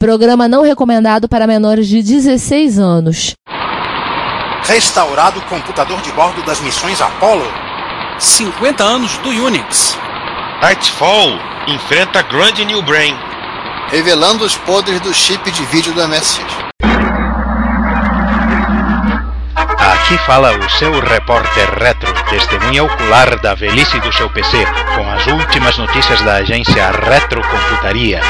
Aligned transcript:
Programa 0.00 0.48
não 0.48 0.62
recomendado 0.62 1.28
para 1.28 1.46
menores 1.46 1.86
de 1.86 2.02
16 2.02 2.78
anos. 2.78 3.34
Restaurado 4.62 5.40
o 5.40 5.42
computador 5.42 6.00
de 6.00 6.10
bordo 6.12 6.42
das 6.42 6.58
missões 6.62 7.02
Apollo. 7.02 7.44
50 8.18 8.82
anos 8.82 9.18
do 9.18 9.28
Unix. 9.28 9.98
Nightfall 10.62 11.38
enfrenta 11.68 12.22
Grand 12.22 12.54
New 12.64 12.80
Brain. 12.80 13.14
Revelando 13.88 14.42
os 14.42 14.56
podres 14.56 15.02
do 15.02 15.12
chip 15.12 15.50
de 15.50 15.66
vídeo 15.66 15.92
do 15.92 16.08
MSX. 16.08 16.46
Aqui 19.78 20.16
fala 20.24 20.56
o 20.56 20.70
seu 20.70 20.98
repórter 20.98 21.78
retro, 21.78 22.10
testemunha 22.30 22.84
ocular 22.84 23.38
da 23.42 23.54
velhice 23.54 24.00
do 24.00 24.10
seu 24.14 24.30
PC, 24.30 24.64
com 24.96 25.10
as 25.10 25.26
últimas 25.26 25.76
notícias 25.76 26.22
da 26.22 26.36
agência 26.36 26.90
Retrocomputaria. 26.90 28.22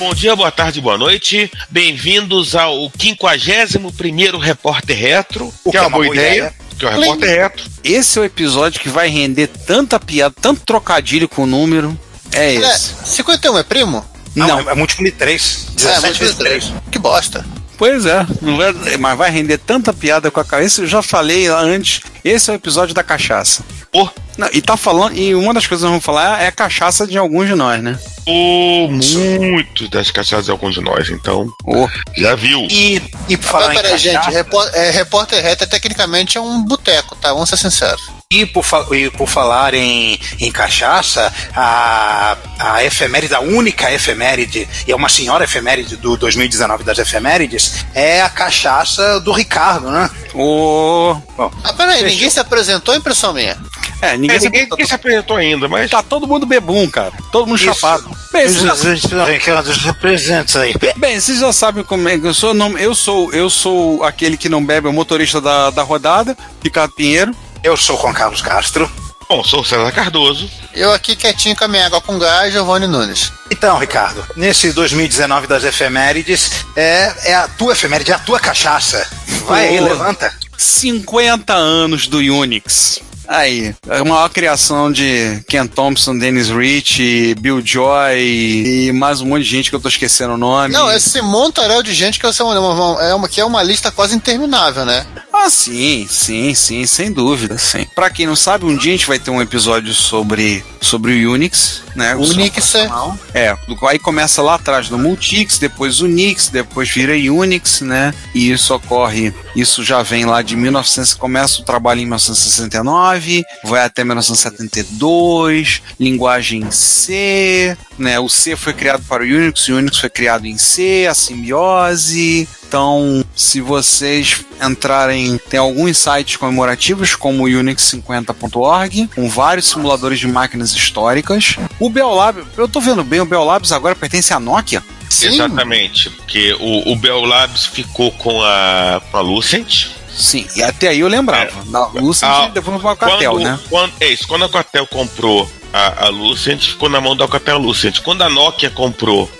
Bom 0.00 0.12
dia, 0.14 0.34
boa 0.34 0.50
tarde, 0.50 0.80
boa 0.80 0.96
noite. 0.98 1.50
Bem-vindos 1.68 2.56
ao 2.56 2.90
51º 2.90 4.38
Repórter 4.38 4.96
Retro, 4.98 5.52
O 5.62 5.70
que 5.70 5.76
é 5.76 5.80
uma 5.82 5.90
boa 5.90 6.06
ideia, 6.06 6.52
que 6.78 6.84
é 6.84 6.88
o 6.88 6.98
Repórter 6.98 7.28
Retro. 7.42 7.64
Esse 7.84 8.18
é 8.18 8.22
o 8.22 8.24
episódio 8.24 8.80
que 8.80 8.88
vai 8.88 9.08
render 9.08 9.46
tanta 9.46 10.00
piada, 10.00 10.34
tanto 10.40 10.62
trocadilho 10.62 11.28
com 11.28 11.42
o 11.42 11.46
número. 11.46 11.96
É 12.32 12.54
É, 12.54 12.54
esse. 12.54 12.94
51 13.04 13.58
é 13.58 13.62
primo? 13.62 14.04
Não, 14.34 14.46
Não. 14.48 14.60
é, 14.60 14.72
é 14.72 14.74
múltiplo 14.74 15.04
de 15.04 15.12
3. 15.12 15.66
É, 15.68 15.74
17 15.76 15.92
múltiplo 16.06 16.18
vezes 16.18 16.36
de 16.36 16.42
três. 16.44 16.64
3. 16.64 16.82
Que 16.90 16.98
bosta. 16.98 17.44
Pois 17.76 18.04
é, 18.06 18.24
vai- 18.42 18.96
mas 18.98 19.18
vai 19.18 19.30
render 19.30 19.58
tanta 19.58 19.92
piada 19.92 20.30
com 20.30 20.40
a 20.40 20.44
cabeça. 20.44 20.80
Eu 20.82 20.86
já 20.86 21.02
falei 21.02 21.48
lá 21.48 21.60
antes. 21.60 22.00
Esse 22.24 22.50
é 22.50 22.54
o 22.54 22.56
episódio 22.56 22.94
da 22.94 23.02
cachaça. 23.02 23.62
Pô, 23.92 24.08
Não, 24.40 24.48
e 24.54 24.62
tá 24.62 24.74
falando, 24.74 25.14
e 25.14 25.34
uma 25.34 25.52
das 25.52 25.66
coisas 25.66 25.82
que 25.82 25.84
nós 25.84 25.90
vamos 25.90 26.04
falar 26.04 26.42
é 26.42 26.46
a 26.46 26.52
cachaça 26.52 27.06
de 27.06 27.18
alguns 27.18 27.46
de 27.46 27.54
nós, 27.54 27.82
né? 27.82 27.98
pô, 28.24 28.88
muito 28.88 29.88
das 29.88 30.10
cachaças 30.10 30.44
de 30.46 30.50
alguns 30.50 30.74
de 30.74 30.80
nós, 30.80 31.10
então 31.10 31.46
Ô, 31.64 31.88
já 32.16 32.34
viu. 32.36 32.66
E, 32.70 33.02
e 33.28 33.36
por 33.36 33.46
falar 33.48 33.68
Mas 33.68 33.78
em 33.78 33.82
peraí, 33.82 33.98
gente, 33.98 34.14
cachaça, 34.14 34.30
repó- 34.36 34.68
é, 34.72 34.90
repórter 34.90 35.42
reto 35.42 35.66
tecnicamente 35.66 36.38
é 36.38 36.40
um 36.40 36.62
boteco, 36.62 37.16
tá? 37.16 37.32
Vamos 37.32 37.48
ser 37.50 37.56
sinceros. 37.58 38.00
e, 38.30 38.46
por, 38.46 38.64
e 38.94 39.10
por 39.10 39.28
falar 39.28 39.74
em, 39.74 40.18
em 40.38 40.50
cachaça, 40.52 41.32
a, 41.54 42.36
a 42.58 42.84
efeméride, 42.84 43.34
a 43.34 43.40
única 43.40 43.92
efeméride, 43.92 44.66
e 44.86 44.92
é 44.92 44.96
uma 44.96 45.08
senhora 45.08 45.44
efeméride 45.44 45.96
do 45.96 46.16
2019 46.16 46.84
das 46.84 46.98
efemérides, 46.98 47.84
é 47.94 48.22
a 48.22 48.28
cachaça 48.30 49.18
do 49.20 49.32
Ricardo, 49.32 49.90
né? 49.90 50.08
ô. 50.34 51.16
Ah, 51.64 51.72
peraí, 51.72 52.04
ninguém 52.04 52.30
se 52.30 52.38
apresentou, 52.40 52.94
impressão 52.94 53.32
minha. 53.34 53.58
É, 54.02 54.16
ninguém, 54.16 54.36
É, 54.36 54.38
se- 54.40 54.44
ninguém, 54.46 54.68
ninguém 54.70 54.86
se 54.86 54.94
apresentou 54.94 55.36
ainda, 55.36 55.68
mas 55.68 55.90
Tá 55.90 56.02
todo 56.02 56.26
mundo 56.26 56.46
bebum, 56.46 56.88
cara. 56.88 57.12
Todo 57.30 57.46
mundo 57.46 57.56
Isso. 57.56 57.66
chapado. 57.74 58.10
Bem, 58.32 58.46
vocês 58.48 59.00
já, 59.02 59.24
Representantes 59.24 60.56
aí. 60.56 60.74
bem, 60.96 61.20
vocês 61.20 61.38
já 61.40 61.52
sabem 61.52 61.84
como 61.84 62.08
é 62.08 62.18
que 62.18 62.26
eu 62.26 62.34
sou. 62.34 62.54
Não, 62.54 62.76
eu 62.78 62.94
sou. 62.94 63.32
Eu 63.32 63.50
sou 63.50 64.02
aquele 64.04 64.36
que 64.36 64.48
não 64.48 64.64
bebe, 64.64 64.86
é 64.86 64.90
o 64.90 64.92
motorista 64.92 65.40
da, 65.40 65.70
da 65.70 65.82
rodada, 65.82 66.36
Ricardo 66.62 66.92
Pinheiro. 66.94 67.34
Eu 67.62 67.76
sou 67.76 68.00
Juan 68.00 68.12
Carlos 68.14 68.40
Castro. 68.40 68.90
bom, 69.28 69.44
sou 69.44 69.60
o 69.60 69.64
César 69.64 69.92
Cardoso. 69.92 70.48
Eu 70.74 70.92
aqui 70.92 71.14
quietinho 71.14 71.54
com 71.54 71.64
a 71.64 71.68
minha 71.68 71.86
água 71.86 72.00
com 72.00 72.18
gás, 72.18 72.52
Giovanni 72.52 72.86
Nunes. 72.86 73.30
Então, 73.50 73.76
Ricardo, 73.78 74.24
nesse 74.34 74.72
2019 74.72 75.46
das 75.46 75.62
efemérides, 75.64 76.50
é, 76.74 77.12
é 77.26 77.34
a 77.34 77.46
tua 77.48 77.72
efeméride, 77.74 78.10
é 78.12 78.14
a 78.14 78.18
tua 78.18 78.40
cachaça. 78.40 79.06
Vai 79.46 79.68
aí, 79.68 79.80
levanta. 79.80 80.32
50 80.56 81.52
anos 81.52 82.06
do 82.08 82.18
Unix. 82.18 83.00
Aí, 83.32 83.72
a 83.88 84.02
maior 84.02 84.28
criação 84.28 84.90
de 84.90 85.40
Ken 85.48 85.64
Thompson, 85.64 86.18
Dennis 86.18 86.48
Rich, 86.48 87.36
Bill 87.38 87.62
Joy 87.64 88.18
e 88.18 88.92
mais 88.92 89.20
um 89.20 89.26
monte 89.26 89.44
de 89.44 89.50
gente 89.50 89.70
que 89.70 89.76
eu 89.76 89.80
tô 89.80 89.86
esquecendo 89.88 90.34
o 90.34 90.36
nome. 90.36 90.74
Não, 90.74 90.90
esse 90.90 91.22
montaréu 91.22 91.80
de 91.80 91.94
gente 91.94 92.18
que 92.18 92.26
é 92.26 92.30
uma, 92.42 92.58
uma- 92.58 93.02
é 93.04 93.14
uma, 93.14 93.28
que 93.28 93.40
é 93.40 93.44
uma 93.44 93.62
lista 93.62 93.88
quase 93.92 94.16
interminável, 94.16 94.84
né? 94.84 95.06
Ah, 95.42 95.48
sim, 95.48 96.06
sim, 96.08 96.54
sim, 96.54 96.86
sem 96.86 97.10
dúvida, 97.10 97.56
sim. 97.56 97.86
Pra 97.94 98.10
quem 98.10 98.26
não 98.26 98.36
sabe, 98.36 98.64
um 98.66 98.76
dia 98.76 98.92
a 98.92 98.96
gente 98.96 99.06
vai 99.06 99.18
ter 99.18 99.30
um 99.30 99.40
episódio 99.40 99.94
sobre, 99.94 100.62
sobre 100.82 101.24
o 101.24 101.32
Unix, 101.32 101.82
né? 101.96 102.14
O 102.14 102.20
Unix 102.32 102.74
é. 102.74 102.86
É, 103.32 103.56
do- 103.66 103.86
aí 103.86 103.98
começa 103.98 104.42
lá 104.42 104.56
atrás 104.56 104.90
no 104.90 104.98
Multix, 104.98 105.58
depois 105.58 106.00
Unix, 106.00 106.48
depois 106.48 106.90
vira 106.90 107.14
Unix, 107.14 107.80
né? 107.80 108.12
E 108.34 108.50
isso 108.50 108.74
ocorre, 108.74 109.32
isso 109.56 109.82
já 109.82 110.02
vem 110.02 110.26
lá 110.26 110.42
de 110.42 110.56
1900, 110.56 111.14
começa 111.14 111.60
o 111.62 111.64
trabalho 111.64 112.00
em 112.00 112.04
1969, 112.04 113.42
vai 113.64 113.84
até 113.84 114.04
1972, 114.04 115.80
linguagem 115.98 116.70
C, 116.70 117.76
né? 117.98 118.20
O 118.20 118.28
C 118.28 118.56
foi 118.56 118.74
criado 118.74 119.02
para 119.08 119.22
o 119.22 119.26
Unix, 119.26 119.68
o 119.68 119.74
Unix 119.76 119.98
foi 119.98 120.10
criado 120.10 120.46
em 120.46 120.58
C, 120.58 121.06
a 121.10 121.14
simbiose. 121.14 122.48
Então, 122.68 123.24
se 123.34 123.60
vocês 123.60 124.44
entrarem, 124.64 125.29
tem 125.38 125.58
alguns 125.60 125.98
sites 125.98 126.36
comemorativos, 126.36 127.14
como 127.14 127.44
o 127.44 127.48
Unix50.org, 127.48 129.08
com 129.14 129.28
vários 129.28 129.66
simuladores 129.68 130.18
de 130.18 130.26
máquinas 130.28 130.72
históricas. 130.74 131.56
O 131.78 131.88
Bell 131.90 132.10
Lab, 132.14 132.42
eu 132.56 132.68
tô 132.68 132.80
vendo 132.80 133.02
bem, 133.04 133.20
o 133.20 133.24
Bell 133.26 133.44
Labs 133.44 133.72
agora 133.72 133.94
pertence 133.94 134.32
à 134.32 134.40
Nokia? 134.40 134.82
Sim. 135.08 135.28
Exatamente, 135.28 136.08
porque 136.10 136.52
o, 136.60 136.92
o 136.92 136.96
Bell 136.96 137.24
Labs 137.24 137.66
ficou 137.66 138.12
com 138.12 138.40
a, 138.42 139.02
com 139.10 139.16
a 139.16 139.20
Lucent. 139.20 139.88
Sim, 140.14 140.46
e 140.56 140.62
até 140.62 140.88
aí 140.88 141.00
eu 141.00 141.08
lembrava. 141.08 141.50
Na 141.66 141.86
Lucent 141.88 142.28
Ah, 142.30 142.46
e 142.48 142.52
depois 142.52 142.80
foi 142.80 142.94
para 142.96 143.06
a 143.08 143.10
Alcatel, 143.10 143.32
quando, 143.32 143.44
né? 143.44 143.58
quando- 143.68 143.92
é 144.00 144.08
isso, 144.08 144.26
quando 144.28 144.42
a 144.42 144.44
Alcatel 144.46 144.86
comprou 144.86 145.50
a, 145.72 146.06
a 146.06 146.08
Lucent, 146.08 146.60
ficou 146.70 146.88
na 146.88 147.00
mão 147.00 147.16
da 147.16 147.24
Alcatel 147.24 147.58
Lucent. 147.58 148.00
Quando 148.00 148.22
a 148.22 148.28
Nokia 148.28 148.70
comprou 148.70 149.30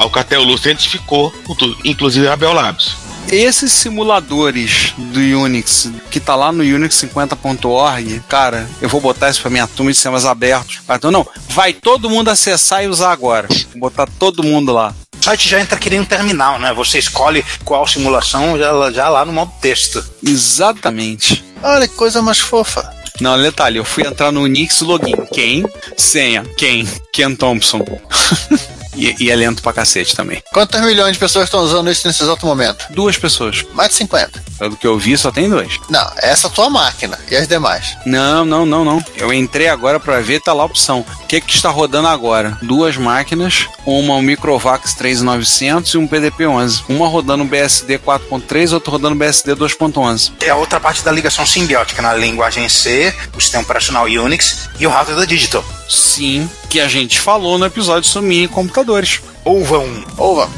Alcatel 0.00 0.42
Lucent, 0.42 0.88
ficou 0.88 1.30
com 1.46 1.54
tudo, 1.54 1.76
inclusive 1.84 2.26
a 2.26 2.34
Bell 2.34 2.54
Labs. 2.54 2.96
Esses 3.30 3.70
simuladores 3.70 4.94
do 4.96 5.20
Unix, 5.20 5.90
que 6.10 6.18
tá 6.18 6.34
lá 6.34 6.50
no 6.50 6.64
Unix50.org, 6.64 8.20
cara, 8.28 8.68
eu 8.80 8.88
vou 8.88 9.00
botar 9.00 9.28
isso 9.30 9.42
pra 9.42 9.50
minha 9.50 9.66
turma 9.68 9.90
de 9.90 9.96
sistemas 9.96 10.24
abertos. 10.24 10.80
Ah, 10.88 10.96
Então, 10.96 11.10
não, 11.10 11.24
vai 11.50 11.72
todo 11.74 12.08
mundo 12.10 12.28
acessar 12.30 12.82
e 12.82 12.88
usar 12.88 13.12
agora. 13.12 13.46
Vou 13.72 13.80
botar 13.82 14.06
todo 14.18 14.42
mundo 14.42 14.72
lá. 14.72 14.94
O 15.20 15.22
site 15.22 15.48
já 15.50 15.60
entra 15.60 15.78
querendo 15.78 16.02
um 16.02 16.06
terminal, 16.06 16.58
né? 16.58 16.72
Você 16.72 16.98
escolhe 16.98 17.44
qual 17.62 17.86
simulação 17.86 18.58
já, 18.58 18.90
já 18.90 19.08
lá 19.10 19.24
no 19.24 19.32
modo 19.34 19.52
texto. 19.60 20.02
Exatamente. 20.26 21.44
Olha 21.62 21.86
que 21.86 21.94
coisa 21.94 22.22
mais 22.22 22.38
fofa. 22.40 22.90
Não, 23.20 23.40
detalhe, 23.40 23.76
eu 23.76 23.84
fui 23.84 24.04
entrar 24.06 24.32
no 24.32 24.40
Unix 24.42 24.80
login. 24.80 25.14
Quem? 25.30 25.64
Senha. 25.94 26.42
Quem? 26.56 26.88
Ken 27.12 27.34
Thompson. 27.34 27.84
e, 28.94 29.24
e 29.24 29.30
é 29.30 29.36
lento 29.36 29.62
pra 29.62 29.72
cacete 29.72 30.14
também. 30.14 30.42
Quantos 30.52 30.80
milhões 30.80 31.12
de 31.12 31.18
pessoas 31.18 31.44
estão 31.44 31.60
usando 31.60 31.90
isso 31.90 32.06
nesse 32.06 32.22
exato 32.22 32.46
momento? 32.46 32.86
Duas 32.90 33.16
pessoas. 33.16 33.64
Mais 33.72 33.90
de 33.90 33.96
50. 33.96 34.42
Pelo 34.58 34.76
que 34.76 34.86
eu 34.86 34.98
vi, 34.98 35.16
só 35.16 35.30
tem 35.30 35.48
dois. 35.48 35.78
Não, 35.88 36.10
essa 36.16 36.46
é 36.46 36.50
a 36.50 36.52
tua 36.52 36.70
máquina. 36.70 37.18
E 37.30 37.36
as 37.36 37.48
demais? 37.48 37.96
Não, 38.04 38.44
não, 38.44 38.66
não, 38.66 38.84
não. 38.84 39.04
Eu 39.16 39.32
entrei 39.32 39.68
agora 39.68 39.98
pra 39.98 40.20
ver, 40.20 40.40
tá 40.40 40.52
lá 40.52 40.62
a 40.62 40.66
opção. 40.66 41.04
O 41.22 41.26
que 41.26 41.40
que 41.40 41.54
está 41.54 41.70
rodando 41.70 42.08
agora? 42.08 42.58
Duas 42.62 42.96
máquinas, 42.96 43.66
uma 43.86 44.14
um 44.14 44.22
Microvax 44.22 44.94
3900 44.94 45.94
e 45.94 45.98
um 45.98 46.06
PDP-11. 46.06 46.84
Uma 46.88 47.08
rodando 47.08 47.44
BSD 47.44 47.98
4.3, 47.98 48.72
outra 48.72 48.90
rodando 48.90 49.16
BSD 49.16 49.54
2.11. 49.54 50.32
É 50.40 50.50
a 50.50 50.56
outra 50.56 50.80
parte 50.80 51.02
da 51.02 51.12
ligação 51.12 51.46
simbiótica 51.46 52.02
na 52.02 52.14
linguagem 52.14 52.68
C, 52.68 53.14
o 53.36 53.40
sistema 53.40 53.62
operacional 53.62 54.04
Unix 54.04 54.68
e 54.78 54.86
o 54.86 54.90
hardware 54.90 55.20
da 55.20 55.24
Digital. 55.24 55.64
Sim, 55.88 56.48
que 56.70 56.80
a 56.80 56.88
gente 56.88 57.18
falou 57.20 57.58
no 57.58 57.66
episódio 57.66 58.08
sobre 58.08 58.28
mini 58.28 58.48
computadores. 58.48 59.20
Ouva 59.44 59.78
um. 59.78 60.04
Ouva. 60.16 60.48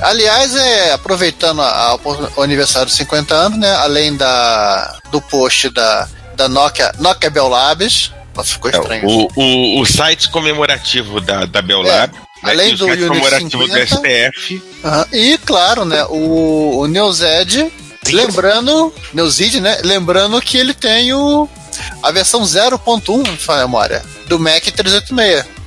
Aliás, 0.00 0.56
é, 0.56 0.92
aproveitando 0.92 1.60
a- 1.60 1.90
a- 1.92 1.98
o 2.36 2.42
aniversário 2.42 2.86
dos 2.86 2.96
50 2.96 3.34
anos, 3.34 3.58
né? 3.58 3.70
Além 3.76 4.16
da, 4.16 4.98
do 5.10 5.20
post 5.20 5.68
da, 5.70 6.08
da 6.34 6.48
Nokia, 6.48 6.92
Nokia 6.98 7.28
Bell 7.30 7.48
Labs. 7.48 8.12
Nossa, 8.34 8.52
ficou 8.52 8.70
É, 8.70 8.74
estranho. 8.78 9.06
o, 9.06 9.28
o, 9.36 9.80
o 9.80 9.86
site 9.86 10.30
comemorativo 10.30 11.20
da, 11.20 11.44
da 11.44 11.60
Bell 11.60 11.84
É, 11.84 11.90
Lab, 12.00 12.12
né, 12.14 12.20
além 12.44 12.72
o 12.74 12.76
do 12.78 12.86
site 12.86 13.02
Unix 13.02 13.08
comemorativo 13.08 13.62
50. 13.66 13.74
do 13.74 13.86
STF. 13.86 14.62
Aham. 14.84 15.06
E, 15.12 15.38
claro, 15.38 15.84
né? 15.84 16.04
O, 16.08 16.78
o 16.78 16.86
Neozed, 16.86 17.70
lembrando, 18.06 18.94
Neozid, 19.12 19.60
né? 19.60 19.78
Lembrando 19.84 20.40
que 20.40 20.56
ele 20.56 20.72
tem 20.72 21.12
o, 21.12 21.48
a 22.02 22.10
versão 22.12 22.42
0.1, 22.42 23.22
de 23.36 23.58
memória, 23.58 24.02
do 24.28 24.38
Mac 24.38 24.62
386. 24.64 25.57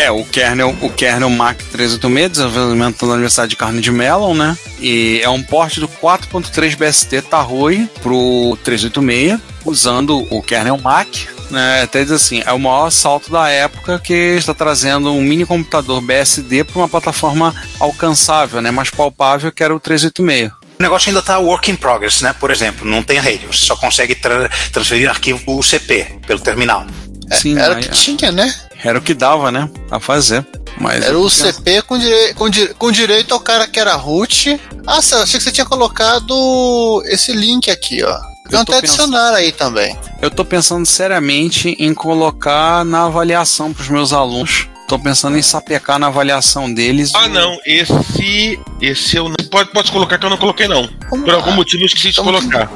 É, 0.00 0.12
o 0.12 0.24
kernel, 0.24 0.76
o 0.80 0.88
kernel 0.90 1.28
Mac 1.28 1.60
386, 1.72 2.30
desenvolvimento 2.30 3.04
da 3.04 3.14
Universidade 3.14 3.50
de 3.50 3.56
Carnegie 3.56 3.90
Mellon, 3.90 4.32
né? 4.32 4.56
E 4.78 5.20
é 5.24 5.28
um 5.28 5.42
porte 5.42 5.80
do 5.80 5.88
4.3 5.88 6.76
BSD 6.76 7.20
Tarroi 7.22 7.90
pro 8.00 8.56
386, 8.62 9.40
usando 9.64 10.24
o 10.32 10.40
kernel 10.40 10.78
Mac. 10.78 11.08
Né, 11.50 11.80
até 11.82 12.02
diz 12.02 12.12
assim, 12.12 12.42
é 12.44 12.52
o 12.52 12.58
maior 12.60 12.90
salto 12.90 13.32
da 13.32 13.48
época 13.48 13.98
que 13.98 14.12
está 14.12 14.52
trazendo 14.52 15.10
um 15.10 15.22
mini 15.22 15.46
computador 15.46 15.98
BSD 16.02 16.62
para 16.62 16.78
uma 16.78 16.88
plataforma 16.88 17.54
alcançável, 17.80 18.60
né, 18.60 18.70
mais 18.70 18.90
palpável, 18.90 19.50
que 19.50 19.64
era 19.64 19.74
o 19.74 19.80
386. 19.80 20.52
O 20.78 20.82
negócio 20.82 21.08
ainda 21.08 21.22
tá 21.22 21.38
work 21.38 21.70
in 21.70 21.74
progress, 21.74 22.20
né? 22.20 22.34
Por 22.38 22.50
exemplo, 22.52 22.86
não 22.88 23.02
tem 23.02 23.18
rede, 23.18 23.46
você 23.46 23.64
só 23.64 23.74
consegue 23.74 24.14
tra 24.14 24.48
transferir 24.72 25.08
arquivo 25.08 25.40
UCP 25.58 26.18
pelo 26.26 26.38
terminal. 26.38 26.86
Sim, 27.32 27.58
Era 27.58 27.74
o 27.74 27.76
aí- 27.76 27.82
que 27.82 27.90
tinha, 27.90 28.30
né? 28.30 28.54
Era 28.84 28.98
o 28.98 29.02
que 29.02 29.14
dava, 29.14 29.50
né? 29.50 29.68
A 29.90 29.98
fazer. 30.00 30.46
Mas 30.80 31.04
Era 31.04 31.18
o 31.18 31.28
CP 31.28 31.82
com, 31.82 31.98
direi- 31.98 32.34
com, 32.34 32.48
di- 32.48 32.72
com 32.74 32.92
direito 32.92 33.34
ao 33.34 33.40
cara 33.40 33.66
que 33.66 33.80
era 33.80 33.94
root. 33.96 34.60
Ah, 34.86 35.02
Céu, 35.02 35.22
achei 35.22 35.38
que 35.38 35.44
você 35.44 35.50
tinha 35.52 35.66
colocado 35.66 37.02
esse 37.06 37.32
link 37.32 37.70
aqui, 37.70 38.02
ó. 38.04 38.18
Tô 38.50 38.56
até 38.58 38.78
adicionar 38.78 39.34
aí 39.34 39.52
também. 39.52 39.98
Eu 40.22 40.30
tô 40.30 40.44
pensando 40.44 40.86
seriamente 40.86 41.76
em 41.78 41.92
colocar 41.92 42.84
na 42.84 43.04
avaliação 43.04 43.72
pros 43.74 43.88
meus 43.88 44.12
alunos. 44.12 44.68
Tô 44.88 44.98
pensando 44.98 45.36
em 45.36 45.42
sapecar 45.42 45.98
na 45.98 46.06
avaliação 46.06 46.72
deles. 46.72 47.12
Ah, 47.14 47.26
o- 47.26 47.28
não. 47.28 47.58
Esse. 47.66 48.58
Esse 48.80 49.16
eu 49.16 49.28
não. 49.28 49.36
Pode, 49.50 49.70
pode 49.70 49.92
colocar 49.92 50.16
que 50.16 50.24
eu 50.24 50.30
não 50.30 50.38
coloquei, 50.38 50.66
não. 50.66 50.88
Vamos 51.10 51.24
Por 51.26 51.28
lá. 51.28 51.34
algum 51.34 51.52
motivo 51.52 51.82
eu 51.82 51.86
esqueci 51.86 52.04
de 52.10 52.20
Então, 52.20 52.24
colocar. 52.24 52.70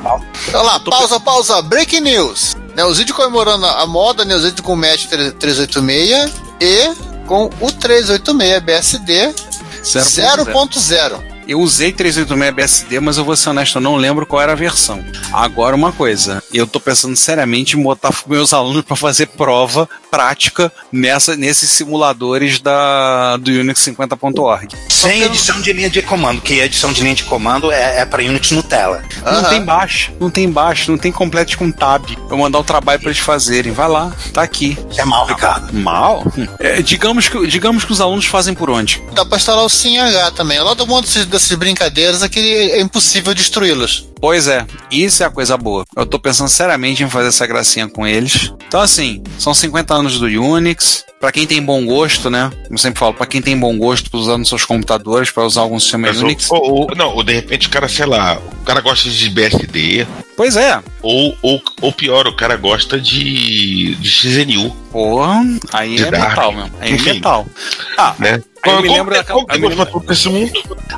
Olha 0.53 0.63
lá, 0.63 0.81
pausa, 0.81 1.19
pausa, 1.21 1.63
breaking 1.63 2.01
news. 2.01 2.55
Neuzid 2.75 3.13
comemorando 3.13 3.67
a 3.67 3.87
moda 3.87 4.25
Neuzid 4.25 4.63
com 4.63 4.73
o 4.73 4.77
Match 4.77 5.07
386 5.07 6.33
e 6.61 7.27
com 7.27 7.51
o 7.61 7.73
386 7.73 8.63
BSD 8.63 9.35
0.0. 9.83 11.32
0.0. 11.43 11.45
Eu 11.49 11.61
usei 11.61 11.93
386 11.93 12.53
BSD, 12.55 13.01
mas 13.01 13.17
eu 13.17 13.25
vou 13.25 13.37
ser 13.37 13.51
honesto, 13.51 13.77
eu 13.77 13.83
não 13.83 13.97
lembro 13.97 14.27
qual 14.27 14.43
era 14.43 14.53
a 14.53 14.57
versão. 14.57 15.05
Agora, 15.33 15.75
uma 15.75 15.93
coisa, 15.93 16.43
eu 16.53 16.67
tô 16.67 16.79
pensando 16.79 17.17
seriamente 17.17 17.77
em 17.77 17.83
botar 17.83 18.13
meus 18.27 18.53
alunos 18.53 18.83
para 18.83 18.97
fazer 18.97 19.27
prova 19.27 19.89
prática 20.11 20.71
nessa, 20.91 21.37
nesses 21.37 21.71
simuladores 21.71 22.61
da, 22.61 23.37
do 23.39 23.51
Unix 23.51 23.81
50.org. 23.81 24.75
Sem 24.89 25.23
edição 25.23 25.61
de 25.61 25.73
linha 25.73 25.89
de 25.89 26.03
comando, 26.03 26.41
que 26.41 26.61
a 26.61 26.67
edição 26.67 26.93
de 26.93 27.03
linha 27.03 27.15
de 27.15 27.25
comando 27.25 27.73
é, 27.73 28.01
é 28.01 28.05
para 28.05 28.23
Unix 28.23 28.51
Nutella. 28.51 29.03
Não 29.25 29.33
Aham. 29.33 29.49
tem 29.49 29.65
baixo, 29.65 30.13
não 30.21 30.31
tem 30.31 30.51
baixo, 30.51 30.91
não 30.91 30.99
tem 30.99 31.11
complete 31.11 31.57
com 31.57 31.71
tab. 31.73 32.05
Eu 32.31 32.37
mandar 32.37 32.59
o 32.59 32.65
trabalho 32.65 33.01
para 33.01 33.11
eles 33.11 33.21
fazerem. 33.23 33.73
Vai 33.73 33.89
lá, 33.89 34.13
tá 34.33 34.43
aqui. 34.43 34.77
É 34.97 35.05
mal, 35.05 35.27
Ricardo. 35.27 35.73
Mal? 35.73 36.25
É, 36.59 36.83
digamos, 36.83 37.29
que, 37.29 37.47
digamos 37.47 37.85
que 37.85 37.93
os 37.93 38.01
alunos 38.01 38.27
fazem 38.27 38.55
por 38.55 38.69
onde? 38.69 39.03
Dá 39.13 39.25
pra 39.25 39.39
instalar 39.39 39.65
o 39.65 39.69
SimH 39.69 40.33
também. 40.37 40.61
Lá 40.61 40.75
do 40.75 40.87
mundo 40.87 41.03
desses, 41.05 41.25
dessas 41.43 41.59
brincadeiras 41.59 42.23
é 42.23 42.29
que 42.29 42.39
é 42.39 42.81
impossível 42.81 43.35
destruí-los. 43.35 44.09
Pois 44.21 44.47
é, 44.47 44.65
isso 44.91 45.23
é 45.23 45.27
a 45.27 45.31
coisa 45.31 45.57
boa. 45.57 45.85
Eu 45.97 46.07
tô 46.07 46.19
pensando 46.19 46.49
seriamente 46.49 47.03
em 47.03 47.11
fazer 47.11 47.29
essa 47.29 47.47
gracinha 47.47 47.89
com 47.89 48.07
eles. 48.07 48.53
Então, 48.69 48.81
assim, 48.81 49.23
são 49.39 49.53
50 49.53 49.93
anos 49.95 50.19
do 50.19 50.27
Unix. 50.27 51.05
Pra 51.21 51.31
quem 51.31 51.47
tem 51.47 51.63
bom 51.63 51.85
gosto, 51.87 52.29
né? 52.29 52.51
Eu 52.69 52.77
sempre 52.77 52.99
falo, 52.99 53.15
pra 53.15 53.27
quem 53.27 53.41
tem 53.41 53.57
bom 53.57 53.77
gosto 53.79 54.11
pra 54.11 54.19
usar 54.19 54.37
nos 54.37 54.49
seus 54.49 54.65
computadores, 54.65 55.31
pra 55.31 55.45
usar 55.45 55.61
algum 55.61 55.79
sistema 55.79 56.09
Mas 56.09 56.21
Unix. 56.21 56.51
ou- 56.51 56.61
ou- 56.89 56.97
não, 56.97 57.15
ou 57.15 57.23
de 57.23 57.33
repente 57.33 57.69
o 57.69 57.71
cara, 57.71 57.89
sei 57.89 58.07
lá, 58.07 58.39
o 58.61 58.65
cara 58.65 58.81
gosta 58.81 59.09
de 59.09 59.31
BSD, 59.31 60.05
Pois 60.37 60.57
é. 60.57 60.83
ou, 61.01 61.37
ou, 61.41 61.63
ou 61.81 61.93
pior, 61.93 62.27
o 62.27 62.35
cara 62.35 62.57
gosta 62.57 63.01
de, 63.01 63.95
de 63.95 64.11
XNU, 64.11 64.71
Porra, 64.91 65.43
aí 65.73 65.95
De 65.95 66.03
é 66.07 66.11
Dark. 66.11 66.29
metal 66.31 66.53
mesmo. 66.53 66.73
Aí 66.81 66.91
é 66.91 66.95
Enfim. 66.97 67.13
metal. 67.15 67.47
Ah, 67.97 68.15
né? 68.19 68.43
Aí 68.63 68.73
eu 68.73 68.83
me 68.83 68.89
lembro 68.89 69.15
daquela- 69.15 69.45
aí 69.49 69.61
eu 69.63 69.69
me? 70.31 70.53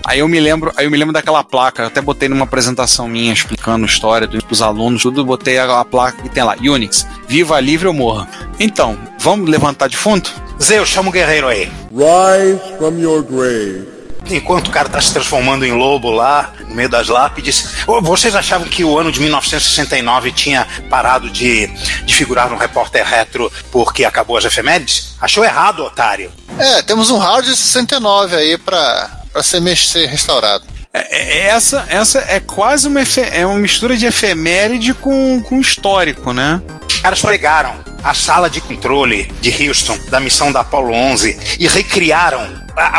Aí 0.07 0.19
eu 0.19 0.29
lembro, 0.41 0.73
aí 0.77 0.85
eu 0.85 0.91
me 0.91 0.97
lembro 0.99 1.13
daquela 1.15 1.43
placa, 1.43 1.83
eu 1.83 1.87
até 1.87 2.01
botei 2.01 2.29
numa 2.29 2.45
apresentação 2.45 3.09
minha 3.09 3.33
explicando 3.33 3.85
a 3.85 3.89
história 3.89 4.27
dos 4.27 4.61
alunos, 4.63 5.03
tudo, 5.03 5.25
botei 5.25 5.59
aquela 5.59 5.85
placa 5.85 6.21
que 6.23 6.29
tem 6.29 6.43
lá, 6.43 6.57
Unix, 6.61 7.07
viva 7.27 7.59
livre 7.61 7.89
ou 7.89 7.95
morra. 7.95 8.29
Então, 8.61 8.99
vamos 9.19 9.49
levantar 9.49 9.89
de 9.89 9.97
fundo? 9.97 10.29
Zeus, 10.63 10.89
chama 10.89 11.09
o 11.09 11.13
guerreiro 11.13 11.49
aí. 11.49 11.71
Rise 11.91 12.61
from 12.79 12.99
your 12.99 13.23
grave. 13.23 13.87
Enquanto 14.31 14.69
o 14.69 14.71
cara 14.71 14.89
tá 14.89 15.01
se 15.01 15.13
transformando 15.13 15.65
em 15.65 15.73
lobo 15.73 16.11
lá, 16.11 16.53
no 16.69 16.75
meio 16.75 16.89
das 16.89 17.09
lápides. 17.09 17.85
Vocês 18.03 18.35
achavam 18.35 18.67
que 18.67 18.85
o 18.85 18.99
ano 18.99 19.13
de 19.13 19.21
1969 19.21 20.33
tinha 20.33 20.67
parado 20.89 21.29
de, 21.31 21.67
de 22.05 22.15
figurar 22.15 22.49
no 22.51 22.57
repórter 22.57 23.05
retro 23.05 23.53
porque 23.71 24.05
acabou 24.05 24.37
as 24.37 24.45
efemérides? 24.45 25.15
Achou 25.21 25.45
errado, 25.45 25.85
otário. 25.85 26.33
É, 26.59 26.83
temos 26.83 27.11
um 27.11 27.19
hard 27.19 27.45
de 27.45 27.57
69 27.57 28.37
aí 28.37 28.59
pra, 28.59 29.11
pra 29.33 29.43
ser, 29.43 29.77
ser 29.77 30.07
restaurado. 30.07 30.65
É- 30.93 31.17
é- 31.17 31.47
essa, 31.49 31.85
essa 31.89 32.19
é 32.29 32.39
quase 32.41 32.87
uma, 32.87 33.01
é 33.33 33.45
uma 33.45 33.59
mistura 33.59 33.97
de 33.97 34.07
efeméride 34.07 34.95
com, 34.95 35.43
com 35.43 35.61
histórico, 35.61 36.33
né? 36.33 36.63
Os 36.89 37.01
caras 37.01 37.21
pegaram 37.21 37.75
a 38.03 38.15
sala 38.15 38.49
de 38.49 38.61
controle 38.61 39.25
de 39.41 39.69
Houston, 39.69 39.99
da 40.09 40.21
missão 40.21 40.53
da 40.53 40.61
Apollo 40.61 40.93
11, 40.93 41.57
e 41.59 41.67
recriaram, 41.67 42.47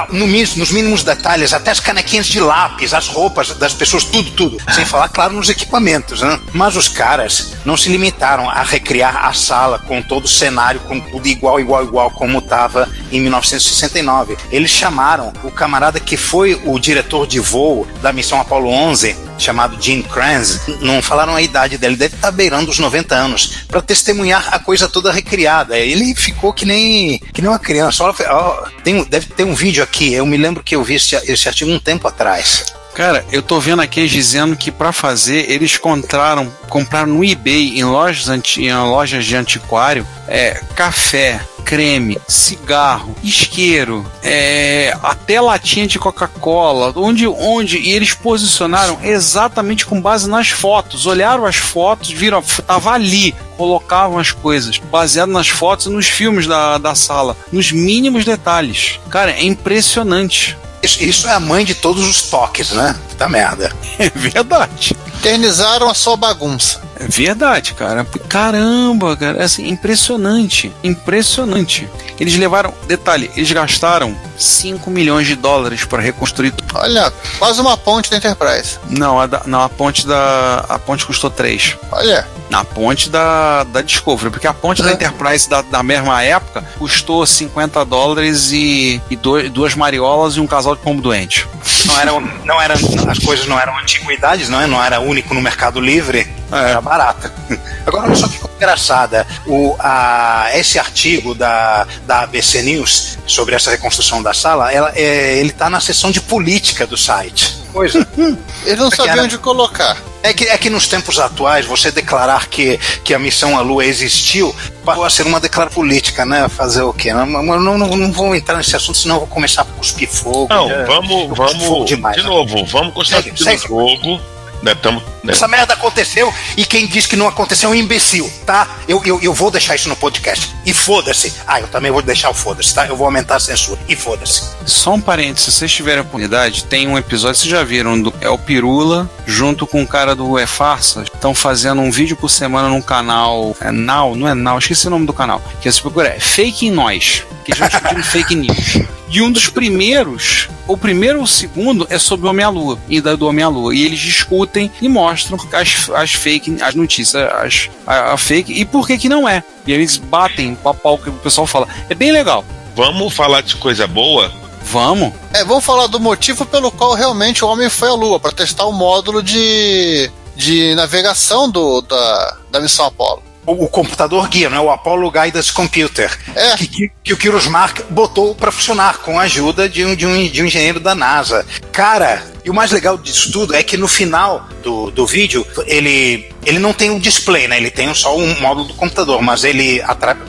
no 0.09 0.27
mis- 0.27 0.55
nos 0.55 0.71
mínimos 0.71 1.03
detalhes, 1.03 1.53
até 1.53 1.71
as 1.71 1.79
canequinhas 1.79 2.25
de 2.27 2.39
lápis, 2.39 2.93
as 2.93 3.07
roupas 3.07 3.49
das 3.57 3.73
pessoas, 3.73 4.03
tudo, 4.03 4.31
tudo. 4.31 4.57
Sem 4.73 4.85
falar, 4.85 5.09
claro, 5.09 5.33
nos 5.33 5.49
equipamentos, 5.49 6.21
né? 6.21 6.39
Mas 6.53 6.75
os 6.75 6.87
caras 6.87 7.53
não 7.65 7.75
se 7.75 7.89
limitaram 7.89 8.49
a 8.49 8.63
recriar 8.63 9.25
a 9.25 9.33
sala 9.33 9.79
com 9.79 10.01
todo 10.01 10.25
o 10.25 10.29
cenário, 10.29 10.79
com 10.81 10.99
tudo 10.99 11.27
igual, 11.27 11.59
igual, 11.59 11.83
igual, 11.83 12.11
como 12.11 12.39
estava 12.39 12.89
em 13.11 13.19
1969. 13.21 14.37
Eles 14.51 14.71
chamaram 14.71 15.33
o 15.43 15.51
camarada 15.51 15.99
que 15.99 16.15
foi 16.17 16.59
o 16.65 16.79
diretor 16.79 17.27
de 17.27 17.39
voo 17.39 17.87
da 18.01 18.13
missão 18.13 18.39
Apollo 18.39 18.69
11, 18.69 19.15
chamado 19.37 19.77
Jim 19.81 20.01
Kranz, 20.01 20.61
não 20.79 21.01
falaram 21.01 21.35
a 21.35 21.41
idade 21.41 21.77
dele, 21.77 21.95
deve 21.97 22.15
estar 22.15 22.31
beirando 22.31 22.71
os 22.71 22.79
90 22.79 23.13
anos, 23.15 23.65
para 23.67 23.81
testemunhar 23.81 24.47
a 24.51 24.59
coisa 24.59 24.87
toda 24.87 25.11
recriada. 25.11 25.77
Ele 25.77 26.15
ficou 26.15 26.53
que 26.53 26.65
nem, 26.65 27.19
que 27.33 27.41
nem 27.41 27.49
uma 27.51 27.59
criança. 27.59 28.03
Olha, 28.03 28.71
tem, 28.83 29.03
deve 29.03 29.27
ter 29.27 29.43
um 29.43 29.53
vídeo 29.53 29.64
aqui, 29.83 30.13
eu 30.13 30.25
me 30.25 30.37
lembro 30.37 30.63
que 30.63 30.75
eu 30.75 30.83
vi 30.83 30.95
esse, 30.95 31.15
esse 31.31 31.47
artigo 31.47 31.71
um 31.71 31.79
tempo 31.79 32.07
atrás. 32.07 32.65
Cara, 32.95 33.25
eu 33.29 33.43
tô 33.43 33.59
vendo 33.59 33.81
aqui 33.81 34.07
dizendo 34.07 34.55
que 34.55 34.71
pra 34.71 34.93
fazer 34.93 35.51
eles 35.51 35.77
compraram, 35.77 36.49
compraram 36.69 37.07
no 37.07 37.25
eBay 37.25 37.77
em 37.77 37.83
lojas, 37.83 38.29
anti, 38.29 38.63
em 38.63 38.73
lojas 38.73 39.25
de 39.25 39.35
antiquário 39.35 40.07
é, 40.29 40.61
café, 40.75 41.41
creme, 41.65 42.17
cigarro, 42.25 43.13
isqueiro, 43.21 44.05
é, 44.23 44.95
até 45.03 45.41
latinha 45.41 45.87
de 45.87 45.99
Coca-Cola, 45.99 46.93
onde, 46.95 47.27
onde 47.27 47.77
e 47.77 47.91
eles 47.91 48.13
posicionaram 48.13 48.97
exatamente 49.03 49.85
com 49.85 49.99
base 49.99 50.29
nas 50.29 50.49
fotos, 50.49 51.05
olharam 51.05 51.45
as 51.45 51.57
fotos, 51.57 52.11
viram, 52.11 52.41
tava 52.41 52.91
ali, 52.91 53.35
colocavam 53.57 54.19
as 54.19 54.31
coisas, 54.31 54.77
baseado 54.77 55.31
nas 55.31 55.49
fotos 55.49 55.87
e 55.87 55.89
nos 55.89 56.07
filmes 56.07 56.47
da, 56.47 56.77
da 56.77 56.95
sala, 56.95 57.35
nos 57.51 57.71
mínimos 57.71 58.23
detalhes. 58.23 58.99
Cara, 59.09 59.31
é 59.31 59.43
impressionante. 59.43 60.57
Isso, 60.83 61.27
é 61.27 61.31
a 61.31 61.39
mãe 61.39 61.65
de 61.65 61.75
todos 61.75 62.05
os 62.05 62.23
toques, 62.23 62.71
né? 62.71 62.95
Puta 63.09 63.27
merda. 63.29 63.71
É 63.97 64.09
verdade. 64.09 64.95
Eternizaram 65.25 65.89
a 65.89 65.93
sua 65.95 66.15
bagunça. 66.15 66.79
É 66.99 67.07
verdade, 67.07 67.73
cara. 67.73 68.05
Caramba, 68.29 69.17
cara. 69.17 69.43
Assim, 69.43 69.67
impressionante. 69.67 70.71
Impressionante. 70.83 71.89
Eles 72.19 72.35
levaram. 72.37 72.73
Detalhe, 72.87 73.29
eles 73.35 73.51
gastaram 73.51 74.15
5 74.37 74.89
milhões 74.91 75.25
de 75.27 75.35
dólares 75.35 75.83
para 75.83 76.01
reconstruir. 76.01 76.53
Olha, 76.75 77.11
quase 77.39 77.59
uma 77.59 77.75
ponte 77.75 78.09
da 78.11 78.17
Enterprise. 78.17 78.77
Não, 78.89 79.19
a, 79.19 79.25
da- 79.25 79.41
não, 79.47 79.61
a 79.61 79.67
ponte 79.69 80.05
da. 80.07 80.63
A 80.69 80.77
ponte 80.77 81.05
custou 81.05 81.29
3. 81.31 81.75
Olha, 81.91 82.27
Na 82.49 82.63
ponte 82.63 83.09
da, 83.09 83.63
da 83.63 83.81
Discovery, 83.81 84.29
porque 84.29 84.47
a 84.47 84.53
ponte 84.53 84.81
da. 84.83 84.91
Enterprise 84.93 85.49
da, 85.49 85.61
da 85.63 85.81
mesma 85.83 86.21
época 86.23 86.63
custou 86.77 87.25
50 87.25 87.83
dólares 87.83 88.51
e, 88.51 89.01
e 89.09 89.15
dois- 89.15 89.49
duas 89.51 89.73
mariolas 89.75 90.35
e 90.35 90.39
um 90.39 90.47
casal 90.47 90.75
de 90.75 90.81
pombo 90.83 91.01
doente. 91.01 91.47
Não 91.85 91.99
eram, 91.99 92.21
não 92.45 92.61
eram, 92.61 92.75
as 93.09 93.19
coisas 93.19 93.45
não 93.47 93.59
eram 93.59 93.77
antiguidades, 93.77 94.49
não, 94.49 94.61
é? 94.61 94.65
não 94.67 94.81
era 94.83 94.99
único 95.15 95.33
no 95.33 95.41
Mercado 95.41 95.79
Livre, 95.79 96.27
É. 96.51 96.71
era 96.71 96.81
barata. 96.81 97.31
Agora, 97.87 98.07
olha 98.07 98.15
só 98.15 98.27
que 98.27 98.37
coisa 98.37 98.55
engraçada. 98.57 99.25
O, 99.47 99.75
a, 99.79 100.47
esse 100.53 100.77
artigo 100.77 101.33
da, 101.33 101.87
da 102.05 102.21
ABC 102.23 102.61
News 102.61 103.17
sobre 103.25 103.55
essa 103.55 103.71
reconstrução 103.71 104.21
da 104.21 104.33
sala, 104.33 104.71
ela, 104.71 104.91
é, 104.95 105.37
ele 105.37 105.49
está 105.49 105.69
na 105.69 105.79
seção 105.79 106.11
de 106.11 106.19
política 106.21 106.85
do 106.85 106.97
site. 106.97 107.55
Coisa. 107.71 108.05
eles 108.65 108.79
não 108.79 108.89
Porque 108.89 108.95
sabiam 108.97 109.13
era- 109.13 109.23
onde 109.23 109.37
colocar. 109.37 109.97
É 110.23 110.33
que, 110.33 110.45
é 110.45 110.57
que 110.57 110.71
nos 110.71 110.87
tempos 110.87 111.19
atuais, 111.19 111.67
você 111.67 111.91
declarar 111.91 112.47
que, 112.47 112.79
que 113.03 113.13
a 113.13 113.19
missão 113.19 113.55
à 113.55 113.61
Lua 113.61 113.85
existiu 113.85 114.55
passou 114.83 115.03
a 115.05 115.09
ser 115.11 115.21
uma 115.27 115.39
declaração 115.39 115.75
política, 115.75 116.25
né? 116.25 116.49
Fazer 116.49 116.81
o 116.81 116.91
quê? 116.91 117.13
Não, 117.13 117.27
não, 117.27 117.59
não, 117.77 117.77
não 117.77 118.11
vou 118.11 118.35
entrar 118.35 118.57
nesse 118.57 118.75
assunto, 118.75 118.97
senão 118.97 119.17
eu 119.17 119.19
vou 119.19 119.27
começar 119.29 119.61
a 119.61 119.65
cuspir 119.65 120.09
fogo. 120.09 120.47
Não, 120.49 120.67
Já- 120.67 120.83
vamos, 120.85 121.09
fogo 121.11 121.35
vamos, 121.35 121.85
demais, 121.85 122.15
de 122.15 122.23
né? 122.23 122.27
novo, 122.29 122.65
vamos 122.65 122.93
continuar 122.95 123.21
Segue, 123.21 123.31
no 123.31 123.37
segue. 123.37 123.67
jogo. 123.67 124.21
Né, 124.65 124.73
tamo, 124.73 124.99
né, 125.23 125.31
Essa 125.31 125.47
merda 125.47 125.75
aconteceu 125.75 126.33
e 126.57 126.65
quem 126.65 126.87
diz 126.87 127.05
que 127.05 127.15
não 127.15 127.27
aconteceu 127.27 127.69
é 127.69 127.71
um 127.71 127.75
imbecil, 127.75 128.27
tá? 128.47 128.67
Eu, 128.87 128.99
eu, 129.05 129.19
eu 129.21 129.31
vou 129.31 129.51
deixar 129.51 129.75
isso 129.75 129.87
no 129.87 129.95
podcast. 129.95 130.55
E 130.65 130.73
foda-se. 130.73 131.35
Ah, 131.45 131.61
eu 131.61 131.67
também 131.67 131.91
vou 131.91 132.01
deixar 132.01 132.31
o 132.31 132.33
foda-se, 132.33 132.73
tá? 132.73 132.87
Eu 132.87 132.97
vou 132.97 133.05
aumentar 133.05 133.35
a 133.35 133.39
censura. 133.39 133.79
E 133.87 133.95
foda-se. 133.95 134.41
Só 134.65 134.95
um 134.95 134.99
parênteses, 134.99 135.53
se 135.53 135.59
vocês 135.59 135.71
tiverem 135.71 135.99
a 135.99 136.01
oportunidade, 136.01 136.63
tem 136.63 136.87
um 136.87 136.97
episódio, 136.97 137.35
vocês 137.35 137.51
já 137.51 137.63
viram, 137.63 138.01
do, 138.01 138.11
é 138.19 138.27
o 138.27 138.39
Pirula, 138.39 139.07
junto 139.27 139.67
com 139.67 139.83
o 139.83 139.87
cara 139.87 140.15
do 140.15 140.35
É 140.39 140.47
Farsa, 140.47 141.03
estão 141.03 141.35
fazendo 141.35 141.83
um 141.83 141.91
vídeo 141.91 142.17
por 142.17 142.29
semana 142.29 142.67
num 142.67 142.81
canal, 142.81 143.55
é 143.61 143.71
Now, 143.71 144.15
não 144.15 144.27
é 144.27 144.33
Now, 144.33 144.57
esqueci 144.57 144.87
o 144.87 144.89
nome 144.89 145.05
do 145.05 145.13
canal, 145.13 145.43
que 145.61 145.71
se 145.71 145.79
procura 145.79 146.07
é 146.07 146.19
Fake 146.19 146.71
Nós, 146.71 147.23
que 147.45 147.51
estão 147.51 147.67
discutindo 147.67 148.01
fake 148.09 148.33
news. 148.33 148.94
E 149.09 149.21
um 149.21 149.31
dos 149.31 149.49
primeiros, 149.49 150.49
o 150.67 150.75
primeiro 150.75 151.19
ou 151.19 151.25
o 151.25 151.27
segundo 151.27 151.85
é 151.89 151.99
sobre 151.99 152.25
o 152.25 152.29
Homem-à-Lua, 152.29 152.79
e 152.89 152.99
da 152.99 153.15
do 153.15 153.27
Homem-à-Lua. 153.27 153.75
E 153.75 153.85
eles 153.85 153.99
discutem 153.99 154.71
e 154.81 154.89
mostram 154.89 155.37
as, 155.53 155.89
as 155.93 156.13
fake, 156.13 156.61
as 156.61 156.73
notícias, 156.73 157.15
as, 157.15 157.69
a, 157.85 158.13
a 158.13 158.17
fake, 158.17 158.51
e 158.51 158.65
por 158.65 158.87
que 158.87 158.97
que 158.97 159.09
não 159.09 159.29
é. 159.29 159.43
E 159.67 159.71
eles 159.71 159.97
batem 159.97 160.57
o 160.63 160.73
pau 160.73 160.97
que 160.97 161.09
o 161.09 161.13
pessoal 161.13 161.45
fala. 161.45 161.67
É 161.89 161.95
bem 161.95 162.11
legal. 162.11 162.43
Vamos 162.75 163.13
falar 163.13 163.41
de 163.41 163.55
coisa 163.55 163.87
boa? 163.87 164.31
Vamos. 164.63 165.13
É, 165.31 165.45
vamos 165.45 165.63
falar 165.63 165.87
do 165.87 165.99
motivo 165.99 166.43
pelo 166.45 166.71
qual 166.71 166.95
realmente 166.95 167.45
o 167.45 167.47
homem 167.47 167.69
foi 167.69 167.89
à 167.89 167.93
Lua, 167.93 168.19
para 168.19 168.31
testar 168.31 168.65
o 168.65 168.71
módulo 168.71 169.21
de, 169.21 170.11
de 170.35 170.73
navegação 170.73 171.49
do, 171.49 171.81
da, 171.81 172.37
da 172.51 172.59
missão 172.59 172.87
Apollo. 172.87 173.23
O, 173.45 173.65
o 173.65 173.67
computador 173.67 174.27
guia, 174.27 174.49
né? 174.49 174.59
o 174.59 174.71
Apollo 174.71 175.11
Guidance 175.11 175.51
Computer, 175.51 176.11
É. 176.35 176.55
que, 176.57 176.67
que, 176.67 176.91
que 177.03 177.13
o 177.13 177.17
Kyrus 177.17 177.47
Mark 177.47 177.81
botou 177.89 178.33
para 178.35 178.51
funcionar 178.51 178.99
com 178.99 179.19
a 179.19 179.23
ajuda 179.23 179.69
de 179.69 179.85
um, 179.85 179.95
de, 179.95 180.05
um, 180.05 180.27
de 180.27 180.41
um 180.41 180.45
engenheiro 180.45 180.79
da 180.79 180.95
NASA. 180.95 181.45
Cara, 181.71 182.23
e 182.43 182.49
o 182.49 182.53
mais 182.53 182.71
legal 182.71 182.97
disso 182.97 183.31
tudo 183.31 183.55
é 183.55 183.63
que 183.63 183.77
no 183.77 183.87
final 183.87 184.47
do, 184.63 184.91
do 184.91 185.05
vídeo 185.05 185.45
ele, 185.65 186.29
ele 186.45 186.59
não 186.59 186.73
tem 186.73 186.91
o 186.91 186.99
display, 186.99 187.47
né? 187.47 187.57
Ele 187.57 187.71
tem 187.71 187.93
só 187.93 188.15
um 188.17 188.39
módulo 188.39 188.67
do 188.67 188.73
computador, 188.75 189.21
mas 189.21 189.43
ele, 189.43 189.81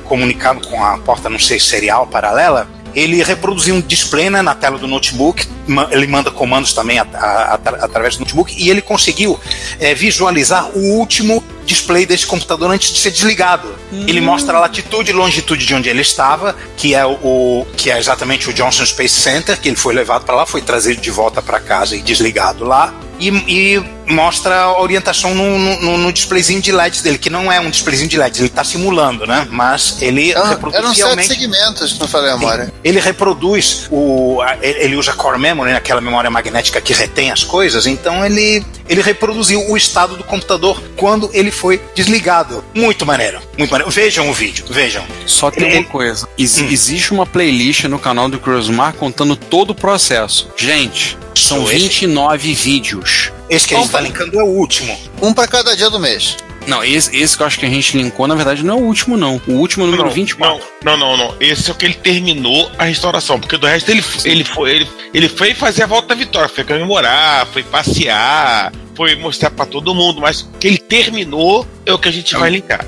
comunicado 0.05 0.67
com 0.67 0.83
a 0.83 0.99
porta, 0.99 1.29
não 1.29 1.39
sei, 1.39 1.61
serial 1.61 2.07
paralela, 2.07 2.69
ele 2.97 3.23
reproduziu 3.23 3.75
um 3.75 3.81
display 3.81 4.31
né, 4.31 4.41
na 4.43 4.55
tela 4.55 4.79
do 4.79 4.88
notebook, 4.88 5.47
ele 5.91 6.07
manda 6.07 6.31
comandos 6.31 6.73
também 6.73 6.99
a- 6.99 7.07
a- 7.12 7.55
atra- 7.55 7.85
através 7.85 8.17
do 8.17 8.21
notebook, 8.21 8.55
e 8.57 8.71
ele 8.71 8.81
conseguiu 8.81 9.38
eh, 9.79 9.95
visualizar 9.95 10.71
o 10.75 10.81
último 10.99 11.45
display 11.67 12.07
desse 12.07 12.26
computador 12.26 12.71
antes 12.71 12.91
de 12.93 12.99
ser 12.99 13.11
desligado. 13.11 13.69
Ele 13.93 14.21
mostra 14.21 14.57
a 14.57 14.61
latitude 14.61 15.11
e 15.11 15.12
longitude 15.15 15.67
de 15.67 15.75
onde 15.75 15.88
ele 15.88 16.00
estava, 16.00 16.57
que 16.76 16.95
é 16.95 17.05
o- 17.05 17.67
que 17.76 17.91
é 17.91 17.99
exatamente 17.99 18.49
o 18.49 18.53
Johnson 18.53 18.87
Space 18.87 19.15
Center, 19.21 19.61
que 19.61 19.69
ele 19.69 19.76
foi 19.76 19.95
levado 19.95 20.25
para 20.25 20.35
lá, 20.35 20.47
foi 20.47 20.62
trazido 20.62 21.00
de 21.00 21.11
volta 21.11 21.43
para 21.43 21.61
casa 21.61 21.95
e 21.97 22.00
desligado 22.00 22.65
lá. 22.65 22.95
E, 23.21 23.29
e 23.29 23.96
mostra 24.07 24.55
a 24.63 24.81
orientação 24.81 25.35
no, 25.35 25.59
no, 25.59 25.99
no- 25.99 26.13
displayzinho 26.13 26.61
de 26.63 26.73
LEDs 26.73 27.03
dele, 27.03 27.19
que 27.19 27.29
não 27.29 27.51
é 27.51 27.61
um 27.61 27.69
displayzinho 27.71 28.09
de 28.09 28.17
LEDs, 28.17 28.39
ele 28.39 28.49
está 28.49 28.65
simulando, 28.65 29.27
né? 29.27 29.47
Mas 29.51 30.01
ele 30.01 30.31
Eram, 30.33 30.49
reproduz 30.49 30.75
eram 30.79 30.89
sete 30.89 30.97
fielmente. 31.05 31.29
segmentos, 31.29 31.91
se 31.93 32.01
não 32.01 32.09
falei 32.09 32.31
a 32.31 32.37
memória. 32.37 32.73
Ele 32.85 33.01
reproduz 33.01 33.87
o. 33.91 34.41
a- 34.43 34.57
Ele 34.63 34.87
ele 34.87 34.97
usa 34.97 35.13
core 35.13 35.39
memory, 35.39 35.71
né, 35.73 35.77
aquela 35.77 36.01
memória 36.01 36.31
magnética 36.31 36.81
que 36.81 36.93
retém 36.93 37.31
as 37.33 37.43
coisas, 37.43 37.87
então 37.87 38.25
ele, 38.25 38.65
ele 38.89 39.03
reproduziu 39.03 39.61
o 39.71 39.77
estado 39.77 40.17
do 40.17 40.23
computador 40.25 40.81
quando 40.97 41.29
ele 41.33 41.51
foi 41.51 41.81
desligado. 41.95 42.65
Muito 42.75 43.05
maneiro, 43.05 43.41
muito 43.59 43.71
maneiro. 43.71 43.91
Vejam 43.91 44.29
o 44.31 44.33
vídeo, 44.33 44.65
vejam. 44.71 45.05
Só 45.27 45.51
tem 45.51 45.67
Ele- 45.69 45.79
uma 45.79 45.85
coisa. 45.85 46.29
Ex- 46.39 46.59
Hum. 46.59 46.69
Existe 46.71 47.13
uma 47.13 47.27
playlist 47.27 47.85
no 47.85 47.99
canal 47.99 48.29
do 48.29 48.39
Cruzmar 48.39 48.93
contando 48.95 49.35
todo 49.37 49.71
o 49.71 49.75
processo. 49.75 50.49
Gente, 50.57 51.19
são 51.35 51.63
Só 51.65 51.73
esse? 51.73 51.83
29 51.83 52.55
vídeos. 52.55 53.33
Esse 53.49 53.69
que 53.69 53.75
a 53.75 53.79
gente 53.79 53.87
está 53.87 54.00
linkando 54.00 54.38
é 54.38 54.43
o 54.43 54.47
último. 54.47 54.97
Um 55.23 55.33
para 55.33 55.47
cada 55.47 55.76
dia 55.76 55.88
do 55.88 56.00
mês. 56.00 56.37
Não, 56.67 56.83
esse, 56.83 57.17
esse 57.17 57.37
que 57.37 57.43
eu 57.43 57.47
acho 57.47 57.61
que 57.61 57.67
a 57.67 57.69
gente 57.69 57.97
linkou, 57.97 58.26
na 58.26 58.35
verdade, 58.35 58.65
não 58.65 58.75
é 58.75 58.76
o 58.76 58.85
último, 58.85 59.17
não. 59.17 59.41
O 59.47 59.53
último 59.53 59.85
é 59.85 59.87
o 59.87 59.91
número 59.91 60.09
não, 60.09 60.15
24. 60.15 60.67
Não, 60.83 60.97
não, 60.97 61.17
não, 61.17 61.29
não. 61.29 61.37
Esse 61.38 61.71
é 61.71 61.73
o 61.73 61.76
que 61.76 61.85
ele 61.85 61.95
terminou 61.95 62.71
a 62.76 62.85
restauração. 62.85 63.38
Porque 63.38 63.57
do 63.57 63.67
resto 63.67 63.91
ele, 63.91 64.05
ele, 64.25 64.45
foi, 64.45 64.71
ele, 64.73 64.91
ele 65.15 65.29
foi 65.29 65.55
fazer 65.55 65.85
a 65.85 65.87
volta 65.87 66.09
da 66.09 66.15
vitória. 66.17 66.49
Foi 66.49 66.65
comemorar, 66.65 67.47
foi 67.47 67.62
passear, 67.62 68.73
foi 68.97 69.15
mostrar 69.15 69.50
pra 69.50 69.67
todo 69.67 69.95
mundo. 69.95 70.21
Mas 70.21 70.49
que 70.59 70.67
ele 70.67 70.79
terminou 70.79 71.67
é 71.85 71.93
o 71.93 71.99
que 71.99 72.09
a 72.09 72.12
gente 72.12 72.35
vai 72.35 72.50
linkar. 72.50 72.85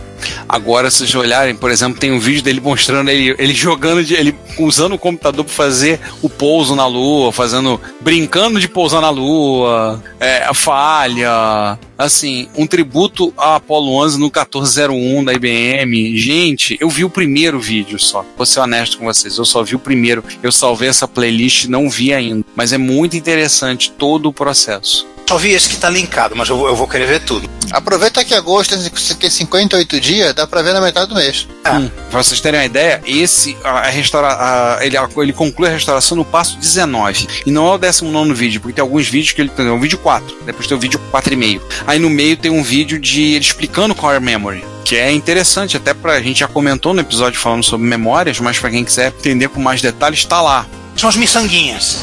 Agora, 0.49 0.91
se 0.91 0.99
vocês 0.99 1.15
olharem, 1.15 1.55
por 1.55 1.71
exemplo, 1.71 2.01
tem 2.01 2.11
um 2.11 2.19
vídeo 2.19 2.43
dele 2.43 2.61
mostrando 2.61 3.11
ele, 3.11 3.35
ele 3.39 3.55
jogando, 3.55 4.03
de, 4.03 4.15
ele 4.15 4.35
usando 4.59 4.95
o 4.95 4.99
computador 4.99 5.45
para 5.45 5.55
fazer 5.55 6.01
o 6.23 6.29
pouso 6.29 6.75
na 6.75 6.87
Lua, 6.87 7.31
fazendo, 7.33 7.81
brincando 8.01 8.59
de 8.59 8.69
pousar 8.69 9.01
na 9.01 9.11
Lua, 9.11 10.03
é, 10.19 10.45
a 10.45 10.55
falha, 10.55 11.79
assim, 11.97 12.49
um 12.57 12.67
tributo 12.67 13.33
a 13.37 13.57
Apollo 13.57 13.93
11 14.05 14.19
no 14.19 14.25
1401 14.27 15.25
da 15.25 15.35
IBM. 15.35 16.17
Gente, 16.17 16.77
eu 16.81 16.89
vi 16.89 17.05
o 17.05 17.11
primeiro 17.11 17.61
vídeo 17.61 17.99
só. 17.99 18.25
Vou 18.37 18.47
ser 18.47 18.61
honesto 18.61 18.99
com 18.99 19.05
vocês, 19.05 19.37
eu 19.37 19.45
só 19.45 19.63
vi 19.63 19.75
o 19.75 19.79
primeiro. 19.79 20.25
Eu 20.43 20.51
salvei 20.51 20.89
essa 20.89 21.07
playlist, 21.07 21.67
não 21.67 21.89
vi 21.89 22.13
ainda, 22.13 22.45
mas 22.57 22.73
é 22.73 22.79
muito 22.79 23.17
interessante 23.17 23.93
todo 23.93 24.29
o 24.29 24.33
processo. 24.33 25.07
Só 25.29 25.37
vi 25.37 25.51
esse 25.53 25.69
que 25.69 25.75
está 25.75 25.91
linkado, 25.91 26.35
mas 26.35 26.49
eu, 26.49 26.57
vou- 26.57 26.69
eu 26.69 26.75
vou 26.75 26.89
querer 26.89 27.07
ver 27.07 27.21
tudo. 27.21 27.47
Aproveita 27.71 28.25
que 28.25 28.33
agosto 28.35 28.71
tem- 28.79 29.17
tem 29.19 29.29
58 29.29 30.01
dias, 30.01 30.33
dá 30.33 30.47
pra 30.47 30.63
ver 30.63 30.73
na 30.73 30.81
metade 30.81 31.11
do 31.11 31.15
mês. 31.15 31.47
Ah. 31.63 31.73
Hum, 31.75 31.91
pra 32.11 32.23
vocês 32.23 32.41
terem 32.41 32.59
uma 32.61 32.65
ideia, 32.65 33.03
esse 33.07 33.55
a, 33.63 33.73
a 33.81 33.91
restaura, 33.91 34.29
a- 34.29 34.79
ele, 34.81 34.97
a- 34.97 35.07
ele 35.19 35.35
conclui 35.35 35.69
a 35.69 35.73
restauração 35.73 36.17
no 36.17 36.25
passo 36.25 36.57
19. 36.57 37.29
E 37.45 37.51
não 37.51 37.69
é 37.71 37.75
o 37.75 37.79
19 37.79 38.33
vídeo, 38.33 38.59
porque 38.59 38.73
tem 38.77 38.81
alguns 38.81 39.07
vídeos 39.07 39.33
que 39.35 39.43
ele 39.43 39.51
tem 39.51 39.69
um 39.69 39.79
vídeo 39.79 39.99
4, 39.99 40.35
depois 40.47 40.67
tem 40.67 40.75
o 40.79 40.81
vídeo 40.81 40.99
4,5. 41.11 41.61
Aí 41.87 41.99
no 41.99 42.09
meio 42.09 42.35
tem 42.35 42.51
um 42.51 42.63
vídeo 42.63 42.99
de 42.99 43.35
ele 43.35 43.45
explicando 43.45 43.95
Core 43.95 44.21
Memory. 44.21 44.65
Que 44.83 44.97
é 44.97 45.13
interessante, 45.13 45.77
até 45.77 45.93
pra 45.93 46.23
gente 46.23 46.41
já 46.41 46.49
comentou 46.49 46.95
no 46.95 47.03
episódio 47.03 47.39
falando 47.39 47.63
sobre 47.63 47.87
memórias, 47.87 48.41
mas 48.41 48.59
pra 48.59 48.71
quem 48.71 48.83
quiser 48.83 49.09
entender 49.09 49.49
com 49.51 49.61
mais 49.61 49.83
detalhes, 49.83 50.25
tá 50.25 50.41
lá. 50.41 50.65
São 50.99 51.09
as 51.09 51.17
miçanguinhas. 51.17 51.99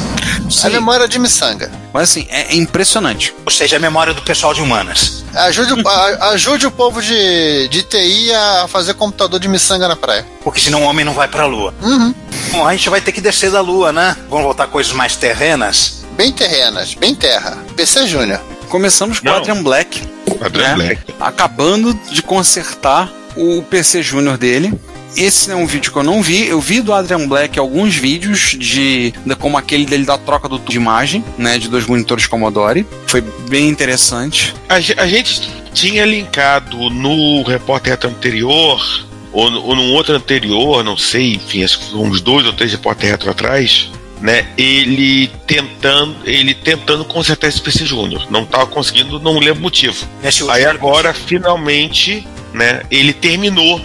A 0.63 0.69
memória 0.69 1.07
de 1.07 1.19
miçanga. 1.19 1.69
Mas 1.93 2.03
assim, 2.03 2.25
é, 2.29 2.53
é 2.53 2.55
impressionante. 2.55 3.33
Ou 3.45 3.51
seja, 3.51 3.75
a 3.75 3.79
memória 3.79 4.13
do 4.13 4.21
pessoal 4.21 4.53
de 4.53 4.61
humanas. 4.61 5.23
Ajude, 5.33 5.73
o- 5.73 5.87
a- 5.87 6.29
ajude 6.29 6.65
o 6.65 6.71
povo 6.71 7.01
de, 7.01 7.67
de 7.67 7.83
TI 7.83 8.31
a 8.33 8.67
fazer 8.69 8.93
computador 8.93 9.39
de 9.39 9.47
miçanga 9.49 9.87
na 9.87 9.95
praia. 9.95 10.25
Porque 10.43 10.59
senão 10.61 10.83
o 10.83 10.85
homem 10.85 11.03
não 11.03 11.13
vai 11.13 11.27
pra 11.27 11.45
lua. 11.45 11.73
Uhum. 11.81 12.13
Bom, 12.51 12.65
a 12.65 12.71
gente 12.75 12.89
vai 12.89 13.01
ter 13.01 13.11
que 13.11 13.19
descer 13.19 13.51
da 13.51 13.59
lua, 13.59 13.91
né? 13.91 14.15
Vamos 14.29 14.45
voltar 14.45 14.63
a 14.63 14.67
coisas 14.67 14.93
mais 14.93 15.15
terrenas. 15.17 16.05
Bem 16.15 16.31
terrenas, 16.31 16.93
bem 16.93 17.13
terra. 17.13 17.57
PC 17.75 18.07
Júnior. 18.07 18.39
Começamos 18.69 19.19
com 19.19 19.27
o. 19.27 19.33
Adrian 19.33 19.61
Black. 19.61 20.01
Adrian 20.41 20.67
É. 20.69 20.75
Black. 20.75 21.01
acabando 21.19 21.93
de 22.09 22.21
consertar 22.21 23.11
o 23.35 23.61
PC 23.63 24.01
Júnior 24.01 24.37
dele. 24.37 24.73
Esse 25.17 25.51
é 25.51 25.55
um 25.55 25.65
vídeo 25.65 25.91
que 25.91 25.97
eu 25.97 26.03
não 26.03 26.21
vi. 26.21 26.47
Eu 26.47 26.59
vi 26.59 26.81
do 26.81 26.93
Adrian 26.93 27.27
Black 27.27 27.57
alguns 27.57 27.95
vídeos 27.95 28.55
de, 28.59 29.13
de 29.25 29.35
como 29.35 29.57
aquele 29.57 29.85
dele 29.85 30.03
da 30.05 30.17
troca 30.17 30.49
do 30.49 30.59
de 30.59 30.75
imagem, 30.75 31.23
né, 31.37 31.57
de 31.57 31.69
dois 31.69 31.85
monitores 31.85 32.27
Commodore. 32.27 32.85
Foi 33.07 33.21
bem 33.49 33.69
interessante. 33.69 34.53
A, 34.67 34.75
a 34.75 35.07
gente 35.07 35.49
tinha 35.73 36.05
linkado 36.05 36.89
no 36.89 37.43
repórter 37.43 37.91
retro 37.93 38.09
anterior, 38.09 39.05
ou, 39.31 39.49
no- 39.49 39.63
ou 39.63 39.75
num 39.75 39.93
outro 39.93 40.15
anterior, 40.15 40.83
não 40.83 40.97
sei, 40.97 41.35
enfim, 41.35 41.63
acho 41.63 41.79
que 41.79 41.95
uns 41.95 42.19
dois 42.21 42.45
ou 42.45 42.53
três 42.53 42.71
repórter 42.71 43.11
retro 43.11 43.29
atrás, 43.29 43.89
né? 44.21 44.47
Ele 44.57 45.29
tentando, 45.47 46.15
ele 46.25 46.53
tentando 46.53 47.05
consertar 47.05 47.47
esse 47.47 47.61
PC 47.61 47.85
Júnior. 47.85 48.25
Não 48.29 48.43
estava 48.43 48.65
conseguindo, 48.65 49.19
não 49.19 49.39
lembro 49.39 49.59
o 49.59 49.63
motivo. 49.63 50.05
Aí 50.51 50.65
agora, 50.65 51.13
finalmente, 51.13 52.25
né, 52.53 52.81
ele 52.91 53.13
terminou. 53.13 53.81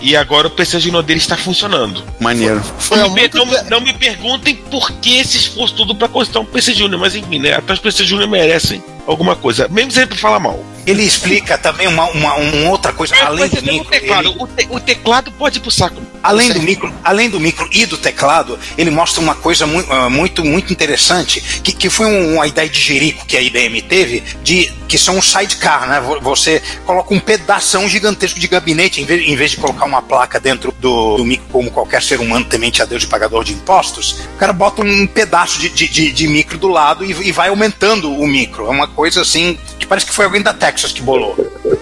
E 0.00 0.16
agora 0.16 0.48
o 0.48 0.50
PC 0.50 0.80
Júnior 0.80 1.02
dele 1.02 1.20
está 1.20 1.36
funcionando. 1.36 2.02
Maneiro. 2.20 2.60
Foi 2.78 2.98
não, 2.98 3.06
há 3.06 3.08
me, 3.10 3.20
muito 3.20 3.38
não, 3.38 3.46
me- 3.46 3.52
tempo. 3.56 3.70
não 3.70 3.80
me 3.80 3.92
perguntem 3.92 4.54
por 4.56 4.90
que 4.92 5.18
esse 5.18 5.36
esforço 5.36 5.74
todo 5.74 5.94
para 5.94 6.08
consertar 6.08 6.40
um 6.40 6.44
PC 6.44 6.74
Júnior, 6.74 7.00
mas 7.00 7.14
enfim, 7.14 7.38
né? 7.38 7.54
Até 7.54 7.72
os 7.72 7.78
PC 7.78 8.04
Júnior 8.04 8.28
merecem 8.28 8.82
alguma 9.06 9.36
coisa. 9.36 9.68
Mesmo 9.68 9.90
sempre 9.92 10.18
falar 10.18 10.40
mal. 10.40 10.62
Ele 10.86 11.02
explica 11.02 11.56
também 11.56 11.86
uma, 11.86 12.04
uma, 12.10 12.34
uma 12.34 12.70
outra 12.70 12.92
coisa, 12.92 13.14
além 13.24 13.40
Mas 13.40 13.50
do 13.52 13.58
é 13.68 13.72
micro. 13.72 13.90
teclado. 13.90 14.28
ele- 14.28 14.36
O, 14.38 14.46
te- 14.46 14.66
o 14.70 14.80
teclado 14.80 15.32
pode 15.32 15.58
ir 15.58 15.60
pro 15.60 15.70
saco. 15.70 16.00
além, 16.22 16.52
do 16.52 16.60
micro, 16.62 16.92
além 17.02 17.28
do 17.30 17.38
micro 17.40 17.68
e 17.72 17.86
do 17.86 17.96
teclado, 17.98 18.58
ele 18.78 18.90
mostra 18.90 19.20
uma 19.20 19.34
coisa 19.34 19.66
mu- 19.66 19.84
ah, 19.90 20.08
muito, 20.10 20.44
muito 20.44 20.72
interessante, 20.72 21.40
que, 21.62 21.72
que 21.72 21.88
foi 21.90 22.06
um- 22.06 22.34
uma 22.34 22.46
ideia 22.46 22.68
de 22.68 22.80
jerico 22.80 23.24
que 23.26 23.36
a 23.36 23.40
IBM 23.40 23.80
teve, 23.82 24.22
de 24.42 24.70
que 24.88 24.98
são 24.98 25.18
os 25.18 25.30
sidecar, 25.30 25.88
né? 25.88 26.00
Vo- 26.00 26.20
Você 26.20 26.62
coloca 26.86 27.12
um 27.14 27.18
pedação 27.20 27.88
gigantesco 27.88 28.38
de 28.38 28.46
gabinete, 28.46 29.00
em 29.00 29.04
vez, 29.04 29.26
em 29.28 29.34
vez 29.36 29.50
de 29.52 29.56
colocar 29.56 29.84
uma 29.86 30.02
placa 30.02 30.38
dentro 30.38 30.72
do, 30.78 31.16
do 31.16 31.24
micro, 31.24 31.46
como 31.50 31.70
qualquer 31.70 32.02
ser 32.02 32.20
humano 32.20 32.44
temente 32.44 32.80
a 32.82 32.84
Deus 32.84 33.02
de 33.02 33.08
pagador 33.08 33.42
de 33.44 33.52
impostos, 33.52 34.20
o 34.34 34.38
cara 34.38 34.52
bota 34.52 34.82
um 34.82 35.06
pedaço 35.06 35.58
de, 35.58 35.68
de, 35.70 35.88
de- 35.88 36.12
de 36.12 36.28
micro 36.28 36.58
do 36.58 36.68
lado 36.68 37.04
e, 37.04 37.10
e 37.28 37.32
vai 37.32 37.48
aumentando 37.48 38.12
o 38.12 38.26
micro. 38.26 38.66
É 38.66 38.70
uma 38.70 38.86
coisa 38.86 39.22
assim, 39.22 39.58
que 39.78 39.86
parece 39.86 40.06
que 40.06 40.12
foi 40.12 40.24
alguém 40.26 40.42
da 40.42 40.52
Texas 40.74 40.92
que 40.92 41.02
bolou. 41.02 41.36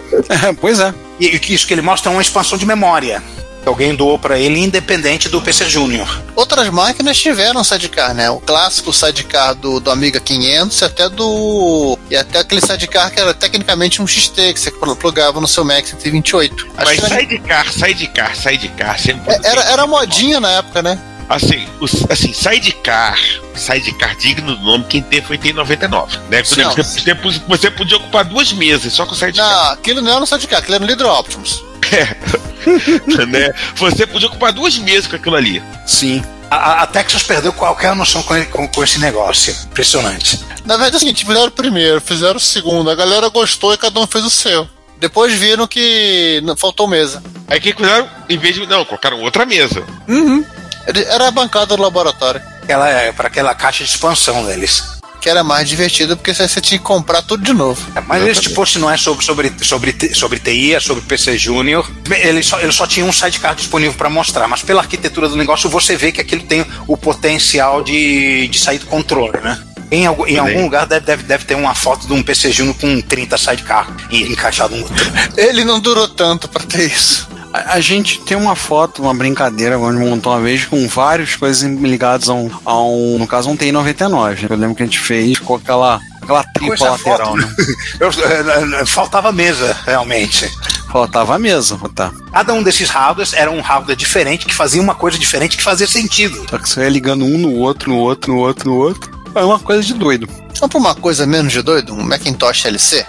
pois 0.60 0.78
é. 0.78 0.94
E 1.18 1.40
isso 1.52 1.66
que 1.66 1.72
ele 1.72 1.82
mostra 1.82 2.10
é 2.10 2.14
uma 2.14 2.22
expansão 2.22 2.58
de 2.58 2.66
memória. 2.66 3.22
Que 3.62 3.68
alguém 3.68 3.94
doou 3.94 4.18
para 4.18 4.38
ele, 4.38 4.58
independente 4.58 5.28
do 5.28 5.40
PC 5.40 5.68
Júnior. 5.68 6.20
Outras 6.34 6.68
máquinas 6.68 7.16
tiveram 7.16 7.62
sidecar, 7.62 8.12
né? 8.12 8.28
O 8.28 8.40
clássico 8.40 8.92
sidecar 8.92 9.54
do, 9.54 9.78
do 9.78 9.88
Amiga 9.88 10.18
500 10.18 10.80
e 10.80 10.84
até 10.84 11.08
do. 11.08 11.96
E 12.10 12.16
até 12.16 12.40
aquele 12.40 12.60
sidecar 12.60 13.10
que 13.12 13.20
era 13.20 13.32
tecnicamente 13.32 14.02
um 14.02 14.06
XT, 14.06 14.52
que 14.52 14.60
você 14.60 14.72
plugava 14.72 15.40
no 15.40 15.46
seu 15.46 15.64
Mac 15.64 15.86
128. 15.86 16.66
Acho 16.76 16.86
Mas 16.86 17.00
que 17.00 17.20
sidecar, 17.20 17.72
sidecar, 17.72 18.36
sidecar, 18.36 18.98
sempre. 18.98 19.32
é, 19.32 19.40
era, 19.44 19.62
era 19.62 19.86
modinha 19.86 20.40
na 20.40 20.50
época, 20.50 20.82
né? 20.82 20.98
Assim, 21.28 21.66
os, 21.80 22.04
assim, 22.10 22.32
sidecar, 22.32 23.18
sidecar 23.54 24.14
digno 24.16 24.54
do 24.56 24.62
nome, 24.62 24.84
quem 24.84 25.00
teve 25.02 25.26
foi 25.26 25.38
tem 25.38 25.50
em 25.52 25.54
99. 25.54 26.18
Né? 26.28 26.40
Exemplo, 26.40 26.82
você, 26.84 27.14
você- 27.48 27.70
podia 27.70 27.96
ocupar 27.96 28.24
duas 28.24 28.52
mesas 28.52 28.92
só 28.92 29.06
com 29.06 29.14
sidecar. 29.14 29.46
Não, 29.66 29.72
aquilo 29.72 30.02
não 30.02 30.10
era 30.12 30.20
um 30.22 30.26
sidecar, 30.26 30.58
aquilo 30.60 30.74
era 30.74 30.84
um 30.84 30.86
Leader 30.86 31.06
Optimus. 31.06 31.62
né? 33.28 33.50
Você 33.76 34.06
podia 34.06 34.28
ocupar 34.28 34.52
duas 34.52 34.76
mesas 34.78 35.06
com 35.06 35.16
aquilo 35.16 35.36
ali. 35.36 35.62
Sim. 35.86 36.22
A, 36.50 36.82
a 36.82 36.86
Texas 36.86 37.22
perdeu 37.22 37.52
qualquer 37.52 37.94
noção 37.96 38.22
com, 38.22 38.44
com, 38.46 38.68
com 38.68 38.84
esse 38.84 38.98
negócio. 38.98 39.54
Impressionante. 39.64 40.38
Na 40.64 40.76
verdade 40.76 40.94
é 40.94 40.96
o 40.96 41.00
seguinte, 41.00 41.24
fizeram 41.24 41.46
o 41.46 41.50
primeiro, 41.50 42.00
fizeram 42.00 42.36
o 42.36 42.40
segundo, 42.40 42.90
a 42.90 42.94
galera 42.94 43.28
gostou 43.30 43.72
e 43.72 43.78
cada 43.78 43.98
um 43.98 44.06
fez 44.06 44.24
o 44.24 44.30
seu. 44.30 44.68
Depois 45.00 45.32
viram 45.32 45.66
que 45.66 46.40
não- 46.44 46.56
faltou 46.56 46.86
mesa. 46.86 47.22
Aí 47.48 47.58
o 47.58 47.60
que 47.60 47.72
fizeram? 47.74 48.08
Em 48.28 48.38
vez 48.38 48.54
de. 48.54 48.66
Não, 48.66 48.84
colocaram 48.84 49.20
outra 49.20 49.44
mesa. 49.44 49.82
Ele- 50.06 50.44
Era 50.86 51.28
a 51.28 51.30
bancada 51.30 51.66
do 51.76 51.82
laboratório, 51.82 52.40
Aquela, 52.62 52.88
é, 52.88 53.12
para 53.12 53.26
aquela 53.28 53.54
caixa 53.54 53.82
de 53.84 53.90
expansão 53.90 54.44
deles. 54.46 54.82
que 55.20 55.28
era 55.28 55.44
mais 55.44 55.68
divertido 55.68 56.16
porque 56.16 56.34
você 56.34 56.60
tinha 56.60 56.78
que 56.78 56.84
comprar 56.84 57.22
tudo 57.22 57.44
de 57.44 57.52
novo. 57.52 57.80
É, 57.94 58.00
Mas 58.00 58.26
esse 58.26 58.50
post 58.50 58.78
não 58.78 58.90
é 58.90 58.96
sobre, 58.96 59.24
sobre, 59.24 59.52
sobre, 59.62 60.14
sobre 60.14 60.38
TI, 60.40 60.74
é 60.74 60.80
sobre 60.80 61.02
PC 61.04 61.38
Júnior. 61.38 61.88
Ele 62.10 62.42
só, 62.42 62.58
ele 62.60 62.72
só 62.72 62.86
tinha 62.86 63.06
um 63.06 63.12
sidecar 63.12 63.54
disponível 63.54 63.94
para 63.96 64.10
mostrar, 64.10 64.48
mas 64.48 64.62
pela 64.62 64.80
arquitetura 64.80 65.28
do 65.28 65.36
negócio 65.36 65.70
você 65.70 65.96
vê 65.96 66.10
que 66.10 66.20
aquilo 66.20 66.42
tem 66.42 66.66
o 66.88 66.96
potencial 66.96 67.82
de, 67.84 68.48
de 68.48 68.58
sair 68.58 68.78
do 68.78 68.86
controle, 68.86 69.40
né? 69.40 69.62
Em, 69.92 70.06
algum, 70.06 70.26
em 70.26 70.38
algum 70.38 70.62
lugar 70.62 70.86
deve, 70.86 71.04
deve, 71.04 71.22
deve 71.24 71.44
ter 71.44 71.54
uma 71.54 71.74
foto 71.74 72.06
de 72.06 72.12
um 72.14 72.22
PC 72.22 72.50
Júnior 72.50 72.74
com 72.80 73.00
30 73.00 73.36
sidecar 73.38 73.88
en- 74.10 74.32
encaixado 74.32 74.74
no 74.74 74.82
outro. 74.84 75.04
Ele 75.36 75.64
não 75.64 75.78
durou 75.78 76.08
tanto 76.08 76.48
pra 76.48 76.64
ter 76.64 76.86
isso. 76.90 77.28
A, 77.52 77.74
a 77.74 77.80
gente 77.80 78.20
tem 78.22 78.36
uma 78.36 78.56
foto, 78.56 79.02
uma 79.02 79.14
brincadeira, 79.14 79.78
onde 79.78 79.98
montou 79.98 80.32
uma 80.32 80.40
vez 80.40 80.64
com 80.64 80.86
várias 80.88 81.36
coisas 81.36 81.62
ligadas 81.70 82.28
a 82.28 82.34
um, 82.34 82.50
a 82.64 82.78
um 82.80 83.18
no 83.18 83.26
caso, 83.26 83.50
um 83.50 83.56
TI-99. 83.56 84.42
né? 84.42 84.46
Eu 84.50 84.56
lembro 84.56 84.74
que 84.76 84.82
a 84.82 84.86
gente 84.86 84.98
fez 84.98 85.38
com 85.38 85.54
aquela, 85.56 86.00
aquela 86.22 86.44
tripla 86.44 86.90
lateral, 86.90 87.18
foto, 87.36 87.36
né? 87.36 87.54
Eu- 88.00 88.08
eh, 88.10 88.80
eh, 88.82 88.86
faltava 88.86 89.30
mesa, 89.32 89.76
realmente. 89.84 90.50
Faltava 90.90 91.36
a 91.36 91.38
mesa, 91.38 91.78
tá. 91.94 92.12
Cada 92.32 92.52
um 92.52 92.62
desses 92.62 92.90
hardwares 92.90 93.32
era 93.32 93.50
um 93.50 93.60
hardware 93.62 93.96
diferente 93.96 94.44
que 94.44 94.54
fazia 94.54 94.80
uma 94.82 94.94
coisa 94.94 95.18
diferente 95.18 95.56
que 95.56 95.62
fazia 95.62 95.86
sentido. 95.86 96.44
Só 96.50 96.58
que 96.58 96.68
você 96.68 96.82
ia 96.82 96.88
ligando 96.90 97.24
um 97.24 97.38
no 97.38 97.54
outro, 97.54 97.90
no 97.90 97.96
outro, 97.98 98.32
no 98.32 98.38
outro, 98.40 98.68
no 98.70 98.76
outro. 98.76 99.10
É 99.34 99.42
uma 99.42 99.58
coisa 99.58 99.82
de 99.82 99.94
doido. 99.94 100.28
Vamos 100.60 100.68
pra 100.70 100.78
uma 100.78 100.94
coisa 100.94 101.26
menos 101.26 101.50
de 101.50 101.62
doido? 101.62 101.94
Um 101.94 102.02
Macintosh 102.02 102.66
LC? 102.66 103.06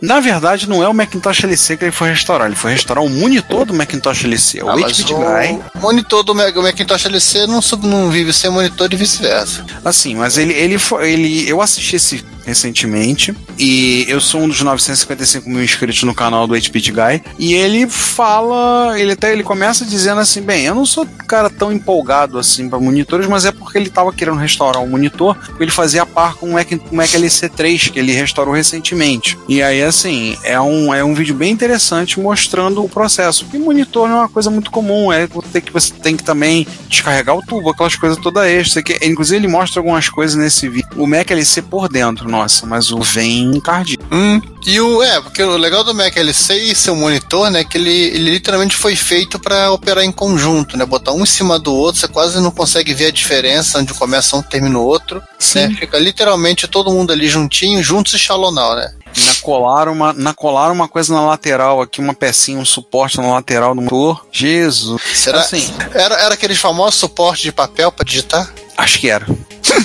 Na 0.00 0.20
verdade, 0.20 0.68
não 0.68 0.82
é 0.82 0.88
o 0.88 0.94
Macintosh 0.94 1.44
LC 1.44 1.76
que 1.76 1.84
ele 1.84 1.92
foi 1.92 2.08
restaurar, 2.10 2.46
ele 2.46 2.56
foi 2.56 2.72
restaurar 2.72 3.04
o 3.04 3.10
monitor 3.10 3.64
do 3.64 3.74
Macintosh 3.74 4.24
LC, 4.24 4.62
o 4.62 4.68
Ah, 4.70 4.76
mas 4.76 4.92
8-bit 4.98 5.14
Guy. 5.14 5.60
o 5.74 5.78
monitor 5.80 6.22
do 6.22 6.34
Macintosh 6.34 7.06
LC 7.06 7.46
não, 7.46 7.60
sub- 7.62 7.86
não 7.86 8.10
vive 8.10 8.32
sem 8.32 8.50
monitor 8.50 8.88
e 8.92 8.96
vice-versa. 8.96 9.64
Assim, 9.84 10.14
mas 10.14 10.38
ele, 10.38 10.52
ele, 10.54 10.78
foi- 10.78 11.12
ele. 11.12 11.48
Eu 11.48 11.60
assisti 11.60 11.96
esse 11.96 12.24
recentemente 12.44 13.32
e 13.56 14.04
eu 14.08 14.20
sou 14.20 14.40
um 14.40 14.48
dos 14.48 14.60
955 14.60 15.48
mil 15.48 15.62
inscritos 15.62 16.02
no 16.02 16.12
canal 16.12 16.44
do 16.46 16.54
8-Bit 16.54 16.90
Guy 16.90 17.22
e 17.38 17.54
ele 17.54 17.86
fala, 17.88 18.98
ele 18.98 19.12
até 19.12 19.32
ele 19.32 19.44
começa 19.44 19.84
dizendo 19.84 20.20
assim, 20.20 20.40
bem, 20.42 20.64
eu 20.64 20.74
não 20.74 20.84
sou 20.84 21.06
cara 21.28 21.48
tão 21.48 21.72
empolgado 21.72 22.38
assim 22.40 22.68
para 22.68 22.80
monitores, 22.80 23.26
mas 23.28 23.44
é 23.44 23.52
porque 23.52 23.78
ele 23.78 23.88
tava 23.88 24.12
querendo 24.12 24.36
restaurar 24.38 24.82
o 24.82 24.88
monitor, 24.88 25.36
porque 25.36 25.62
ele 25.62 25.70
fazia 25.70 26.04
par 26.04 26.34
com 26.34 26.46
o 26.50 26.52
Mac, 26.54 26.66
o 26.90 26.94
Mac 26.96 27.10
LC3 27.10 27.90
que 27.92 27.98
ele 27.98 28.12
restaurou 28.12 28.52
recentemente. 28.54 29.38
E 29.48 29.62
aí 29.62 29.80
assim, 29.84 30.36
é 30.42 30.60
um, 30.60 30.92
é 30.92 31.02
um 31.02 31.14
vídeo 31.14 31.34
bem 31.34 31.52
interessante 31.52 32.20
mostrando 32.20 32.84
o 32.84 32.88
processo. 32.88 33.44
Porque 33.44 33.58
monitor 33.58 34.08
não 34.08 34.16
é 34.16 34.20
uma 34.20 34.28
coisa 34.28 34.50
muito 34.50 34.70
comum, 34.70 35.12
é 35.12 35.26
você 35.26 35.48
tem 35.52 35.62
que 35.62 35.72
você 35.72 35.92
tem 35.94 36.16
que 36.16 36.24
também 36.24 36.66
descarregar 36.88 37.36
o 37.36 37.42
tubo, 37.42 37.70
aquelas 37.70 37.96
coisas 37.96 38.18
toda 38.18 38.48
extra. 38.48 38.82
Que, 38.82 38.98
inclusive 39.06 39.36
ele 39.36 39.48
mostra 39.48 39.80
algumas 39.80 40.08
coisas 40.08 40.36
nesse 40.36 40.68
vídeo. 40.68 40.88
O 40.96 41.06
Mac 41.06 41.30
LC 41.30 41.62
por 41.62 41.88
dentro, 41.88 42.28
nossa, 42.28 42.66
mas 42.66 42.90
o 42.90 43.00
vem 43.00 43.44
encardido. 43.44 44.04
Hum, 44.10 44.40
e 44.66 44.80
o. 44.80 45.02
É, 45.02 45.20
porque 45.20 45.42
o 45.42 45.56
legal 45.56 45.82
do 45.84 45.94
Mac 45.94 46.16
LC 46.16 46.54
e 46.54 46.74
seu 46.74 46.94
monitor, 46.94 47.50
né, 47.50 47.64
que 47.64 47.78
ele, 47.78 47.90
ele 47.90 48.30
literalmente 48.30 48.76
foi 48.76 48.94
feito 48.94 49.38
pra 49.38 49.72
operar 49.72 50.04
em 50.04 50.12
conjunto, 50.12 50.76
né? 50.76 50.84
Botar 50.84 51.12
um 51.12 51.22
em 51.22 51.26
cima 51.26 51.58
do 51.58 51.74
outro, 51.74 52.00
você 52.00 52.08
quase 52.08 52.40
não 52.40 52.50
consegue 52.50 52.94
ver 52.94 53.06
a 53.06 53.10
diferença 53.10 53.78
onde 53.78 53.94
começa 53.94 54.36
um 54.36 54.42
termina 54.42 54.78
o 54.78 54.84
outro. 54.84 55.22
Né? 55.54 55.74
Fica 55.78 55.98
literalmente 55.98 56.68
todo 56.68 56.92
mundo 56.92 57.12
ali 57.12 57.28
juntinho, 57.28 57.82
juntos 57.82 58.14
e 58.14 58.18
shalonal, 58.18 58.76
né? 58.76 58.92
Na 59.42 59.46
colar 59.46 59.88
uma, 59.88 60.12
na 60.12 60.34
colar 60.34 60.70
uma 60.70 60.88
coisa 60.88 61.12
na 61.12 61.26
lateral 61.26 61.82
aqui, 61.82 62.00
uma 62.00 62.14
pecinha, 62.14 62.58
um 62.58 62.64
suporte 62.64 63.18
na 63.18 63.32
lateral 63.32 63.74
do 63.74 63.82
motor. 63.82 64.24
Jesus. 64.30 65.02
Será? 65.14 65.40
Assim, 65.40 65.68
Era, 65.92 66.14
era 66.14 66.34
aqueles 66.34 66.58
famosos 66.58 67.00
suportes 67.00 67.42
de 67.42 67.50
papel 67.50 67.90
pra 67.90 68.04
digitar? 68.04 68.52
Acho 68.76 68.98
que 68.98 69.08
era. 69.10 69.26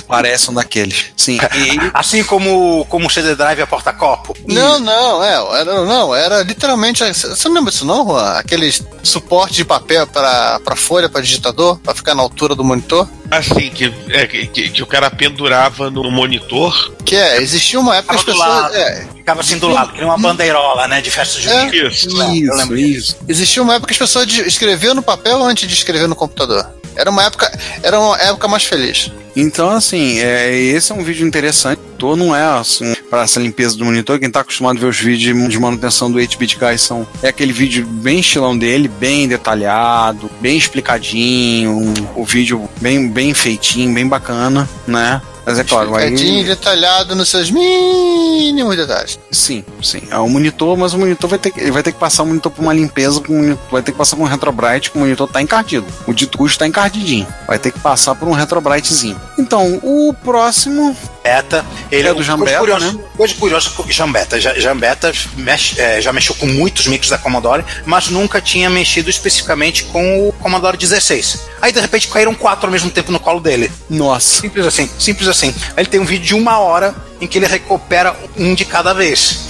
Parece 0.06 0.50
um 0.50 0.54
daqueles. 0.54 1.06
Sim. 1.16 1.36
E, 1.54 1.78
Assim 1.94 2.22
como, 2.24 2.84
como 2.90 3.06
o 3.06 3.10
CD 3.10 3.34
Drive 3.34 3.58
e 3.58 3.62
a 3.62 3.66
porta-copo. 3.66 4.36
Não, 4.46 4.78
não, 4.80 5.22
é, 5.24 5.60
era, 5.60 5.84
não, 5.84 6.14
era 6.14 6.42
literalmente. 6.42 7.02
Você 7.04 7.48
não 7.48 7.54
lembra 7.56 7.70
disso, 7.70 7.84
não, 7.86 8.04
Juan? 8.06 8.32
Aqueles 8.32 8.82
suporte 9.02 9.54
de 9.54 9.64
papel 9.64 10.06
pra, 10.06 10.60
pra 10.60 10.76
folha, 10.76 11.08
pra 11.08 11.20
digitador, 11.20 11.78
pra 11.78 11.94
ficar 11.94 12.14
na 12.14 12.22
altura 12.22 12.54
do 12.54 12.64
monitor? 12.64 13.08
Assim, 13.30 13.70
que, 13.70 13.92
é, 14.10 14.26
que, 14.26 14.46
que- 14.70 14.82
o 14.82 14.86
cara 14.86 15.10
pendurava 15.10 15.90
no 15.90 16.10
monitor. 16.10 16.92
Que 17.04 17.16
é, 17.16 17.40
existia 17.40 17.78
uma 17.80 17.96
época 17.96 18.14
que 18.14 18.20
as 18.20 18.24
pessoas. 18.36 18.74
É, 18.74 19.06
Ficava 19.14 19.40
assim 19.42 19.58
do 19.58 19.68
lado, 19.68 19.92
que 19.92 19.98
nem 19.98 20.06
uma 20.06 20.16
bandeirola, 20.18 20.88
né? 20.88 21.00
De 21.02 21.10
festa 21.10 21.38
junina. 21.40 21.70
Isso. 21.74 22.08
Eu 22.08 22.54
lembro 22.56 22.78
isso. 22.78 23.16
existia 23.28 23.62
uma 23.62 23.74
época 23.74 23.88
que 23.88 23.92
as 23.92 23.98
pessoas 23.98 24.26
de- 24.26 24.42
escreviam 24.46 24.94
no 24.94 25.02
papel 25.02 25.42
antes 25.42 25.68
de 25.68 25.74
escrever 25.74 26.08
no 26.08 26.16
computador. 26.16 26.66
Era 26.98 27.10
uma 27.10 27.22
época, 27.24 27.50
era 27.82 27.98
uma 27.98 28.18
época 28.18 28.48
mais 28.48 28.64
feliz. 28.64 29.10
Então, 29.36 29.70
assim, 29.70 30.18
é, 30.18 30.52
esse 30.52 30.90
é 30.90 30.94
um 30.96 31.04
vídeo 31.04 31.24
interessante. 31.24 31.80
Tô, 31.96 32.16
não 32.16 32.34
é 32.34 32.42
assim, 32.42 32.92
para 33.08 33.22
essa 33.22 33.38
limpeza 33.38 33.76
do 33.76 33.84
monitor. 33.84 34.18
Quem 34.18 34.28
tá 34.30 34.40
acostumado 34.40 34.76
a 34.78 34.80
ver 34.80 34.86
os 34.88 34.98
vídeos 34.98 35.48
de 35.48 35.58
manutenção 35.60 36.10
do 36.10 36.18
8-bit 36.18 36.58
Guy 36.58 36.76
são. 36.76 37.06
É 37.22 37.28
aquele 37.28 37.52
vídeo 37.52 37.86
bem 37.86 38.18
estilão 38.18 38.58
dele, 38.58 38.88
bem 38.88 39.28
detalhado, 39.28 40.28
bem 40.40 40.56
explicadinho. 40.58 41.70
um- 41.70 41.94
o 42.16 42.24
vídeo 42.24 42.68
bem, 42.80 43.08
bem 43.08 43.32
feitinho, 43.32 43.94
bem 43.94 44.06
bacana, 44.08 44.68
né? 44.86 45.22
Mas 45.48 45.58
é 45.58 45.64
claro, 45.64 45.88
Explicadinho, 45.88 46.40
aí. 46.40 46.44
detalhado 46.44 47.16
nos 47.16 47.30
seus 47.30 47.50
mínimos 47.50 48.76
detalhes. 48.76 49.18
Sim, 49.32 49.64
sim. 49.82 50.02
É 50.10 50.18
o 50.18 50.28
monitor, 50.28 50.76
mas 50.76 50.92
o 50.92 50.98
monitor 50.98 51.30
vai 51.30 51.38
ter 51.38 51.50
que, 51.50 51.58
ele 51.58 51.70
vai 51.70 51.82
ter 51.82 51.90
que 51.92 51.98
passar 51.98 52.22
o 52.22 52.26
monitor 52.26 52.52
por 52.52 52.60
uma 52.60 52.74
limpeza, 52.74 53.22
vai 53.70 53.80
ter 53.80 53.92
que 53.92 53.98
passar 53.98 54.16
por 54.16 54.24
um 54.24 54.26
retrobrite, 54.26 54.90
que 54.90 54.98
o 54.98 55.00
monitor 55.00 55.26
tá 55.26 55.40
encardido. 55.40 55.86
O 56.06 56.12
dito 56.12 56.36
custo 56.36 56.58
tá 56.58 56.66
encardidinho. 56.66 57.26
Vai 57.46 57.58
ter 57.58 57.72
que 57.72 57.78
passar 57.78 58.14
por 58.14 58.28
um 58.28 58.32
retrobritezinho. 58.32 59.18
Então, 59.38 59.80
o 59.82 60.12
próximo 60.22 60.94
Beta. 61.28 61.64
Ele 61.90 62.08
É 62.08 62.14
do 62.14 62.22
Jambeta, 62.22 62.58
coisa 62.58 62.58
curiosa, 62.78 62.92
né? 62.92 63.04
Coisa 63.16 63.34
curiosa, 63.34 63.70
Jambeta. 63.88 64.40
Ja- 64.40 64.58
Jambeta 64.58 65.12
mexe- 65.36 65.80
é, 65.80 66.00
já 66.00 66.12
mexeu 66.12 66.34
com 66.34 66.46
muitos 66.46 66.86
micros 66.86 67.10
da 67.10 67.18
Commodore, 67.18 67.64
mas 67.84 68.08
nunca 68.08 68.40
tinha 68.40 68.70
mexido 68.70 69.10
especificamente 69.10 69.84
com 69.84 70.28
o 70.28 70.32
Commodore 70.34 70.76
16. 70.76 71.40
Aí 71.60 71.72
de 71.72 71.80
repente 71.80 72.08
caíram 72.08 72.34
quatro 72.34 72.66
ao 72.66 72.72
mesmo 72.72 72.90
tempo 72.90 73.12
no 73.12 73.20
colo 73.20 73.40
dele. 73.40 73.70
Nossa. 73.90 74.40
Simples 74.40 74.66
assim, 74.66 74.88
simples 74.98 75.28
assim. 75.28 75.54
Aí 75.76 75.82
ele 75.82 75.88
tem 75.88 76.00
um 76.00 76.04
vídeo 76.04 76.26
de 76.26 76.34
uma 76.34 76.58
hora 76.58 76.94
em 77.20 77.26
que 77.26 77.38
ele 77.38 77.46
recupera 77.46 78.14
um 78.36 78.54
de 78.54 78.64
cada 78.64 78.92
vez. 78.94 79.47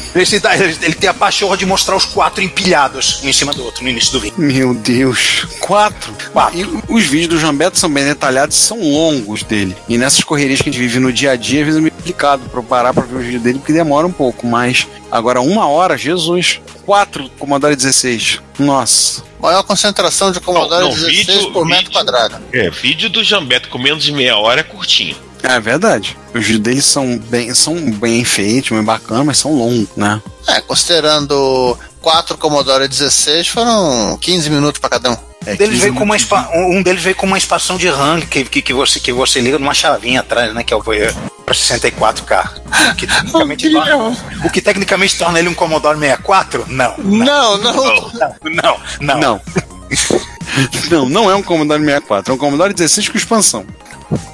Ele, 0.83 0.95
tem 0.95 1.09
a 1.09 1.15
pachorra 1.15 1.57
de 1.57 1.65
mostrar 1.67 1.97
os 1.97 2.05
quatro 2.05 2.43
empilhados 2.43 3.21
um 3.23 3.29
em 3.29 3.33
cima 3.33 3.53
do 3.53 3.65
outro 3.65 3.83
no 3.85 3.91
início 3.91 4.13
do 4.13 4.21
vídeo. 4.21 4.35
Meu 4.39 4.75
Deus. 4.75 5.47
Quatro. 5.61 6.13
Quatro. 6.33 6.59
E 6.59 6.65
os 6.93 7.05
vídeos 7.05 7.29
do 7.35 7.39
Jambeto 7.41 7.79
são 7.79 7.91
bem 7.91 8.05
detalhados 8.05 8.57
e 8.57 8.61
são 8.61 8.81
longos 8.81 9.43
dele. 9.43 9.77
E 9.89 9.97
nessas 9.99 10.23
correrias 10.25 10.61
que 10.61 10.69
a 10.69 10.73
gente 10.73 10.81
vive 10.81 10.99
no 10.99 11.13
dia 11.13 11.33
a 11.33 11.37
dia, 11.37 11.61
às 11.61 11.67
vezes 11.67 11.79
é 11.79 11.83
meio 11.83 11.93
complicado 11.93 12.49
pra 12.51 12.61
eu 12.61 12.65
parar 12.65 12.93
pra 12.95 13.05
ver 13.05 13.17
os 13.17 13.25
vídeos 13.25 13.43
dele, 13.43 13.59
porque 13.59 13.73
demora 13.73 14.07
um 14.07 14.13
pouco. 14.13 14.47
Mas 14.47 14.87
agora, 15.11 15.41
uma 15.41 15.67
hora, 15.69 15.97
Jesus. 15.97 16.61
Quatro 16.85 17.29
Commodore 17.39 17.77
16. 17.77 18.41
Nossa. 18.59 19.23
Maior 19.41 19.63
concentração 19.63 20.33
de 20.33 20.41
Commodore 20.41 20.81
Não, 20.83 20.89
não, 20.89 20.97
16 20.97 21.27
vídeo- 21.27 21.53
por 21.53 21.65
metro 21.67 21.85
vídeo- 21.85 21.93
quadrado. 21.93 22.37
É, 22.53 22.71
vídeo 22.71 23.09
do 23.11 23.23
Jambeto 23.23 23.69
com 23.69 23.79
menos 23.79 24.03
de 24.03 24.11
meia 24.11 24.37
hora 24.37 24.61
é 24.61 24.65
curtinho. 24.65 25.15
É 25.42 25.61
verdade. 25.61 26.16
Os 26.35 26.44
vídeos 26.44 26.61
dele 26.61 26.83
são 26.83 27.18
bem, 27.18 27.55
são 27.55 27.74
bem 27.92 28.24
feitos, 28.24 28.70
bem 28.70 28.83
bacanas, 28.83 29.27
mas 29.27 29.38
são 29.38 29.53
longos, 29.55 29.88
né? 29.96 30.20
É, 30.46 30.61
considerando 30.61 31.79
quatro 32.01 32.37
Commodore 32.37 32.88
16, 32.88 33.48
foram 33.48 34.18
15 34.20 34.51
minutos 34.51 34.81
pra 34.81 34.90
cada 34.90 35.11
um. 35.11 35.16
É, 35.46 35.55
Um 35.55 35.57
deles 35.57 35.74
15 35.74 35.81
veio 35.81 35.94
com 35.94 36.05
uma 36.05 36.16
um 36.55 36.83
deles 36.83 37.03
veio 37.03 37.16
com 37.16 37.27
uma 37.27 37.38
expansão 37.38 37.77
de 37.77 37.88
RAM 37.88 38.20
que, 38.20 38.44
que, 38.44 38.61
que 38.61 38.72
você, 38.72 39.01
que 39.01 39.12
você 39.12 39.40
liga 39.40 39.59
numa 39.59 39.74
chavinha 39.74 40.20
atrás, 40.20 40.53
né? 40.55 40.62
Que 40.62 40.74
é 40.74 40.77
o 40.77 40.83
para 40.83 41.55
64K. 41.55 42.51
O 42.92 42.94
que, 42.94 43.07
tecnicamente 43.09 43.70
torna, 43.70 44.16
o 44.44 44.51
que 44.51 44.61
tecnicamente 44.61 45.18
torna 45.18 45.38
ele 45.38 45.48
um 45.48 45.55
Commodore 45.55 45.98
64? 45.98 46.66
Não. 46.68 46.94
Não, 46.98 47.57
não. 47.59 47.74
Não, 47.74 48.37
não, 48.42 48.81
não. 49.01 49.18
Não. 49.18 49.40
não, 50.90 51.09
não 51.09 51.31
é 51.31 51.35
um 51.35 51.42
Commodore 51.42 51.83
64, 51.83 52.33
é 52.33 52.35
um 52.35 52.38
Commodore 52.38 52.74
16 52.74 53.09
com 53.09 53.16
expansão. 53.16 53.64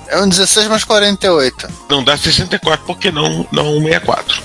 É 0.08 0.18
um 0.20 0.28
16 0.28 0.68
mais 0.68 0.84
48. 0.84 1.68
Não 1.88 2.04
dá 2.04 2.16
64, 2.16 2.84
porque 2.86 3.10
não, 3.10 3.46
não 3.50 3.80
64. 3.82 4.42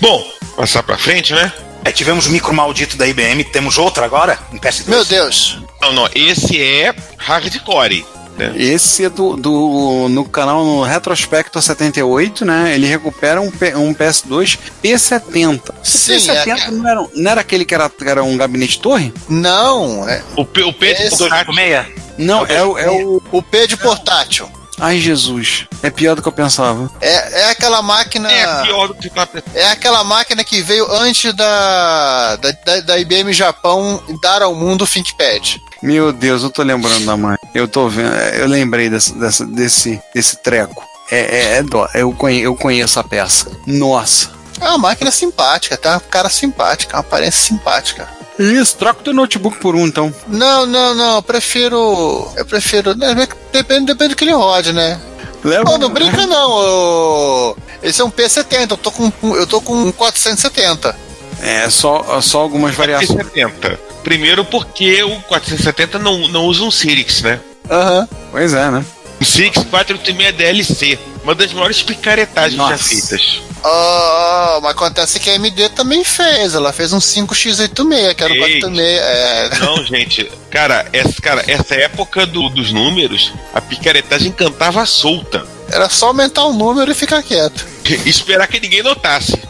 Bom, 0.00 0.24
passar 0.56 0.82
pra 0.82 0.96
frente, 0.96 1.32
né? 1.34 1.52
É, 1.84 1.90
tivemos 1.90 2.26
o 2.26 2.30
micro 2.30 2.54
maldito 2.54 2.96
da 2.96 3.06
IBM, 3.06 3.42
temos 3.44 3.76
outro 3.76 4.04
agora, 4.04 4.38
em 4.52 4.58
PS2. 4.58 4.88
Meu 4.88 5.04
Deus. 5.04 5.58
Não, 5.80 5.92
não, 5.92 6.08
esse 6.14 6.60
é 6.62 6.94
hardcore. 7.18 8.06
Né? 8.38 8.52
Esse 8.56 9.04
é 9.04 9.10
do, 9.10 9.36
do 9.36 10.06
no 10.08 10.24
canal 10.24 10.64
no 10.64 10.82
Retrospecto 10.82 11.60
78, 11.60 12.44
né? 12.46 12.72
Ele 12.74 12.86
recupera 12.86 13.40
um, 13.42 13.50
P- 13.50 13.74
um 13.76 13.92
PS2 13.92 14.58
P70. 14.82 15.60
Sim, 15.82 16.12
P70 16.14 16.46
é- 16.46 16.70
não, 16.70 16.88
era, 16.88 17.08
não 17.14 17.30
era 17.30 17.40
aquele 17.42 17.64
que 17.66 17.74
era, 17.74 17.90
que 17.90 18.08
era 18.08 18.22
um 18.22 18.36
gabinete 18.36 18.80
torre? 18.80 19.12
Não, 19.28 20.08
é, 20.08 20.22
O, 20.36 20.46
P- 20.46 20.62
o 20.62 20.72
P 20.72 20.86
Esse- 20.86 21.14
O 21.22 21.28
256? 21.28 21.86
Não, 22.16 22.46
é, 22.46 22.62
o- 22.62 22.78
é 22.78 22.90
o. 22.90 23.22
O 23.32 23.42
P 23.42 23.66
de 23.66 23.76
portátil. 23.76 24.48
Ai, 24.84 24.98
Jesus. 24.98 25.66
É 25.80 25.90
pior 25.90 26.16
do 26.16 26.22
que 26.22 26.26
eu 26.26 26.32
pensava. 26.32 26.90
É, 27.00 27.42
é 27.42 27.50
aquela 27.50 27.80
máquina. 27.80 28.28
É 28.30 28.62
pior 28.64 28.88
do 28.88 28.94
que 28.94 29.08
tá 29.08 29.24
pensando. 29.24 29.56
É 29.56 29.70
aquela 29.70 30.02
máquina 30.02 30.42
que 30.42 30.60
veio 30.60 30.90
antes 30.92 31.32
da, 31.34 32.34
da, 32.36 32.50
da, 32.50 32.80
da 32.80 32.98
IBM 32.98 33.32
Japão 33.32 34.02
dar 34.20 34.42
ao 34.42 34.56
mundo 34.56 34.82
o 34.82 34.86
ThinkPad. 34.86 35.58
Meu 35.80 36.12
Deus, 36.12 36.42
eu 36.42 36.50
tô 36.50 36.62
lembrando 36.64 37.04
da 37.06 37.16
mãe. 37.16 37.36
Eu 37.54 37.68
tô 37.68 37.88
vendo. 37.88 38.12
Eu 38.12 38.48
lembrei 38.48 38.90
desse, 38.90 39.14
dessa- 39.14 39.46
desse, 39.46 40.02
desse 40.12 40.36
treco. 40.42 40.84
É, 41.12 41.18
é, 41.20 41.56
é 41.58 41.62
dó. 41.62 41.88
Eu, 41.94 42.12
conhe, 42.12 42.40
eu 42.40 42.56
conheço 42.56 42.98
a 42.98 43.04
peça. 43.04 43.50
Nossa. 43.66 44.30
É 44.60 44.64
uma 44.68 44.78
máquina 44.78 45.10
simpática, 45.12 45.76
tá? 45.76 46.00
Cara 46.00 46.28
simpática, 46.28 46.96
uma 46.96 47.00
aparência 47.00 47.40
simpática. 47.40 48.08
Isso, 48.38 48.76
troca 48.76 49.00
o 49.00 49.04
teu 49.04 49.12
notebook 49.14 49.58
por 49.58 49.74
um, 49.74 49.86
então. 49.86 50.12
Não, 50.26 50.66
não, 50.66 50.94
não, 50.94 51.16
eu 51.16 51.22
prefiro. 51.22 52.28
Eu 52.36 52.44
prefiro. 52.46 52.94
né, 52.94 53.14
Depende, 53.52 53.86
depende 53.86 54.14
do 54.14 54.16
que 54.16 54.24
ele 54.24 54.32
rode, 54.32 54.72
né? 54.72 55.00
Leva. 55.44 55.64
Não, 55.64 55.78
não 55.78 55.90
brinca 55.90 56.26
não. 56.26 57.56
Esse 57.82 58.00
é 58.00 58.04
um 58.04 58.10
P70, 58.10 58.70
eu 58.70 58.76
tô 58.76 58.90
com, 58.92 59.12
eu 59.34 59.46
tô 59.46 59.60
com 59.60 59.74
um 59.74 59.92
470. 59.92 60.94
É, 61.40 61.68
só, 61.68 62.20
só 62.20 62.40
algumas 62.40 62.74
variações. 62.74 63.10
470. 63.10 63.78
Primeiro 64.04 64.44
porque 64.44 65.02
o 65.02 65.20
470 65.22 65.98
não, 65.98 66.28
não 66.28 66.44
usa 66.46 66.62
um 66.62 66.70
Sirix, 66.70 67.22
né? 67.22 67.40
Aham. 67.68 68.08
Pois 68.30 68.54
é, 68.54 68.70
né? 68.70 68.84
O 69.20 69.24
Sirix 69.24 69.58
486 69.64 70.36
DLC. 70.36 70.98
Uma 71.22 71.34
das 71.34 71.52
maiores 71.52 71.82
picaretagens 71.82 72.56
já 72.56 72.68
Nossa. 72.70 72.82
feitas. 72.84 73.40
Ah, 73.64 74.58
mas 74.60 74.72
acontece 74.72 75.20
que 75.20 75.30
a 75.30 75.34
AMD 75.34 75.68
também 75.70 76.02
fez. 76.02 76.54
Ela 76.54 76.72
fez 76.72 76.92
um 76.92 76.98
5x86, 76.98 78.14
que 78.14 78.24
era 78.24 78.32
o 78.32 78.36
Ei. 78.36 78.60
486. 78.60 79.00
É. 79.00 79.50
Não, 79.60 79.84
gente, 79.84 80.30
cara, 80.50 80.84
essa, 80.92 81.22
cara, 81.22 81.44
essa 81.46 81.74
época 81.76 82.26
do- 82.26 82.48
dos 82.48 82.72
números, 82.72 83.32
a 83.54 83.60
picaretagem 83.60 84.32
cantava 84.32 84.84
solta. 84.84 85.46
Era 85.70 85.88
só 85.88 86.08
aumentar 86.08 86.44
o 86.44 86.52
número 86.52 86.90
e 86.90 86.94
ficar 86.94 87.22
quieto. 87.22 87.64
E 87.84 87.94
esperar 88.10 88.48
que 88.48 88.58
ninguém 88.58 88.82
notasse. 88.82 89.40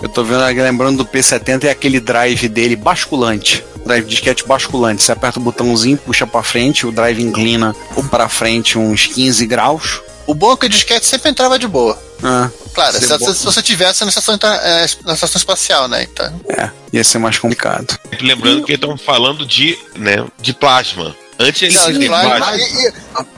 Eu 0.00 0.08
tô 0.08 0.22
vendo, 0.22 0.44
lembrando 0.62 0.98
do 0.98 1.04
P70 1.04 1.64
é 1.64 1.70
aquele 1.70 1.98
drive 1.98 2.48
dele 2.48 2.76
basculante. 2.76 3.62
Drive 3.84 4.06
disquete 4.06 4.46
basculante. 4.46 5.02
Você 5.02 5.10
aperta 5.12 5.38
o 5.38 5.42
botãozinho, 5.42 5.96
puxa 5.98 6.26
pra 6.26 6.42
frente, 6.42 6.86
o 6.86 6.92
drive 6.92 7.22
inclina 7.22 7.74
pra 8.10 8.28
frente 8.28 8.78
uns 8.78 9.06
15 9.06 9.46
graus. 9.46 10.00
O 10.26 10.34
bom 10.34 10.52
é 10.52 10.56
que 10.56 10.66
o 10.66 10.68
disquete 10.68 11.06
sempre 11.06 11.30
entrava 11.30 11.58
de 11.58 11.68
boa. 11.68 11.98
Ah, 12.22 12.50
Claro, 12.74 12.98
se, 12.98 13.06
bom. 13.18 13.32
se 13.32 13.44
você 13.44 13.62
tivesse 13.62 14.02
na 14.04 14.08
estação, 14.10 14.34
é, 14.62 14.86
na 15.04 15.14
estação 15.14 15.38
espacial, 15.38 15.88
né? 15.88 16.02
Então. 16.02 16.40
é, 16.48 16.68
ia 16.92 17.02
ser 17.04 17.18
mais 17.18 17.38
complicado. 17.38 17.98
Lembrando 18.20 18.64
que 18.64 18.72
estamos 18.72 19.00
falando 19.00 19.46
de, 19.46 19.78
né, 19.96 20.24
de 20.40 20.52
plasma. 20.52 21.14
Antes 21.38 21.62
ele 21.62 21.74
Não, 21.74 21.82
se 21.84 21.92
de 21.94 22.06
plasma. 22.06 22.56
e- 22.56 22.60
e- 22.88 22.92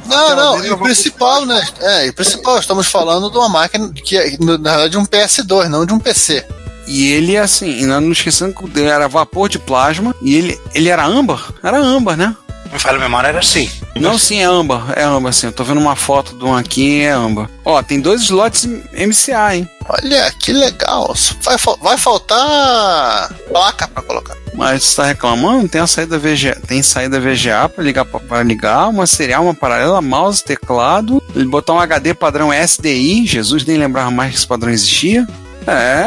não, 0.06 0.36
não, 0.36 0.64
e 0.64 0.70
o 0.70 0.78
principal, 0.78 1.44
né? 1.44 1.66
É, 1.80 2.06
e 2.06 2.10
o 2.10 2.14
principal, 2.14 2.58
estamos 2.58 2.86
falando 2.88 3.30
de 3.30 3.36
uma 3.36 3.48
máquina 3.48 3.92
que 3.92 4.16
é, 4.16 4.36
na 4.38 4.56
verdade, 4.56 4.90
de 4.90 4.98
um 4.98 5.04
PS2, 5.04 5.68
não 5.68 5.84
de 5.84 5.92
um 5.92 5.98
PC. 5.98 6.44
E 6.86 7.10
ele, 7.12 7.36
assim, 7.36 7.84
não 7.84 8.00
não 8.00 8.12
esquecendo 8.12 8.54
que 8.54 8.78
ele 8.78 8.88
era 8.88 9.06
vapor 9.08 9.48
de 9.48 9.58
plasma. 9.58 10.14
E 10.22 10.34
ele, 10.36 10.58
ele 10.74 10.88
era 10.88 11.04
âmbar? 11.04 11.52
Era 11.62 11.78
âmbar, 11.78 12.16
né? 12.16 12.34
Me 12.72 12.78
fala 12.78 12.98
a 12.98 13.00
memória, 13.00 13.28
era 13.28 13.38
assim. 13.38 13.70
Não, 13.96 14.18
sim, 14.18 14.40
é 14.40 14.44
âmbar. 14.44 14.92
É 14.96 15.02
âmbar, 15.02 15.32
sim. 15.32 15.46
Eu 15.46 15.52
tô 15.52 15.64
vendo 15.64 15.80
uma 15.80 15.96
foto 15.96 16.36
de 16.36 16.44
um 16.44 16.54
aqui, 16.54 17.00
é 17.02 17.12
âmbar. 17.12 17.48
Ó, 17.64 17.82
tem 17.82 18.00
dois 18.00 18.22
slots 18.22 18.64
MCA, 18.64 19.56
hein? 19.56 19.68
Olha, 19.88 20.30
que 20.38 20.52
legal. 20.52 21.14
Vai, 21.42 21.56
vai 21.80 21.98
faltar 21.98 23.32
placa 23.48 23.88
pra 23.88 24.02
colocar. 24.02 24.36
Mas 24.54 24.82
você 24.82 24.96
tá 24.96 25.04
reclamando? 25.06 25.68
Tem 25.68 25.80
a 25.80 25.86
saída 25.86 26.18
VGA, 26.18 26.60
tem 26.66 26.82
saída 26.82 27.20
VGA 27.20 27.68
para 27.68 27.84
ligar 27.84 28.04
para 28.04 28.42
ligar, 28.42 28.88
uma 28.88 29.06
serial, 29.06 29.44
uma 29.44 29.54
paralela, 29.54 30.02
mouse, 30.02 30.42
teclado, 30.42 31.22
ele 31.34 31.46
botar 31.46 31.74
um 31.74 31.80
HD 31.80 32.12
padrão 32.12 32.52
SDI, 32.52 33.24
Jesus 33.24 33.64
nem 33.64 33.78
lembrava 33.78 34.10
mais 34.10 34.32
que 34.32 34.38
esse 34.38 34.46
padrão 34.46 34.72
existia. 34.72 35.26
É, 35.68 36.06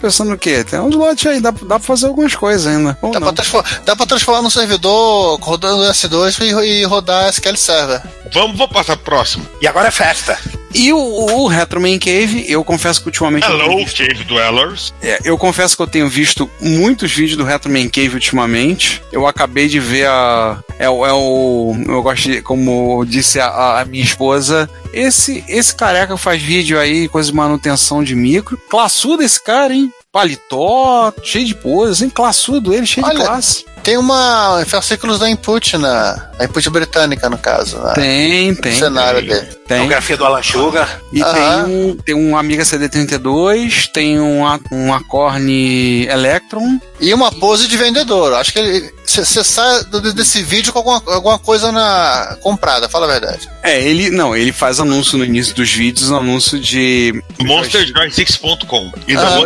pensando 0.00 0.32
o 0.32 0.38
quê? 0.38 0.64
Tem 0.64 0.80
um 0.80 0.88
slot 0.88 1.28
aí, 1.28 1.40
dá, 1.40 1.50
dá 1.50 1.78
pra 1.78 1.78
fazer 1.80 2.06
algumas 2.06 2.34
coisas 2.34 2.66
ainda. 2.66 2.96
Ou 3.02 3.10
Dá 3.12 3.20
não. 3.20 3.26
pra, 3.28 3.36
transfor- 3.36 3.64
dá 3.84 3.94
pra 3.94 4.06
transformar 4.06 4.42
num 4.42 4.50
servidor 4.50 5.38
rodando 5.40 5.82
S2 5.82 6.40
e, 6.42 6.80
e 6.80 6.84
rodar 6.84 7.28
SQL 7.28 7.56
Server. 7.56 8.02
Vamos, 8.32 8.56
vou 8.56 8.66
passar 8.68 8.96
pro 8.96 9.04
próximo. 9.04 9.46
E 9.60 9.66
agora 9.66 9.88
é 9.88 9.90
festa. 9.90 10.38
E 10.74 10.90
o, 10.90 10.96
o 10.98 11.46
Retro 11.48 11.78
Man 11.78 11.98
Cave, 11.98 12.46
eu 12.48 12.64
confesso 12.64 13.00
que 13.02 13.06
ultimamente. 13.08 13.42
eu 13.46 13.50
tenho 13.58 13.62
Hello, 13.70 13.84
visto- 13.84 13.98
Cave 13.98 14.24
Dwellers. 14.24 14.94
É, 15.02 15.18
eu 15.22 15.36
confesso 15.36 15.76
que 15.76 15.82
eu 15.82 15.86
tenho 15.86 16.08
visto 16.08 16.50
muitos 16.60 17.12
vídeos 17.12 17.36
do 17.36 17.44
Retro 17.44 17.70
Man 17.70 17.88
Cave 17.90 18.14
ultimamente. 18.14 19.02
Eu 19.12 19.26
acabei 19.26 19.68
de 19.68 19.78
ver 19.78 20.06
a. 20.08 20.58
É, 20.78 20.88
o- 20.88 21.04
é 21.04 21.12
o. 21.12 21.76
Eu 21.86 22.02
gosto 22.02 22.22
de. 22.22 22.40
Como 22.40 23.04
disse 23.04 23.38
a, 23.38 23.80
a 23.80 23.84
minha 23.84 24.02
esposa. 24.02 24.68
Esse, 24.94 25.42
esse 25.48 25.74
careca 25.74 26.16
faz 26.18 26.40
vídeo 26.42 26.78
aí, 26.78 27.08
coisa 27.08 27.30
de 27.30 27.34
manutenção 27.36 28.02
de 28.04 28.14
micro. 28.14 28.58
Classudo 29.02 29.22
esse 29.24 29.42
cara, 29.42 29.74
hein? 29.74 29.92
Paletó, 30.12 31.12
cheio 31.24 31.44
de 31.46 31.54
poses, 31.56 32.02
hein? 32.02 32.08
Classudo 32.10 32.72
ele, 32.72 32.86
cheio 32.86 33.04
de 33.04 33.10
Olha, 33.16 33.24
classe. 33.24 33.64
Tem 33.82 33.96
uma 33.96 34.62
fascículos 34.64 35.18
da 35.18 35.28
Input 35.28 35.76
na. 35.76 36.30
A 36.38 36.44
Input 36.44 36.70
britânica, 36.70 37.28
no 37.28 37.36
caso. 37.36 37.78
na- 37.78 37.94
Tem, 37.94 38.52
no 38.52 38.56
tem. 38.60 38.72
cenário 38.78 39.20
dele. 39.26 39.48
Tem. 39.66 39.78
Biografia 39.78 40.16
do 40.16 40.24
Alan 40.24 40.42
Sugar. 40.42 41.00
E 41.12 41.20
Aham. 41.20 41.34
tem 41.64 41.74
um, 41.74 41.96
tem 41.96 42.14
um 42.14 42.36
Amiga 42.36 42.62
CD32, 42.62 43.88
tem 43.92 44.20
um, 44.20 44.42
um 44.70 44.94
Acorn 44.94 46.06
Electron. 46.08 46.78
E 47.00 47.12
uma 47.12 47.32
pose 47.32 47.66
de 47.66 47.76
vendedor. 47.76 48.34
Acho 48.34 48.52
que 48.52 48.58
ele. 48.60 48.94
Você 49.04 49.44
sai 49.44 49.82
desse 50.14 50.42
vídeo 50.42 50.72
com 50.72 50.78
alguma, 50.78 51.02
alguma 51.14 51.38
coisa 51.38 51.70
na 51.72 52.36
comprada, 52.40 52.88
fala 52.88 53.06
a 53.06 53.10
verdade. 53.10 53.48
É, 53.62 53.80
ele. 53.82 54.10
Não, 54.10 54.34
ele 54.34 54.52
faz 54.52 54.80
anúncio 54.80 55.18
no 55.18 55.24
início 55.24 55.54
dos 55.54 55.70
vídeos, 55.72 56.10
um 56.10 56.16
anúncio 56.16 56.58
de. 56.58 57.22
MonsterJoy6.com 57.40 58.92
e 59.06 59.16
Ah. 59.16 59.40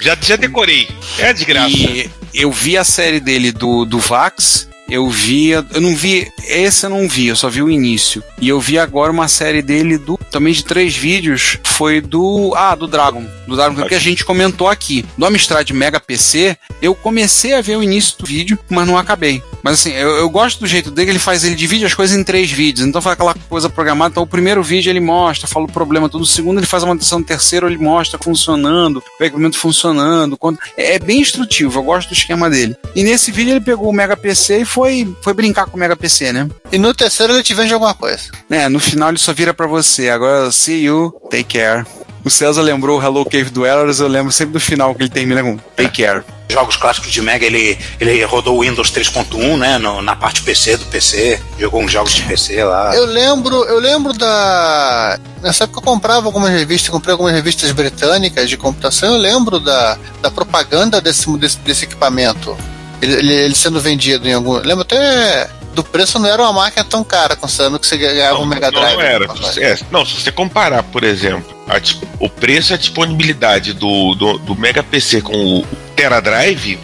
Já, 0.00 0.16
já 0.20 0.36
decorei. 0.36 0.88
É 1.18 1.32
de 1.32 1.44
graça. 1.44 1.68
E 1.74 2.10
eu 2.34 2.50
vi 2.52 2.76
a 2.76 2.84
série 2.84 3.20
dele 3.20 3.50
do, 3.52 3.84
do 3.84 3.98
Vax. 3.98 4.68
Eu 4.92 5.08
vi. 5.08 5.48
Eu 5.48 5.80
não 5.80 5.96
vi. 5.96 6.30
Esse 6.46 6.84
eu 6.84 6.90
não 6.90 7.08
vi, 7.08 7.28
eu 7.28 7.36
só 7.36 7.48
vi 7.48 7.62
o 7.62 7.70
início. 7.70 8.22
E 8.38 8.46
eu 8.46 8.60
vi 8.60 8.78
agora 8.78 9.10
uma 9.10 9.26
série 9.26 9.62
dele 9.62 9.96
do. 9.96 10.18
Também 10.30 10.52
de 10.52 10.62
três 10.62 10.94
vídeos. 10.94 11.56
Foi 11.64 12.02
do. 12.02 12.52
Ah, 12.54 12.74
do 12.74 12.86
Dragon. 12.86 13.24
Do 13.46 13.56
Dragon 13.56 13.86
que 13.86 13.94
a 13.94 13.98
gente 13.98 14.22
comentou 14.22 14.68
aqui. 14.68 15.02
Do 15.16 15.24
Amstrad 15.24 15.70
Mega 15.70 15.98
PC, 15.98 16.58
eu 16.82 16.94
comecei 16.94 17.54
a 17.54 17.62
ver 17.62 17.76
o 17.76 17.82
início 17.82 18.18
do 18.18 18.26
vídeo, 18.26 18.58
mas 18.68 18.86
não 18.86 18.98
acabei. 18.98 19.42
Mas 19.62 19.74
assim, 19.74 19.92
eu, 19.92 20.10
eu 20.16 20.28
gosto 20.28 20.60
do 20.60 20.66
jeito 20.66 20.90
dele, 20.90 21.12
ele 21.12 21.18
faz, 21.18 21.44
ele 21.44 21.54
divide 21.54 21.86
as 21.86 21.94
coisas 21.94 22.16
em 22.16 22.24
três 22.24 22.50
vídeos. 22.50 22.86
Então 22.86 23.00
faz 23.00 23.14
aquela 23.14 23.34
coisa 23.48 23.70
programada. 23.70 24.10
Então 24.10 24.22
o 24.24 24.26
primeiro 24.26 24.62
vídeo 24.62 24.90
ele 24.90 25.00
mostra, 25.00 25.48
fala 25.48 25.64
o 25.64 25.72
problema 25.72 26.08
todo. 26.08 26.22
O 26.22 26.26
segundo 26.26 26.58
ele 26.58 26.66
faz 26.66 26.82
a 26.82 26.86
manutenção. 26.86 27.20
No 27.20 27.24
terceiro 27.24 27.66
ele 27.66 27.78
mostra 27.78 28.18
funcionando, 28.22 29.02
o 29.18 29.24
equipamento 29.24 29.56
funcionando. 29.56 30.36
Quando... 30.36 30.58
É, 30.76 30.96
é 30.96 30.98
bem 30.98 31.20
instrutivo, 31.20 31.78
eu 31.78 31.82
gosto 31.82 32.08
do 32.08 32.14
esquema 32.14 32.50
dele. 32.50 32.76
E 32.94 33.02
nesse 33.02 33.30
vídeo 33.30 33.52
ele 33.52 33.60
pegou 33.60 33.88
o 33.88 33.92
Mega 33.92 34.16
PC 34.16 34.60
e 34.60 34.64
foi, 34.64 34.81
foi 35.22 35.32
brincar 35.34 35.66
com 35.66 35.76
o 35.76 35.80
Mega 35.80 35.96
PC, 35.96 36.32
né? 36.32 36.48
E 36.70 36.78
no 36.78 36.92
terceiro 36.94 37.32
ele 37.32 37.42
te 37.42 37.54
vende 37.54 37.72
alguma 37.72 37.94
coisa. 37.94 38.22
É, 38.50 38.68
no 38.68 38.78
final 38.80 39.08
ele 39.10 39.18
só 39.18 39.32
vira 39.32 39.52
pra 39.54 39.66
você. 39.66 40.08
Agora, 40.10 40.50
see 40.52 40.84
you, 40.84 41.12
take 41.30 41.58
care. 41.58 41.84
O 42.24 42.30
César 42.30 42.62
lembrou 42.62 43.00
o 43.00 43.02
Hello 43.02 43.24
Cave 43.24 43.50
Dwellers, 43.50 43.98
eu 43.98 44.06
lembro 44.06 44.30
sempre 44.30 44.52
do 44.52 44.60
final 44.60 44.94
que 44.94 45.02
ele 45.02 45.10
termina 45.10 45.42
com 45.42 45.56
take 45.76 46.02
care. 46.04 46.22
Jogos 46.48 46.76
clássicos 46.76 47.10
de 47.10 47.20
Mega, 47.22 47.44
ele, 47.46 47.76
ele 47.98 48.22
rodou 48.24 48.58
o 48.58 48.60
Windows 48.60 48.90
3.1, 48.92 49.56
né? 49.58 49.78
no- 49.78 50.02
na 50.02 50.14
parte 50.14 50.42
PC 50.42 50.76
do 50.76 50.84
PC. 50.84 51.40
Jogou 51.58 51.82
uns 51.82 51.90
jogos 51.90 52.12
de 52.12 52.22
PC 52.22 52.62
lá. 52.62 52.94
Eu 52.94 53.06
lembro, 53.06 53.64
eu 53.64 53.80
lembro 53.80 54.12
da. 54.12 55.18
Nessa 55.42 55.64
época 55.64 55.80
eu 55.80 55.82
comprava 55.82 56.26
algumas 56.26 56.50
revistas, 56.50 56.90
comprei 56.90 57.10
algumas 57.12 57.32
revistas 57.32 57.72
britânicas 57.72 58.48
de 58.48 58.56
computação, 58.56 59.14
eu 59.14 59.20
lembro 59.20 59.58
da, 59.58 59.98
da 60.20 60.30
propaganda 60.30 61.00
desse, 61.00 61.26
desse, 61.38 61.56
desse 61.58 61.84
equipamento. 61.86 62.56
Ele, 63.02 63.12
ele- 63.14 63.34
ele 63.34 63.54
sendo 63.54 63.80
vendido 63.80 64.26
em 64.28 64.32
algum. 64.32 64.56
eu 64.56 64.62
Lembro 64.64 64.82
até 64.82 65.50
do 65.74 65.82
preço 65.82 66.18
não 66.18 66.28
era 66.28 66.40
uma 66.42 66.52
máquina 66.52 66.84
tão 66.84 67.02
cara, 67.02 67.34
considerando 67.34 67.78
que 67.78 67.86
você 67.86 67.96
ganhava 67.96 68.38
um 68.38 68.46
Mega 68.46 68.70
não, 68.70 68.80
Drive. 68.80 68.96
não 68.96 69.02
era. 69.02 69.24
É, 69.58 69.78
não, 69.90 70.04
se 70.06 70.20
você 70.20 70.30
comparar, 70.30 70.82
por 70.84 71.02
exemplo, 71.02 71.52
a 71.68 71.80
o 72.24 72.28
preço 72.28 72.72
e 72.72 72.74
a 72.74 72.76
disponibilidade 72.76 73.72
do, 73.72 74.14
do, 74.14 74.38
do 74.38 74.54
Mega 74.54 74.82
PC 74.82 75.20
com 75.22 75.32
o 75.60 75.66
Tera 75.96 76.20
Drive, 76.20 76.78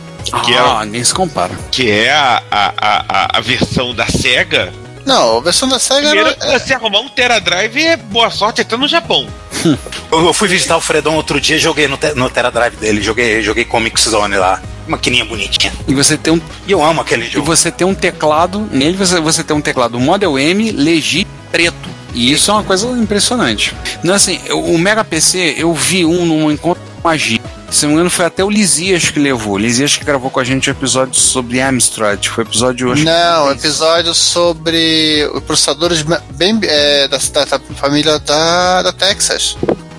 que 0.44 0.54
ah, 0.54 0.80
é, 0.82 0.86
nem 0.86 1.04
se 1.04 1.14
compara. 1.14 1.54
que 1.70 1.90
é 1.90 2.10
a, 2.12 2.42
a, 2.50 2.72
a, 2.76 3.04
a- 3.08 3.28
a 3.38 3.40
versão 3.40 3.94
da 3.94 4.06
SEGA, 4.06 4.72
Não, 5.06 5.38
a 5.38 5.40
versão 5.40 5.68
da 5.68 5.78
Sega 5.78 6.08
primeiro 6.10 6.34
era. 6.40 6.58
você 6.58 6.74
arrumar 6.74 7.00
um 7.00 7.08
Tera 7.08 7.38
Drive 7.40 7.76
é 7.84 7.96
boa 7.96 8.30
sorte 8.30 8.60
até 8.62 8.76
no 8.76 8.88
Japão. 8.88 9.26
Eu, 10.10 10.24
eu 10.26 10.32
fui 10.32 10.48
visitar 10.48 10.76
o 10.76 10.80
Fredon 10.80 11.14
outro 11.14 11.38
dia 11.38 11.58
joguei 11.58 11.86
no, 11.86 11.96
te, 11.98 12.14
no 12.14 12.30
Tera 12.30 12.50
Drive 12.50 12.76
dele. 12.76 13.02
Joguei, 13.02 13.42
joguei 13.42 13.64
Comic 13.64 14.00
Zone 14.00 14.36
lá. 14.36 14.62
Maquininha 14.86 15.24
bonitinha. 15.24 15.70
E 15.86 15.94
você 15.94 16.16
tem 16.16 16.32
um, 16.32 16.40
E 16.66 16.72
eu 16.72 16.82
amo 16.82 17.02
aquele 17.02 17.26
e 17.26 17.28
jogo. 17.28 17.44
você 17.44 17.70
tem 17.70 17.86
um 17.86 17.94
teclado, 17.94 18.66
nele 18.72 18.96
você, 18.96 19.20
você 19.20 19.44
tem 19.44 19.54
um 19.54 19.60
teclado 19.60 20.00
Model 20.00 20.38
M, 20.38 20.72
legítimo, 20.72 21.30
preto. 21.52 21.88
E 22.18 22.32
isso 22.32 22.50
é 22.50 22.54
uma 22.54 22.64
coisa 22.64 22.86
impressionante. 22.88 23.74
Não, 24.02 24.14
assim, 24.14 24.40
o 24.50 24.76
Mega 24.78 25.04
PC, 25.04 25.54
eu 25.58 25.72
vi 25.72 26.04
um 26.04 26.24
num 26.26 26.50
encontro 26.50 26.82
magia. 27.02 27.38
Se 27.70 27.82
não 27.84 27.90
me 27.90 27.94
engano, 27.96 28.08
foi 28.10 28.24
até 28.24 28.42
o 28.42 28.48
Lisias 28.48 29.10
que 29.10 29.20
levou. 29.20 29.58
Lisias 29.58 29.94
que 29.94 30.02
gravou 30.04 30.30
com 30.30 30.40
a 30.40 30.44
gente 30.44 30.70
o 30.70 30.72
episódio 30.72 31.14
sobre 31.20 31.60
Amstrad. 31.60 32.26
Foi 32.26 32.42
o 32.44 32.46
episódio 32.46 32.94
que 32.94 33.02
Não, 33.04 33.52
episódio 33.52 34.14
sobre 34.14 35.28
os 35.34 35.42
processadores 35.42 36.02
bem 36.32 36.58
é, 36.62 37.06
da, 37.08 37.18
da- 37.18 37.44
da 37.44 37.60
família 37.76 38.18
da, 38.18 38.82
da 38.82 38.92
Texas. 38.92 39.56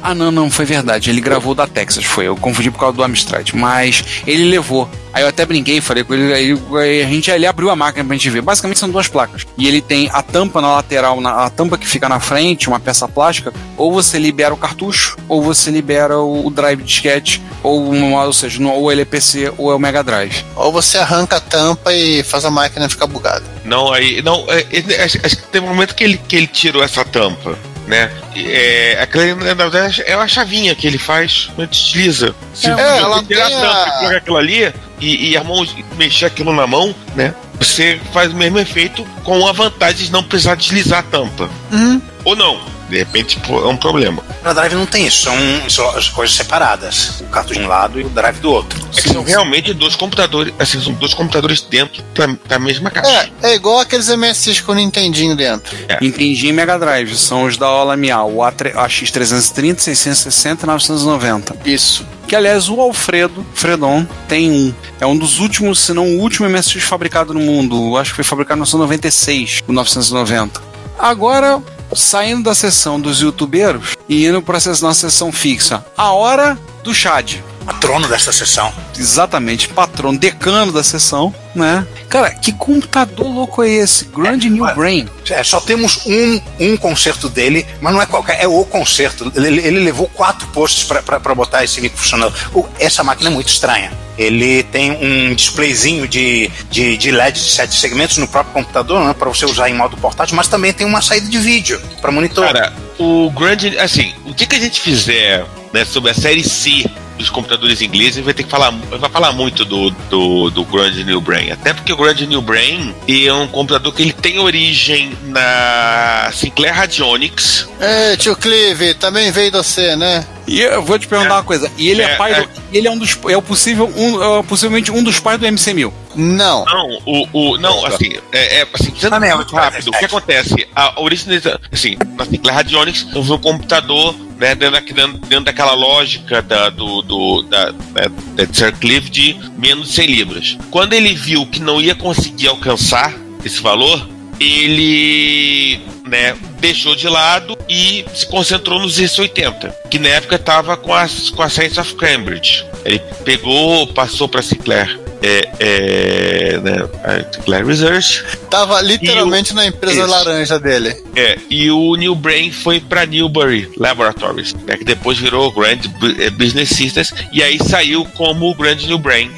Ah, 0.09 0.15
não, 0.15 0.31
não, 0.31 0.49
foi 0.49 0.65
verdade. 0.65 1.11
Ele 1.11 1.21
gravou 1.21 1.53
da 1.53 1.67
Texas, 1.67 2.03
foi. 2.03 2.25
Eu 2.27 2.35
confundi 2.35 2.71
por 2.71 2.79
causa 2.79 2.97
do 2.97 3.03
Amstrad. 3.03 3.51
Mas 3.53 4.03
ele 4.25 4.45
levou. 4.45 4.89
Aí 5.13 5.21
eu 5.23 5.27
até 5.27 5.45
brinquei, 5.45 5.79
falei 5.81 6.03
com 6.03 6.13
ele. 6.15 6.33
Aí, 6.33 7.03
a 7.03 7.05
gente 7.07 7.29
ele 7.29 7.45
abriu 7.45 7.69
a 7.69 7.75
máquina 7.75 8.03
pra 8.05 8.15
gente 8.15 8.27
ver. 8.29 8.41
Basicamente 8.41 8.79
são 8.79 8.89
duas 8.89 9.07
placas. 9.07 9.45
E 9.55 9.67
ele 9.67 9.81
tem 9.81 10.09
a 10.11 10.23
tampa 10.23 10.61
na 10.61 10.73
lateral, 10.75 11.21
na, 11.21 11.45
a 11.45 11.49
tampa 11.51 11.77
que 11.77 11.85
fica 11.87 12.09
na 12.09 12.19
frente, 12.19 12.67
uma 12.67 12.79
peça 12.79 13.07
plástica. 13.07 13.53
Ou 13.77 13.91
você 13.93 14.17
libera 14.17 14.51
o 14.53 14.57
cartucho, 14.57 15.15
ou 15.27 15.43
você 15.43 15.69
libera 15.69 16.17
o, 16.17 16.47
o 16.47 16.49
drive 16.49 16.81
disquete, 16.81 17.39
ou, 17.61 17.89
uma- 17.91 18.23
ou 18.25 18.33
seja, 18.33 18.59
no- 18.59 18.71
ou 18.73 18.91
ele 18.91 19.01
é 19.01 19.05
PC 19.05 19.53
ou 19.59 19.71
é 19.71 19.75
o 19.75 19.79
Mega 19.79 20.03
Drive. 20.03 20.43
Ou 20.55 20.71
você 20.71 20.97
arranca 20.97 21.37
a 21.37 21.41
tampa 21.41 21.93
e 21.93 22.23
faz 22.23 22.45
a 22.45 22.49
máquina 22.51 22.89
ficar 22.89 23.05
bugada. 23.05 23.43
Não, 23.63 23.93
aí. 23.93 24.21
Não, 24.23 24.43
é, 24.47 24.65
é, 24.71 25.03
acho, 25.03 25.19
acho 25.23 25.37
que 25.37 25.43
teve 25.43 25.65
um 25.67 25.69
momento 25.69 25.93
que 25.93 26.03
ele, 26.03 26.17
que 26.27 26.35
ele 26.35 26.47
tirou 26.47 26.83
essa 26.83 27.05
tampa. 27.05 27.55
Né? 27.89 28.11
É, 28.35 28.99
aquela, 29.01 29.33
na 29.33 29.53
verdade, 29.55 30.03
é 30.05 30.15
uma 30.15 30.27
chavinha 30.27 30.75
que 30.75 30.85
ele 30.85 30.99
faz, 30.99 31.49
a 31.57 31.61
gente 31.61 31.81
utiliza. 31.81 32.35
Se 32.53 32.67
É, 32.69 32.75
você 32.75 32.81
ela 32.81 33.19
a 33.19 33.23
tem 33.23 33.35
tampa 33.35 33.55
a- 33.57 33.87
e 33.87 33.91
colocar 33.97 34.17
aquilo 34.17 34.37
ali 34.37 34.73
e, 35.01 35.29
e 35.31 35.35
a 35.37 35.43
mão 35.43 35.67
mexer 35.97 36.27
aquilo 36.27 36.53
na 36.53 36.67
mão, 36.67 36.93
né? 37.15 37.33
Você 37.57 37.99
faz 38.13 38.31
o 38.31 38.35
mesmo 38.35 38.59
efeito 38.59 39.03
com 39.23 39.47
a 39.47 39.51
vantagem 39.51 40.05
de 40.05 40.11
não 40.11 40.21
precisar 40.21 40.53
deslizar 40.53 40.99
a 40.99 41.03
tampa. 41.03 41.49
Uhum. 41.71 41.99
Ou 42.23 42.35
não. 42.35 42.61
De 42.89 42.97
repente 42.97 43.39
pô, 43.39 43.61
é 43.63 43.67
um 43.67 43.77
problema. 43.77 44.23
O 44.43 44.53
drive 44.53 44.73
não 44.73 44.85
tem 44.85 45.05
isso, 45.07 45.23
são, 45.23 45.35
são 45.69 45.89
as 45.97 46.09
coisas 46.09 46.35
separadas. 46.35 47.21
O 47.21 47.25
cartucho 47.25 47.59
de 47.59 47.65
um 47.65 47.69
lado 47.69 47.99
e 47.99 48.03
o 48.03 48.09
drive 48.09 48.39
do 48.39 48.51
outro. 48.51 48.79
É 48.97 49.01
que 49.01 49.09
são 49.09 49.23
realmente 49.23 49.73
dois 49.73 49.95
computadores, 49.95 50.53
assim, 50.57 50.81
são 50.81 50.93
dois 50.93 51.13
computadores 51.13 51.61
dentro 51.61 52.03
da, 52.15 52.27
da 52.47 52.59
mesma 52.59 52.89
caixa. 52.89 53.31
É, 53.41 53.51
é 53.51 53.55
igual 53.55 53.79
aqueles 53.79 54.09
MSX 54.09 54.61
com 54.61 54.71
o 54.71 54.75
Nintendinho 54.75 55.35
dentro. 55.35 55.75
Nintendinho 56.01 56.49
e 56.49 56.53
Mega 56.53 56.77
Drive 56.77 57.15
são 57.15 57.43
os 57.43 57.57
da 57.57 57.69
Ola 57.69 57.95
Miau, 57.95 58.31
o 58.31 58.37
A3 58.39 58.73
AX330, 58.73 59.79
660 59.79 60.65
e 60.65 60.67
990. 60.67 61.55
Isso. 61.65 62.05
Que 62.27 62.35
aliás 62.35 62.69
o 62.69 62.79
Alfredo 62.79 63.45
Fredon 63.55 64.05
tem 64.27 64.51
um. 64.51 64.73
É 64.99 65.05
um 65.05 65.17
dos 65.17 65.39
últimos, 65.39 65.79
se 65.79 65.93
não 65.93 66.05
o 66.05 66.19
último 66.19 66.47
MSX 66.47 66.83
fabricado 66.83 67.33
no 67.33 67.39
mundo. 67.39 67.97
Acho 67.97 68.11
que 68.11 68.17
foi 68.17 68.23
fabricado 68.23 68.59
em 68.59 68.63
1996, 68.63 69.63
o 69.67 69.73
990. 69.73 70.61
Agora, 70.97 71.61
saindo 71.93 72.43
da 72.43 72.55
sessão 72.55 72.99
dos 72.99 73.21
youtubeiros 73.21 73.95
e 74.07 74.25
indo 74.25 74.41
para 74.41 74.57
a 74.57 74.69
nossa 74.81 75.09
sessão 75.09 75.31
fixa. 75.31 75.85
A 75.97 76.11
hora 76.11 76.57
do 76.83 76.93
Chad. 76.93 77.41
Patrono 77.65 78.07
dessa 78.07 78.31
sessão. 78.31 78.73
Exatamente, 78.97 79.69
patrono, 79.69 80.17
decano 80.17 80.71
da 80.71 80.83
sessão, 80.83 81.33
né? 81.55 81.85
Cara, 82.09 82.31
que 82.31 82.51
computador 82.51 83.27
louco 83.27 83.63
é 83.63 83.69
esse? 83.69 84.05
Grand 84.05 84.37
New 84.37 84.63
olha, 84.63 84.73
Brain. 84.73 85.09
É, 85.29 85.43
só 85.43 85.59
temos 85.59 86.05
um, 86.05 86.41
um 86.59 86.77
concerto 86.77 87.29
dele, 87.29 87.65
mas 87.79 87.93
não 87.93 88.01
é 88.01 88.05
qualquer, 88.05 88.41
é 88.41 88.47
o 88.47 88.65
concerto. 88.65 89.31
Ele, 89.35 89.59
ele 89.61 89.79
levou 89.79 90.07
quatro 90.07 90.47
posts 90.47 90.83
para 90.83 91.35
botar 91.35 91.63
esse 91.63 91.79
micro 91.79 91.97
funcionando. 91.97 92.33
Essa 92.79 93.03
máquina 93.03 93.29
é 93.29 93.33
muito 93.33 93.49
estranha. 93.49 93.91
Ele 94.17 94.63
tem 94.63 94.91
um 94.91 95.33
displayzinho 95.33 96.07
de, 96.07 96.51
de, 96.69 96.97
de 96.97 97.11
LED 97.11 97.41
de 97.41 97.51
sete 97.51 97.79
segmentos 97.79 98.17
no 98.17 98.27
próprio 98.27 98.53
computador, 98.53 99.05
né, 99.05 99.15
para 99.17 99.29
você 99.29 99.45
usar 99.45 99.69
em 99.69 99.73
modo 99.73 99.95
portátil, 99.95 100.35
mas 100.35 100.49
também 100.49 100.73
tem 100.73 100.85
uma 100.85 101.01
saída 101.01 101.29
de 101.29 101.37
vídeo 101.37 101.81
para 102.01 102.11
monitor. 102.11 102.45
Cara, 102.45 102.73
o 102.97 103.31
grande. 103.31 103.77
Assim, 103.77 104.13
o 104.25 104.33
que, 104.33 104.45
que 104.45 104.55
a 104.55 104.59
gente 104.59 104.81
fizer 104.81 105.45
né, 105.71 105.85
sobre 105.85 106.11
a 106.11 106.13
série 106.13 106.43
C 106.43 106.85
dos 107.19 107.29
computadores 107.29 107.81
ingleses, 107.81 108.23
vai 108.23 108.33
ter 108.33 108.43
que 108.43 108.49
falar, 108.49 108.71
vai 108.71 109.09
falar 109.09 109.31
muito 109.33 109.63
do, 109.65 109.91
do, 110.09 110.49
do 110.49 110.63
Grand 110.65 110.91
New 111.03 111.21
Brain. 111.21 111.51
Até 111.51 111.73
porque 111.73 111.93
o 111.93 111.97
Grand 111.97 112.15
New 112.15 112.41
Brain 112.41 112.95
é 113.07 113.31
um 113.33 113.47
computador 113.47 113.93
que 113.93 114.01
ele 114.01 114.13
tem 114.13 114.39
origem 114.39 115.11
na 115.25 116.31
Sinclair 116.33 116.73
Radionics. 116.73 117.67
É, 117.79 118.15
tio 118.15 118.35
Clive, 118.35 118.93
também 118.95 119.31
veio 119.31 119.51
você, 119.51 119.95
né? 119.95 120.25
E 120.47 120.61
eu 120.61 120.81
vou 120.81 120.97
te 120.97 121.07
perguntar 121.07 121.35
É. 121.35 121.37
uma 121.37 121.43
coisa. 121.43 121.71
E 121.77 121.89
ele 121.89 122.01
é, 122.01 122.05
É, 122.05 122.15
pai 122.15 122.33
é. 122.33 122.41
do. 122.41 122.49
Ele 122.73 122.87
é 122.87 122.91
um 122.91 122.97
dos. 122.97 123.17
É 123.27 123.37
o 123.37 123.41
possível. 123.41 123.91
Um, 123.95 124.39
é 124.39 124.43
possivelmente 124.43 124.91
um 124.91 125.03
dos 125.03 125.19
pais 125.19 125.39
do 125.39 125.45
MC1000. 125.45 125.93
Não. 126.15 126.65
Não, 126.65 126.99
o, 127.05 127.27
o 127.31 127.57
não, 127.57 127.85
assim, 127.85 128.13
é, 128.31 128.61
é 128.61 128.67
assim, 128.73 128.93
é 129.01 129.35
muito 129.35 129.55
rápido, 129.55 129.89
o 129.89 129.91
que 129.91 130.05
acontece? 130.05 130.67
A 130.75 130.99
origem, 130.99 131.39
assim, 131.71 131.97
na 132.17 132.25
Sinclair 132.25 132.55
Radionics, 132.55 133.05
houve 133.13 133.31
um 133.31 133.37
computador, 133.37 134.15
né, 134.39 134.55
dentro, 134.55 135.17
dentro, 135.27 135.45
daquela 135.45 135.73
lógica 135.73 136.41
da, 136.41 136.69
do, 136.69 137.01
do, 137.01 137.41
da, 137.43 137.71
da, 137.71 138.07
da 138.35 138.53
Sir 138.53 138.73
Cliff 138.77 139.09
de 139.09 139.37
menos 139.57 139.89
de 139.89 139.93
100 139.95 140.07
libras. 140.07 140.57
Quando 140.71 140.93
ele 140.93 141.13
viu 141.13 141.45
que 141.45 141.59
não 141.59 141.81
ia 141.81 141.93
conseguir 141.93 142.47
alcançar 142.47 143.13
esse 143.43 143.61
valor, 143.61 144.07
ele, 144.39 145.81
né, 146.07 146.35
deixou 146.59 146.95
de 146.95 147.07
lado 147.07 147.57
e 147.67 148.05
se 148.13 148.25
concentrou 148.25 148.79
nos 148.79 148.97
Z80, 148.99 149.73
que 149.91 149.99
na 149.99 150.09
época 150.09 150.37
estava 150.37 150.77
com 150.77 150.93
a, 150.93 151.05
com 151.35 151.43
a 151.43 151.49
Science 151.49 151.79
of 151.79 151.95
Cambridge. 151.95 152.65
Ele 152.85 152.99
pegou, 153.25 153.87
passou 153.87 154.29
para 154.29 154.41
Sinclair. 154.41 154.97
É, 155.21 155.49
é, 155.59 156.57
né, 156.59 156.89
a 157.03 157.33
Sinclair 157.33 157.65
Research 157.65 158.23
Tava 158.49 158.81
literalmente 158.81 159.53
na 159.53 159.65
empresa 159.65 159.99
Isso. 159.99 160.09
laranja 160.09 160.57
dele. 160.59 160.95
é, 161.15 161.37
e 161.49 161.69
o 161.69 161.95
New 161.95 162.15
Brain 162.15 162.51
foi 162.51 162.79
para 162.79 163.05
Newbury 163.05 163.69
Laboratories, 163.77 164.53
né, 164.65 164.77
que 164.77 164.85
depois 164.85 165.17
virou 165.17 165.51
Grand 165.51 165.79
eh, 166.19 166.29
Business 166.29 166.69
Systems 166.69 167.13
e 167.33 167.43
aí 167.43 167.59
saiu 167.61 168.05
como 168.15 168.49
o 168.49 168.55
Grand 168.55 168.77
New 168.77 168.97
Brain. 168.97 169.29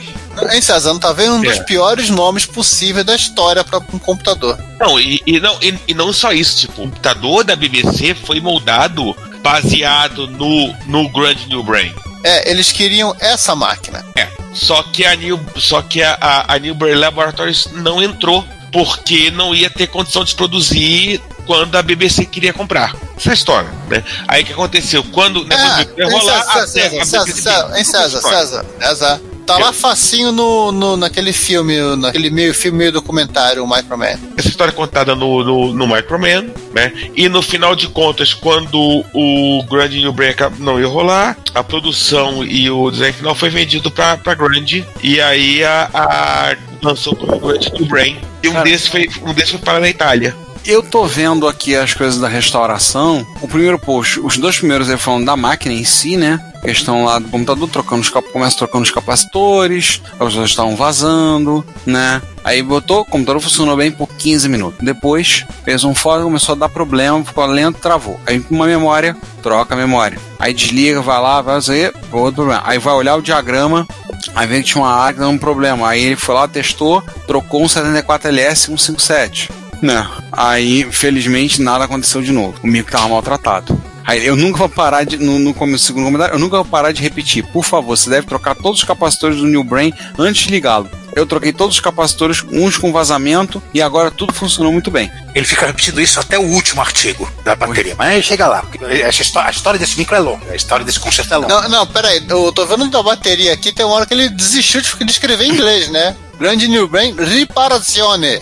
Hein, 0.51 0.61
César, 0.61 0.93
não 0.93 0.99
tá 0.99 1.11
vendo 1.11 1.33
um 1.35 1.41
dos 1.41 1.57
É. 1.57 1.63
piores 1.63 2.09
nomes 2.09 2.45
possíveis 2.45 3.05
da 3.05 3.15
história 3.15 3.63
para 3.63 3.79
um 3.79 3.99
computador. 3.99 4.57
Não, 4.79 4.99
e, 4.99 5.21
e 5.25 5.39
não, 5.39 5.57
e, 5.61 5.73
e 5.89 5.93
não 5.93 6.13
só 6.13 6.31
isso, 6.31 6.57
tipo, 6.59 6.73
o 6.73 6.85
computador 6.85 7.43
da 7.43 7.55
BBC 7.55 8.13
foi 8.15 8.39
moldado 8.39 9.15
baseado 9.43 10.27
no, 10.27 10.73
no 10.85 11.09
Grand 11.09 11.35
New 11.49 11.63
Brain. 11.63 11.91
É, 12.23 12.49
eles 12.49 12.71
queriam 12.71 13.15
essa 13.19 13.55
máquina. 13.55 14.05
É, 14.15 14.27
só 14.53 14.83
que 14.83 15.05
a 15.05 15.15
New, 15.15 15.39
só 15.57 15.81
que 15.81 16.01
a, 16.03 16.17
a, 16.19 16.53
a 16.55 16.59
Newbury 16.59 16.95
Laboratories 16.95 17.67
não 17.73 18.01
entrou 18.01 18.45
porque 18.71 19.29
não 19.31 19.53
ia 19.53 19.69
ter 19.69 19.87
condição 19.87 20.23
de 20.23 20.33
produzir 20.35 21.21
quando 21.45 21.75
a 21.77 21.81
BBC 21.81 22.25
queria 22.25 22.53
comprar. 22.53 22.95
Essa 23.17 23.29
é 23.29 23.31
a 23.31 23.33
história, 23.33 23.69
né? 23.89 24.03
Aí 24.27 24.43
o 24.43 24.45
que 24.45 24.53
aconteceu? 24.53 25.03
Quando 25.05 25.45
Ah, 25.51 25.83
quando 25.85 25.99
ia 25.99 26.05
hein, 26.05 26.11
rolar, 26.11 26.43
César, 26.43 26.61
a- 26.61 26.67
César, 26.67 27.01
a 27.01 27.05
César, 27.05 27.25
BBC 27.25 27.41
César, 27.41 27.73
César. 27.83 28.21
César, 28.21 28.65
César. 28.79 29.21
Tá 29.57 29.65
lá 29.65 29.73
facinho 29.73 30.31
no, 30.31 30.71
no, 30.71 30.97
naquele 30.97 31.33
filme, 31.33 31.77
naquele 31.97 32.29
meio 32.29 32.53
filme, 32.53 32.77
meio 32.79 32.91
documentário, 32.91 33.63
o 33.63 33.69
Microman. 33.69 34.17
essa 34.37 34.47
história 34.47 34.71
é 34.71 34.75
contada 34.75 35.15
no, 35.15 35.43
no, 35.43 35.73
no 35.73 35.87
Microman, 35.87 36.49
né? 36.73 36.91
E 37.15 37.27
no 37.29 37.41
final 37.41 37.75
de 37.75 37.87
contas, 37.87 38.33
quando 38.33 39.03
o 39.13 39.63
Grand 39.69 39.89
New 39.89 40.13
Brain 40.13 40.29
acab- 40.31 40.59
não 40.59 40.79
ia 40.79 40.87
rolar, 40.87 41.37
a 41.53 41.63
produção 41.63 42.43
e 42.43 42.69
o 42.69 42.89
design 42.91 43.13
final 43.13 43.35
foi 43.35 43.49
vendido 43.49 43.91
pra, 43.91 44.17
pra 44.17 44.33
Grand, 44.33 44.65
e 45.03 45.19
aí 45.21 45.63
a, 45.63 45.89
a 45.93 46.55
lançou 46.81 47.15
como 47.15 47.39
Grand 47.39 47.59
New 47.73 47.85
Brain. 47.85 48.17
E 48.43 48.49
um 48.49 48.63
desses 48.63 48.87
foi, 48.87 49.07
um 49.23 49.33
desses 49.33 49.51
foi 49.51 49.59
para 49.59 49.83
a 49.85 49.89
Itália. 49.89 50.35
Eu 50.63 50.83
tô 50.83 51.05
vendo 51.05 51.47
aqui 51.47 51.75
as 51.75 51.93
coisas 51.93 52.19
da 52.19 52.27
restauração. 52.27 53.25
O 53.41 53.47
primeiro 53.47 53.79
post, 53.79 54.19
os 54.19 54.37
dois 54.37 54.57
primeiros 54.57 54.89
é 54.89 54.97
falando 54.97 55.25
da 55.25 55.35
máquina 55.35 55.73
em 55.73 55.83
si, 55.83 56.17
né? 56.17 56.39
Questão 56.61 57.03
lá 57.03 57.17
do 57.17 57.27
computador, 57.27 57.67
trocando 57.67 58.01
os 58.03 58.09
começa 58.09 58.57
trocando 58.57 58.83
os 58.83 58.91
capacitores, 58.91 59.99
as 60.11 60.27
pessoas 60.27 60.49
estavam 60.51 60.75
vazando, 60.75 61.65
né? 61.83 62.21
Aí 62.43 62.61
botou, 62.61 63.01
o 63.01 63.05
computador 63.05 63.41
funcionou 63.41 63.75
bem 63.75 63.91
por 63.91 64.07
15 64.07 64.47
minutos. 64.47 64.79
Depois, 64.85 65.43
fez 65.65 65.83
um 65.83 65.95
fórum, 65.95 66.25
começou 66.25 66.53
a 66.53 66.57
dar 66.59 66.69
problema, 66.69 67.25
ficou 67.25 67.45
lento, 67.47 67.79
travou. 67.79 68.19
Aí 68.27 68.43
uma 68.51 68.67
memória, 68.67 69.17
troca 69.41 69.73
a 69.73 69.77
memória. 69.77 70.19
Aí 70.37 70.53
desliga, 70.53 71.01
vai 71.01 71.19
lá, 71.19 71.41
vai 71.41 71.55
fazer, 71.55 71.91
outro 72.11 72.35
problema. 72.35 72.61
Aí 72.63 72.77
vai 72.77 72.93
olhar 72.93 73.15
o 73.15 73.21
diagrama, 73.21 73.87
Aí 74.35 74.47
veio 74.47 74.63
que 74.63 74.69
tinha 74.69 74.83
uma 74.83 74.93
área 74.93 75.13
que 75.13 75.19
dava 75.19 75.31
um 75.31 75.37
problema. 75.37 75.89
Aí 75.89 76.03
ele 76.03 76.15
foi 76.15 76.35
lá, 76.35 76.47
testou, 76.47 77.01
trocou 77.27 77.63
um 77.63 77.65
74LS 77.65 78.55
157. 78.55 79.49
Né? 79.81 80.07
Aí, 80.31 80.87
felizmente, 80.91 81.61
nada 81.61 81.85
aconteceu 81.85 82.21
de 82.21 82.31
novo. 82.31 82.59
O 82.63 82.67
micro 82.67 82.91
tava 82.91 83.07
maltratado. 83.09 83.81
Aí 84.05 84.25
eu 84.25 84.35
nunca 84.35 84.57
vou 84.57 84.69
parar 84.69 85.03
de. 85.03 85.17
No, 85.17 85.37
no 85.39 85.53
come- 85.53 85.77
segundo 85.77 86.05
comentário, 86.05 86.33
eu 86.35 86.39
nunca 86.39 86.55
vou 86.57 86.65
parar 86.65 86.91
de 86.91 87.01
repetir. 87.01 87.45
Por 87.45 87.63
favor, 87.63 87.95
você 87.95 88.09
deve 88.09 88.25
trocar 88.27 88.55
todos 88.55 88.79
os 88.79 88.83
capacitores 88.85 89.37
do 89.37 89.45
New 89.45 89.63
Brain 89.63 89.93
antes 90.17 90.43
de 90.43 90.49
ligá-lo. 90.51 90.89
Eu 91.15 91.25
troquei 91.25 91.53
todos 91.53 91.75
os 91.75 91.81
capacitores, 91.81 92.43
uns 92.51 92.77
com 92.77 92.91
vazamento, 92.91 93.61
e 93.73 93.81
agora 93.81 94.09
tudo 94.09 94.33
funcionou 94.33 94.71
muito 94.71 94.89
bem. 94.89 95.11
Ele 95.35 95.45
fica 95.45 95.67
repetindo 95.67 96.01
isso 96.01 96.19
até 96.19 96.39
o 96.39 96.41
último 96.43 96.81
artigo 96.81 97.29
da 97.43 97.55
bateria. 97.55 97.93
Mas 97.97 98.25
chega 98.25 98.47
lá. 98.47 98.61
porque 98.63 98.79
a 98.83 99.49
história 99.51 99.79
desse 99.79 99.97
micro 99.97 100.15
é 100.15 100.19
longa. 100.19 100.51
A 100.51 100.55
história 100.55 100.83
desse 100.85 100.99
concerto 100.99 101.33
é 101.33 101.37
longa. 101.37 101.61
Não, 101.61 101.69
não, 101.69 101.87
peraí, 101.87 102.25
eu 102.27 102.51
tô 102.51 102.65
vendo 102.65 102.89
da 102.89 103.03
bateria 103.03 103.53
aqui, 103.53 103.71
tem 103.71 103.85
uma 103.85 103.95
hora 103.95 104.05
que 104.05 104.13
ele 104.13 104.29
desistiu 104.29 104.81
de 104.81 104.91
de 105.05 105.11
escrever 105.11 105.45
em 105.45 105.51
inglês, 105.51 105.89
né? 105.89 106.15
Grande 106.39 106.67
New 106.67 106.87
Brain, 106.87 107.13
riparazione. 107.19 108.41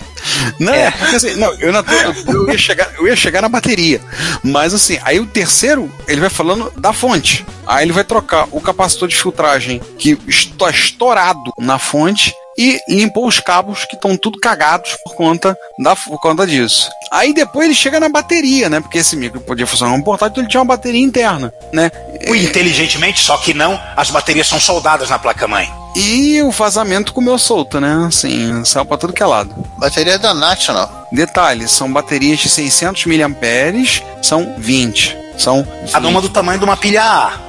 Não, 0.59 0.73
É. 0.73 0.91
porque 0.91 1.15
assim, 1.15 1.35
não, 1.35 1.51
eu, 1.55 1.71
não 1.71 1.83
eu 2.27 2.51
ia 2.51 2.57
chegar, 2.57 2.91
eu 2.97 3.07
ia 3.07 3.15
chegar 3.15 3.41
na 3.41 3.49
bateria. 3.49 4.01
Mas 4.43 4.73
assim, 4.73 4.99
aí 5.03 5.19
o 5.19 5.25
terceiro, 5.25 5.91
ele 6.07 6.21
vai 6.21 6.29
falando 6.29 6.71
da 6.77 6.93
fonte. 6.93 7.45
Aí 7.65 7.85
ele 7.85 7.93
vai 7.93 8.03
trocar 8.03 8.47
o 8.51 8.59
capacitor 8.59 9.07
de 9.07 9.15
filtragem 9.15 9.81
que 9.97 10.17
está 10.27 10.69
estourado 10.69 11.51
na 11.57 11.77
fonte 11.77 12.33
e 12.59 12.81
limpou 12.89 13.25
os 13.25 13.39
cabos 13.39 13.85
que 13.85 13.95
estão 13.95 14.17
tudo 14.17 14.37
cagados 14.37 14.97
por 15.01 15.15
conta, 15.15 15.57
da, 15.81 15.95
por 15.95 16.19
conta 16.19 16.45
disso. 16.45 16.89
Aí 17.09 17.33
depois 17.33 17.65
ele 17.65 17.73
chega 17.73 18.01
na 18.01 18.09
bateria, 18.09 18.69
né? 18.69 18.81
Porque 18.81 18.97
esse 18.97 19.15
micro 19.15 19.39
podia 19.39 19.65
funcionar 19.65 19.93
como 19.93 20.03
portátil, 20.03 20.31
então 20.31 20.43
ele 20.43 20.51
tinha 20.51 20.59
uma 20.59 20.67
bateria 20.67 21.01
interna, 21.01 21.53
né? 21.71 21.89
Inteligentemente, 22.21 23.21
só 23.21 23.37
que 23.37 23.53
não, 23.53 23.79
as 23.95 24.09
baterias 24.11 24.45
são 24.45 24.59
soldadas 24.59 25.09
na 25.09 25.17
placa-mãe. 25.17 25.71
E 25.95 26.41
o 26.41 26.51
vazamento 26.51 27.13
comeu 27.13 27.39
solto, 27.39 27.79
né? 27.79 28.05
Assim, 28.05 28.65
saiu 28.65 28.85
pra 28.85 28.97
tudo 28.97 29.13
que 29.13 29.23
é 29.23 29.25
lado. 29.25 29.55
Bateria 29.77 30.19
da 30.19 30.33
National. 30.33 31.07
Detalhe, 31.13 31.65
são 31.65 31.91
baterias 31.91 32.39
de 32.39 32.49
600 32.49 33.05
mAh, 33.05 33.23
são 34.21 34.53
20. 34.57 35.17
São 35.37 35.63
20, 35.63 35.91
Cada 35.93 36.07
uma 36.09 36.21
do 36.21 36.27
tamanho 36.27 36.59
de 36.59 36.65
uma 36.65 36.75
pilha 36.75 37.01
A. 37.01 37.48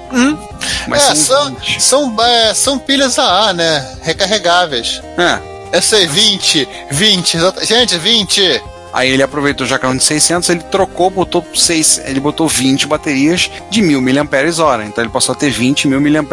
mas 0.88 1.02
é, 1.10 1.14
são 1.14 1.44
são, 1.44 1.54
20. 1.56 1.82
são, 1.82 2.16
é, 2.24 2.54
são 2.54 2.78
pilhas 2.78 3.18
AA, 3.18 3.52
né? 3.52 3.86
Recarregáveis. 4.02 5.00
É. 5.16 5.38
Eu 5.72 5.82
sei, 5.82 6.06
20, 6.06 6.68
20, 6.90 7.36
exata- 7.36 7.64
gente, 7.64 7.96
20. 7.96 8.62
Aí 8.92 9.08
ele 9.08 9.22
aproveitou 9.22 9.64
já 9.64 9.78
que 9.78 9.84
era 9.86 9.94
um 9.94 9.96
de 9.96 10.02
600, 10.02 10.48
ele 10.48 10.64
trocou, 10.64 11.08
botou 11.10 11.46
6, 11.54 12.02
ele 12.06 12.18
botou 12.18 12.48
20 12.48 12.88
baterias 12.88 13.48
de 13.70 13.80
1000 13.80 14.00
mAh. 14.02 14.84
Então 14.84 15.04
ele 15.04 15.08
passou 15.12 15.32
a 15.32 15.36
ter 15.36 15.48
20 15.50 15.86
mil 15.86 16.00
mAh. 16.00 16.24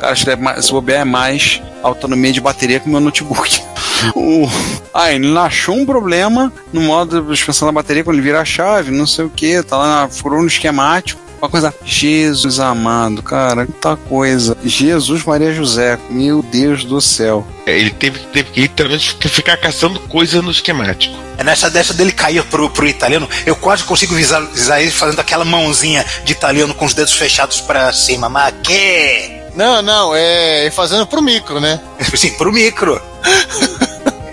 Cara, 0.00 0.16
é 0.32 0.36
mais- 0.36 0.64
se 0.66 0.72
bobear 0.72 1.02
é 1.02 1.04
mais 1.04 1.62
autonomia 1.80 2.32
de 2.32 2.40
bateria 2.40 2.80
que 2.80 2.88
o 2.88 2.90
meu 2.90 3.00
notebook. 3.00 3.62
O... 4.16 4.48
Ah, 4.92 5.12
ele 5.12 5.38
achou 5.38 5.76
um 5.76 5.86
problema 5.86 6.52
no 6.72 6.80
modo 6.80 7.22
de 7.22 7.32
expansão 7.34 7.66
da 7.68 7.72
bateria 7.72 8.02
quando 8.02 8.16
ele 8.16 8.24
vira 8.24 8.40
a 8.40 8.44
chave, 8.44 8.90
não 8.90 9.06
sei 9.06 9.26
o 9.26 9.30
que, 9.30 9.62
tá 9.62 9.76
lá, 9.78 10.08
furou 10.08 10.40
no 10.40 10.48
esquemático. 10.48 11.20
Uma 11.42 11.48
coisa, 11.48 11.74
Jesus 11.84 12.60
amado, 12.60 13.20
cara, 13.20 13.64
muita 13.64 13.96
coisa. 13.96 14.56
Jesus 14.64 15.24
Maria 15.24 15.52
José, 15.52 15.98
meu 16.08 16.40
Deus 16.40 16.84
do 16.84 17.00
céu. 17.00 17.44
É, 17.66 17.76
Ele 17.76 17.90
teve, 17.90 18.20
teve 18.26 18.50
que 18.52 18.60
literalmente 18.60 19.16
ficar 19.28 19.56
caçando 19.56 19.98
coisa 19.98 20.40
no 20.40 20.52
esquemático. 20.52 21.16
É 21.36 21.42
nessa 21.42 21.68
dessa 21.68 21.92
dele 21.92 22.12
cair 22.12 22.44
pro, 22.44 22.70
pro 22.70 22.86
italiano, 22.86 23.28
eu 23.44 23.56
quase 23.56 23.82
consigo 23.82 24.14
visualizar 24.14 24.80
ele 24.80 24.92
fazendo 24.92 25.18
aquela 25.18 25.44
mãozinha 25.44 26.06
de 26.24 26.30
italiano 26.30 26.74
com 26.74 26.84
os 26.84 26.94
dedos 26.94 27.14
fechados 27.14 27.60
pra 27.60 27.92
cima. 27.92 28.28
Mas 28.28 28.54
que? 28.62 29.42
Não, 29.56 29.82
não, 29.82 30.12
é 30.14 30.70
fazendo 30.70 31.08
pro 31.08 31.20
micro, 31.20 31.58
né? 31.58 31.80
Sim, 32.14 32.30
pro 32.34 32.52
micro. 32.52 33.02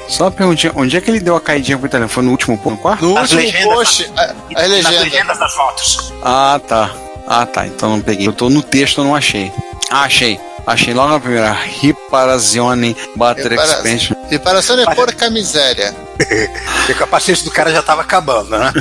Só 0.09 0.25
uma 0.25 0.31
perguntinha, 0.31 0.73
onde 0.75 0.97
é 0.97 1.01
que 1.01 1.09
ele 1.09 1.19
deu 1.19 1.35
a 1.35 1.41
caidinha 1.41 1.77
pro 1.77 1.87
italiano? 1.87 2.09
Foi 2.09 2.23
no 2.23 2.31
último 2.31 2.57
ponto? 2.57 2.71
No 2.75 2.77
quarto? 2.81 3.05
No 3.05 3.17
As 3.17 3.31
último 3.31 3.41
legendas, 3.51 3.73
post, 3.75 4.11
a, 4.17 4.21
a 4.23 4.33
Nas 4.61 4.67
legenda. 4.69 4.99
legendas 5.01 5.39
das 5.39 5.53
fotos. 5.53 6.13
Ah, 6.23 6.59
tá. 6.67 6.89
Ah, 7.27 7.45
tá. 7.45 7.67
Então 7.67 7.91
não 7.91 8.01
peguei. 8.01 8.27
Eu 8.27 8.33
tô 8.33 8.49
no 8.49 8.61
texto, 8.63 8.99
eu 9.01 9.03
não 9.05 9.15
achei. 9.15 9.51
Ah, 9.91 10.01
achei. 10.03 10.39
Achei 10.65 10.93
logo 10.93 11.13
na 11.13 11.19
primeira. 11.19 11.51
Riparazione 11.53 12.95
Battery 13.15 13.55
Repara- 13.55 13.71
Expansion. 13.71 14.15
Reparação 14.29 14.79
é 14.79 14.95
porca 14.95 15.29
miséria. 15.29 15.95
E 16.89 16.91
o 16.91 16.95
capacete 16.95 17.43
do 17.45 17.51
cara 17.51 17.71
já 17.71 17.81
tava 17.81 18.01
acabando, 18.01 18.49
né? 18.49 18.73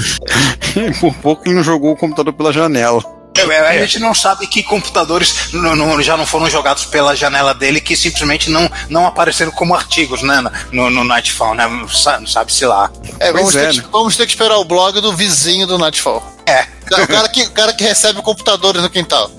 Por 0.99 1.14
pouco 1.14 1.43
ele 1.47 1.55
não 1.55 1.62
jogou 1.62 1.93
o 1.93 1.97
computador 1.97 2.33
pela 2.33 2.53
janela. 2.53 3.01
É, 3.40 3.68
A 3.68 3.87
gente 3.87 3.98
não 3.98 4.14
sabe 4.14 4.46
que 4.46 4.62
computadores 4.62 5.53
não- 5.53 5.74
não- 5.77 6.03
já 6.03 6.16
não 6.16 6.27
foram 6.27 6.48
jogados 6.51 6.85
pela 6.85 7.14
janela 7.14 7.55
dele 7.55 7.81
que 7.81 7.96
simplesmente 7.96 8.51
não, 8.51 8.70
não 8.88 9.07
apareceram 9.07 9.51
como 9.53 9.74
artigos, 9.74 10.22
né? 10.22 10.42
No, 10.72 10.90
no 10.90 11.05
Nightfall, 11.05 11.55
né? 11.55 11.64
Sa- 11.92 12.20
Sabe-se 12.27 12.64
lá. 12.66 12.90
É, 13.20 13.33
vamos, 13.33 13.55
é, 13.55 13.61
ter 13.68 13.74
né? 13.77 13.83
que, 13.83 13.88
vamos 13.90 14.16
ter 14.16 14.27
que 14.27 14.33
esperar 14.33 14.57
o 14.59 14.64
blog 14.64 15.01
do 15.01 15.14
vizinho 15.14 15.66
do 15.66 15.79
Nightfall. 15.79 16.22
É. 16.46 16.66
O 17.03 17.07
cara 17.07 17.29
que, 17.29 17.42
o 17.42 17.51
cara 17.51 17.72
que 17.74 17.85
recebe 17.85 18.22
computadores 18.22 18.81
no 18.83 18.88
quintal. 18.88 19.31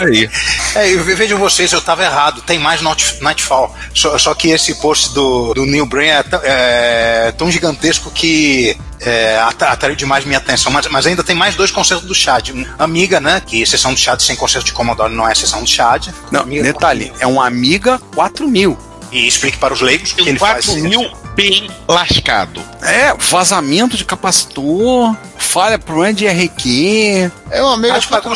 Aí. 0.00 0.28
É, 0.74 0.92
eu 0.94 1.02
ve- 1.02 1.14
vejam 1.14 1.38
vocês, 1.38 1.72
eu 1.72 1.80
tava 1.80 2.04
errado. 2.04 2.42
Tem 2.42 2.58
mais 2.58 2.80
Nightfall. 3.20 3.74
Só, 3.94 4.18
só 4.18 4.34
que 4.34 4.48
esse 4.50 4.74
post 4.76 5.12
do, 5.14 5.54
do 5.54 5.66
Neil 5.66 5.86
Brain 5.86 6.08
é, 6.08 6.22
tão- 6.22 6.40
é 6.44 7.32
tão 7.36 7.50
gigantesco 7.50 8.10
que 8.10 8.76
é, 9.00 9.38
atra- 9.40 9.70
atraiu 9.72 9.96
demais 9.96 10.24
minha 10.24 10.38
atenção. 10.38 10.70
Mas, 10.72 10.86
mas 10.88 11.06
ainda 11.06 11.24
tem 11.24 11.34
mais 11.34 11.54
dois 11.54 11.70
concertos 11.70 12.06
do 12.06 12.14
Chad. 12.14 12.50
Amiga, 12.78 13.20
né? 13.20 13.42
Que 13.44 13.64
sessão 13.66 13.92
do 13.94 13.98
Chad 13.98 14.20
sem 14.20 14.36
concerto 14.36 14.66
de 14.66 14.72
Commodore 14.72 15.12
não 15.12 15.28
é 15.28 15.34
sessão 15.34 15.62
do 15.62 15.68
Chad. 15.68 16.08
Não, 16.30 16.40
Amiga 16.42 16.62
detalhe, 16.62 17.12
é 17.18 17.26
um 17.26 17.40
Amiga 17.40 17.98
4000. 18.14 18.78
E 19.16 19.26
explique 19.26 19.56
para 19.56 19.72
os 19.72 19.80
leigos 19.80 20.12
que 20.12 20.20
ele 20.20 20.38
faz. 20.38 20.66
4 20.66 20.82
mil 20.82 21.10
bem 21.34 21.70
lascado. 21.88 22.62
É, 22.82 23.14
vazamento 23.14 23.96
de 23.96 24.04
capacitor, 24.04 25.14
falha 25.38 25.78
problema 25.78 26.12
de 26.12 26.26
RQ. 26.26 27.30
É 27.50 27.62
um 27.62 27.68
amigo, 27.68 27.94
Chad 27.94 28.08
pagou, 28.08 28.34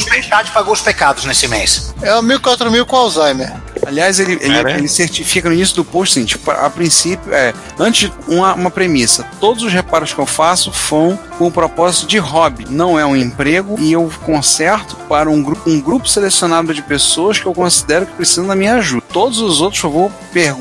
pagou 0.52 0.72
os 0.72 0.80
pecados 0.80 1.24
nesse 1.24 1.48
mês. 1.48 1.94
é 2.02 2.14
um 2.14 2.18
amigo 2.18 2.40
4000 2.40 2.86
com 2.86 2.96
Alzheimer. 2.96 3.52
Aliás, 3.86 4.20
ele, 4.20 4.38
ele, 4.40 4.72
ele 4.72 4.88
certifica 4.88 5.48
no 5.48 5.54
início 5.54 5.76
do 5.76 5.84
post, 5.84 6.18
assim, 6.18 6.26
tipo, 6.26 6.50
a 6.50 6.68
princípio, 6.68 7.32
é, 7.32 7.54
antes, 7.78 8.10
uma, 8.28 8.54
uma 8.54 8.70
premissa, 8.70 9.26
todos 9.40 9.62
os 9.62 9.72
reparos 9.72 10.12
que 10.12 10.18
eu 10.18 10.26
faço 10.26 10.72
são 10.72 11.18
com 11.38 11.46
o 11.46 11.50
propósito 11.50 12.06
de 12.06 12.18
hobby, 12.18 12.66
não 12.68 12.98
é 12.98 13.06
um 13.06 13.16
emprego, 13.16 13.76
e 13.80 13.92
eu 13.92 14.12
conserto 14.24 14.96
para 15.08 15.30
um, 15.30 15.42
gru 15.42 15.58
um 15.66 15.80
grupo 15.80 16.06
selecionado 16.06 16.74
de 16.74 16.82
pessoas 16.82 17.38
que 17.38 17.46
eu 17.46 17.54
considero 17.54 18.04
que 18.04 18.12
precisam 18.12 18.46
da 18.46 18.54
minha 18.54 18.74
ajuda. 18.74 19.02
Todos 19.10 19.38
os 19.38 19.62
outros, 19.62 19.80
por 19.80 19.88
favor, 19.88 20.12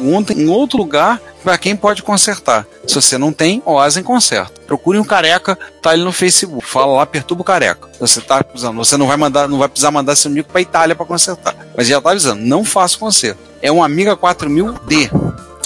perguntem 0.10 0.42
em 0.42 0.50
outro 0.50 0.80
lugar 0.80 1.22
para 1.44 1.58
quem 1.58 1.76
pode 1.76 2.02
consertar. 2.02 2.66
Se 2.88 2.96
você 2.96 3.18
não 3.18 3.32
tem, 3.32 3.62
Oasen 3.66 4.04
conserta. 4.04 4.60
Procure 4.66 4.98
um 4.98 5.04
careca, 5.04 5.58
tá 5.82 5.92
ali 5.92 6.04
no 6.04 6.12
Facebook. 6.12 6.66
Fala 6.66 6.98
lá, 6.98 7.06
perturba 7.06 7.42
o 7.42 7.46
careca. 7.46 7.88
Você 8.00 8.20
tá 8.20 8.40
avisando, 8.40 8.78
você 8.78 8.98
não 8.98 9.08
vai 9.08 9.18
mandar, 9.18 9.48
não 9.48 9.60
vai 9.60 9.70
precisar 9.70 9.92
mandar 9.92 10.16
seu 10.16 10.32
amigo 10.32 10.48
para 10.50 10.62
Itália 10.62 10.96
para 10.96 11.06
consertar. 11.06 11.56
Mas 11.78 11.88
já 11.88 12.02
tá 12.02 12.12
avisando, 12.12 12.42
não 12.44 12.66
faça 12.66 12.98
conserto. 12.98 13.40
É 13.62 13.72
um 13.72 13.84
Amiga 13.84 14.18
4000D. 14.18 15.12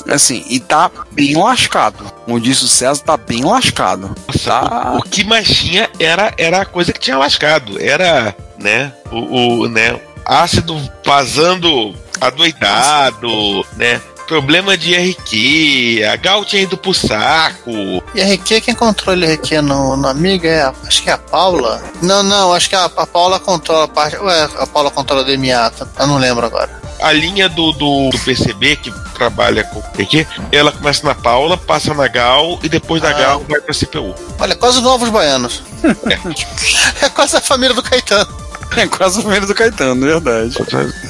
Assim, 0.09 0.43
e 0.49 0.59
tá 0.59 0.91
bem 1.11 1.37
lascado. 1.37 2.03
Como 2.25 2.39
disse 2.39 2.65
o 2.65 2.67
César, 2.67 3.01
tá 3.03 3.15
bem 3.15 3.45
lascado. 3.45 4.13
Tá. 4.43 4.93
O, 4.95 4.97
o 4.97 5.03
que 5.03 5.23
mais 5.23 5.47
tinha 5.47 5.89
era, 5.97 6.33
era 6.37 6.61
a 6.61 6.65
coisa 6.65 6.91
que 6.91 6.99
tinha 6.99 7.17
lascado. 7.17 7.81
Era, 7.81 8.35
né? 8.59 8.91
O, 9.09 9.61
o 9.61 9.69
né, 9.69 9.99
ácido 10.25 10.77
vazando 11.05 11.95
adoidado, 12.19 13.65
né? 13.75 14.01
Problema 14.27 14.77
de 14.77 14.95
RQ, 14.95 16.03
a 16.11 16.15
Gal 16.15 16.45
tinha 16.45 16.61
ido 16.61 16.77
pro 16.77 16.93
saco. 16.93 17.71
E 18.15 18.21
RQ, 18.21 18.61
quem 18.61 18.73
controla 18.73 19.25
RQ 19.25 19.61
no, 19.61 19.97
no 19.97 20.07
Amiga 20.07 20.47
é 20.47 20.61
a, 20.61 20.73
acho 20.87 21.03
que 21.03 21.09
é 21.09 21.13
a 21.13 21.17
Paula. 21.17 21.81
Não, 22.01 22.23
não, 22.23 22.53
acho 22.53 22.69
que 22.69 22.75
a, 22.75 22.85
a 22.85 23.05
Paula 23.07 23.39
controla 23.39 23.85
a 23.85 23.87
parte. 23.87 24.15
Ué, 24.17 24.49
a 24.57 24.65
Paula 24.67 24.89
controla 24.89 25.21
a 25.21 25.25
DMA, 25.25 25.69
tá? 25.71 25.87
eu 25.99 26.07
não 26.07 26.17
lembro 26.17 26.45
agora. 26.45 26.81
A 27.01 27.11
linha 27.11 27.49
do, 27.49 27.73
do, 27.73 28.09
do 28.11 28.19
PCB 28.19 28.77
que 28.77 28.93
trabalha 29.13 29.65
com 29.65 29.79
RQ, 29.79 30.25
ela 30.51 30.71
começa 30.71 31.05
na 31.05 31.13
Paula, 31.13 31.57
passa 31.57 31.93
na 31.93 32.07
Gal 32.07 32.59
e 32.63 32.69
depois 32.69 33.01
da 33.01 33.09
Ah. 33.09 33.13
Gal 33.13 33.45
vai 33.47 33.59
pra 33.59 33.73
CPU. 33.73 34.15
Olha, 34.39 34.55
quase 34.55 34.77
os 34.77 34.83
novos 34.83 35.09
baianos. 35.09 35.61
é 37.01 37.09
quase 37.09 37.35
a 37.35 37.41
família 37.41 37.75
do 37.75 37.83
Caetano. 37.83 38.42
É 38.75 38.87
quase 38.87 39.19
o 39.19 39.21
primeiro 39.21 39.45
do 39.45 39.53
Caetano, 39.53 40.01
verdade. 40.05 40.55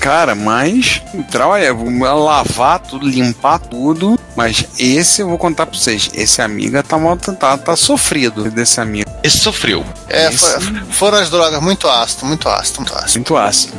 Cara, 0.01 0.35
mas 0.35 1.01
trabalha, 1.31 1.73
lavar 1.73 2.79
tudo, 2.79 3.07
limpar 3.07 3.59
tudo. 3.59 4.19
Mas 4.35 4.65
esse 4.77 5.21
eu 5.21 5.29
vou 5.29 5.37
contar 5.37 5.65
pra 5.67 5.77
vocês. 5.77 6.09
Esse 6.13 6.41
amiga 6.41 6.81
tá, 6.83 6.97
mal- 6.97 7.15
tá, 7.17 7.57
tá 7.57 7.75
sofrido 7.75 8.49
desse 8.51 8.81
amigo. 8.81 9.09
Esse 9.23 9.37
sofreu. 9.37 9.85
É, 10.09 10.31
foi- 10.31 10.59
foram 10.91 11.17
as 11.19 11.29
drogas 11.29 11.61
muito 11.61 11.87
ácido, 11.87 12.25
muito 12.25 12.49
ácido, 12.49 12.79
muito 12.79 12.93
ácido. 12.93 13.13
Muito 13.19 13.37
ácido. 13.37 13.73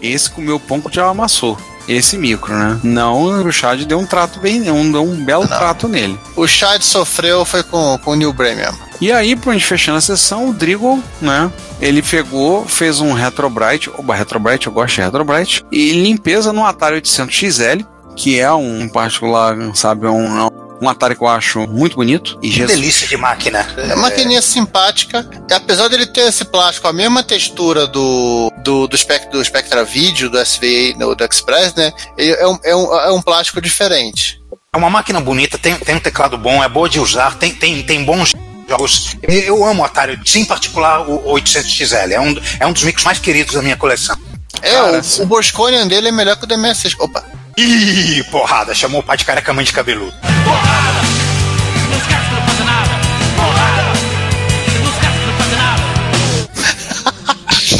Esse 0.00 0.30
comeu 0.30 0.58
pão 0.60 0.80
que 0.80 0.94
já 0.94 1.06
amassou. 1.08 1.58
Esse 1.88 2.18
micro, 2.18 2.54
né? 2.54 2.78
Não, 2.84 3.24
o 3.24 3.52
Chad 3.52 3.82
deu 3.84 3.98
um 3.98 4.06
trato 4.06 4.38
bem, 4.40 4.70
um, 4.70 4.92
deu 4.92 5.02
um 5.02 5.24
belo 5.24 5.48
trato 5.48 5.88
nele. 5.88 6.18
O 6.36 6.46
Chad 6.46 6.82
sofreu 6.82 7.44
foi 7.44 7.62
com, 7.62 7.98
com 8.04 8.10
o 8.10 8.14
Neil 8.14 8.32
Bray 8.32 8.54
mesmo. 8.54 8.78
E 9.00 9.10
aí, 9.10 9.34
pra 9.34 9.52
gente 9.52 9.64
fechando 9.64 9.98
a 9.98 10.00
sessão, 10.00 10.48
o 10.48 10.52
Drigo, 10.52 11.02
né? 11.20 11.50
Ele 11.80 12.02
pegou, 12.02 12.66
fez 12.66 13.00
um 13.00 13.12
Retrobrite, 13.12 13.90
oba, 13.96 14.14
Retrobrite, 14.14 14.66
eu 14.66 14.72
gosto 14.72 14.96
de 14.96 15.02
Retrobrite, 15.02 15.64
e 15.70 15.92
limpeza 15.92 16.52
no 16.52 16.66
Atari 16.66 16.96
800 16.96 17.34
XL, 17.34 17.84
que 18.16 18.38
é 18.38 18.52
um 18.52 18.88
particular, 18.88 19.56
sabe, 19.74 20.06
é 20.06 20.10
um, 20.10 20.46
é 20.46 20.50
um 20.80 20.88
Atari 20.88 21.14
que 21.16 21.22
eu 21.22 21.28
acho 21.28 21.66
muito 21.66 21.96
bonito. 21.96 22.38
E 22.42 22.50
Jesus, 22.50 22.78
delícia 22.78 23.06
de 23.08 23.16
máquina. 23.16 23.66
É 23.76 23.94
uma 23.94 24.08
maquininha 24.08 24.40
simpática. 24.42 25.28
E 25.48 25.52
apesar 25.52 25.88
dele 25.88 26.06
ter 26.06 26.22
esse 26.28 26.44
plástico, 26.44 26.86
a 26.88 26.92
mesma 26.92 27.22
textura 27.22 27.86
do, 27.86 28.52
do, 28.58 28.86
do, 28.86 28.96
Spec, 28.96 29.30
do 29.30 29.44
Spectra 29.44 29.84
Video, 29.84 30.30
do 30.30 30.38
SVA, 30.38 30.94
no- 30.96 31.14
do 31.14 31.24
Express, 31.24 31.74
né? 31.74 31.92
Ele 32.16 32.32
é, 32.32 32.46
um, 32.46 32.58
é, 32.62 32.76
um, 32.76 32.94
é 33.00 33.10
um 33.12 33.22
plástico 33.22 33.60
diferente. 33.60 34.40
É 34.72 34.76
uma 34.76 34.90
máquina 34.90 35.20
bonita, 35.20 35.56
tem, 35.58 35.74
tem 35.76 35.96
um 35.96 36.00
teclado 36.00 36.36
bom, 36.36 36.62
é 36.62 36.68
boa 36.68 36.88
de 36.88 37.00
usar, 37.00 37.36
tem, 37.38 37.54
tem, 37.54 37.82
tem 37.82 38.04
bons 38.04 38.32
jogos. 38.68 39.16
Eu, 39.22 39.32
eu 39.40 39.64
amo 39.64 39.82
o 39.82 39.84
Atari, 39.84 40.20
sim, 40.26 40.40
em 40.40 40.44
particular 40.44 41.08
o 41.08 41.32
800XL. 41.34 42.12
É 42.12 42.20
um, 42.20 42.36
é 42.60 42.66
um 42.66 42.72
dos 42.72 42.84
micros 42.84 43.04
mais 43.04 43.18
queridos 43.18 43.54
da 43.54 43.62
minha 43.62 43.76
coleção. 43.76 44.16
É, 44.60 44.72
Cara, 44.72 45.00
o, 45.18 45.22
o 45.22 45.26
Bosconian 45.26 45.86
dele 45.86 46.08
é 46.08 46.12
melhor 46.12 46.36
que 46.36 46.44
o 46.44 46.48
DMS6. 46.48 46.94
Opa. 46.98 47.24
Ih, 47.60 48.22
porrada, 48.30 48.72
chamou 48.72 49.00
o 49.00 49.02
pai 49.02 49.16
de 49.16 49.24
careca 49.24 49.52
mãe 49.52 49.64
de 49.64 49.72
cabeludo. 49.72 50.14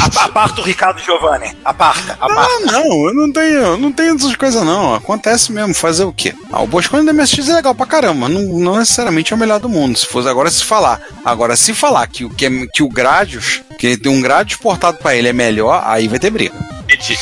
A- 0.01 0.25
Aparta 0.25 0.61
o 0.61 0.63
Ricardo 0.63 0.99
Giovanni. 1.01 1.51
Aparta, 1.65 2.13
aparta. 2.19 2.51
Ah, 2.51 2.71
não, 2.71 3.07
eu 3.07 3.13
não 3.13 3.31
tenho, 3.31 3.53
eu 3.59 3.77
não 3.77 3.91
tenho 3.91 4.15
essas 4.15 4.35
coisas 4.35 4.63
não. 4.63 4.93
Acontece 4.93 5.51
mesmo, 5.51 5.73
fazer 5.73 6.03
o 6.03 6.13
quê? 6.13 6.33
Ah, 6.51 6.61
o 6.61 6.67
Boscone 6.67 7.05
do 7.05 7.13
MSX 7.13 7.49
é 7.49 7.53
legal 7.55 7.73
pra 7.73 7.85
caramba, 7.85 8.29
não, 8.29 8.41
não 8.59 8.77
necessariamente 8.77 9.33
é 9.33 9.35
o 9.35 9.39
melhor 9.39 9.59
do 9.59 9.69
mundo. 9.69 9.97
Se 9.97 10.05
fosse 10.05 10.27
agora 10.27 10.49
se 10.51 10.63
falar. 10.63 11.01
Agora, 11.25 11.55
se 11.55 11.73
falar 11.73 12.05
que, 12.07 12.25
o- 12.25 12.29
que, 12.29 12.45
é- 12.45 12.67
que 12.73 12.83
o 12.83 12.89
Gradius, 12.89 13.61
que 13.77 13.97
tem 13.97 14.11
um 14.11 14.21
Gradius 14.21 14.59
portado 14.59 14.97
pra 14.97 15.15
ele 15.15 15.27
é 15.29 15.33
melhor, 15.33 15.81
aí 15.85 16.07
vai 16.07 16.19
ter 16.19 16.29
briga. 16.29 16.53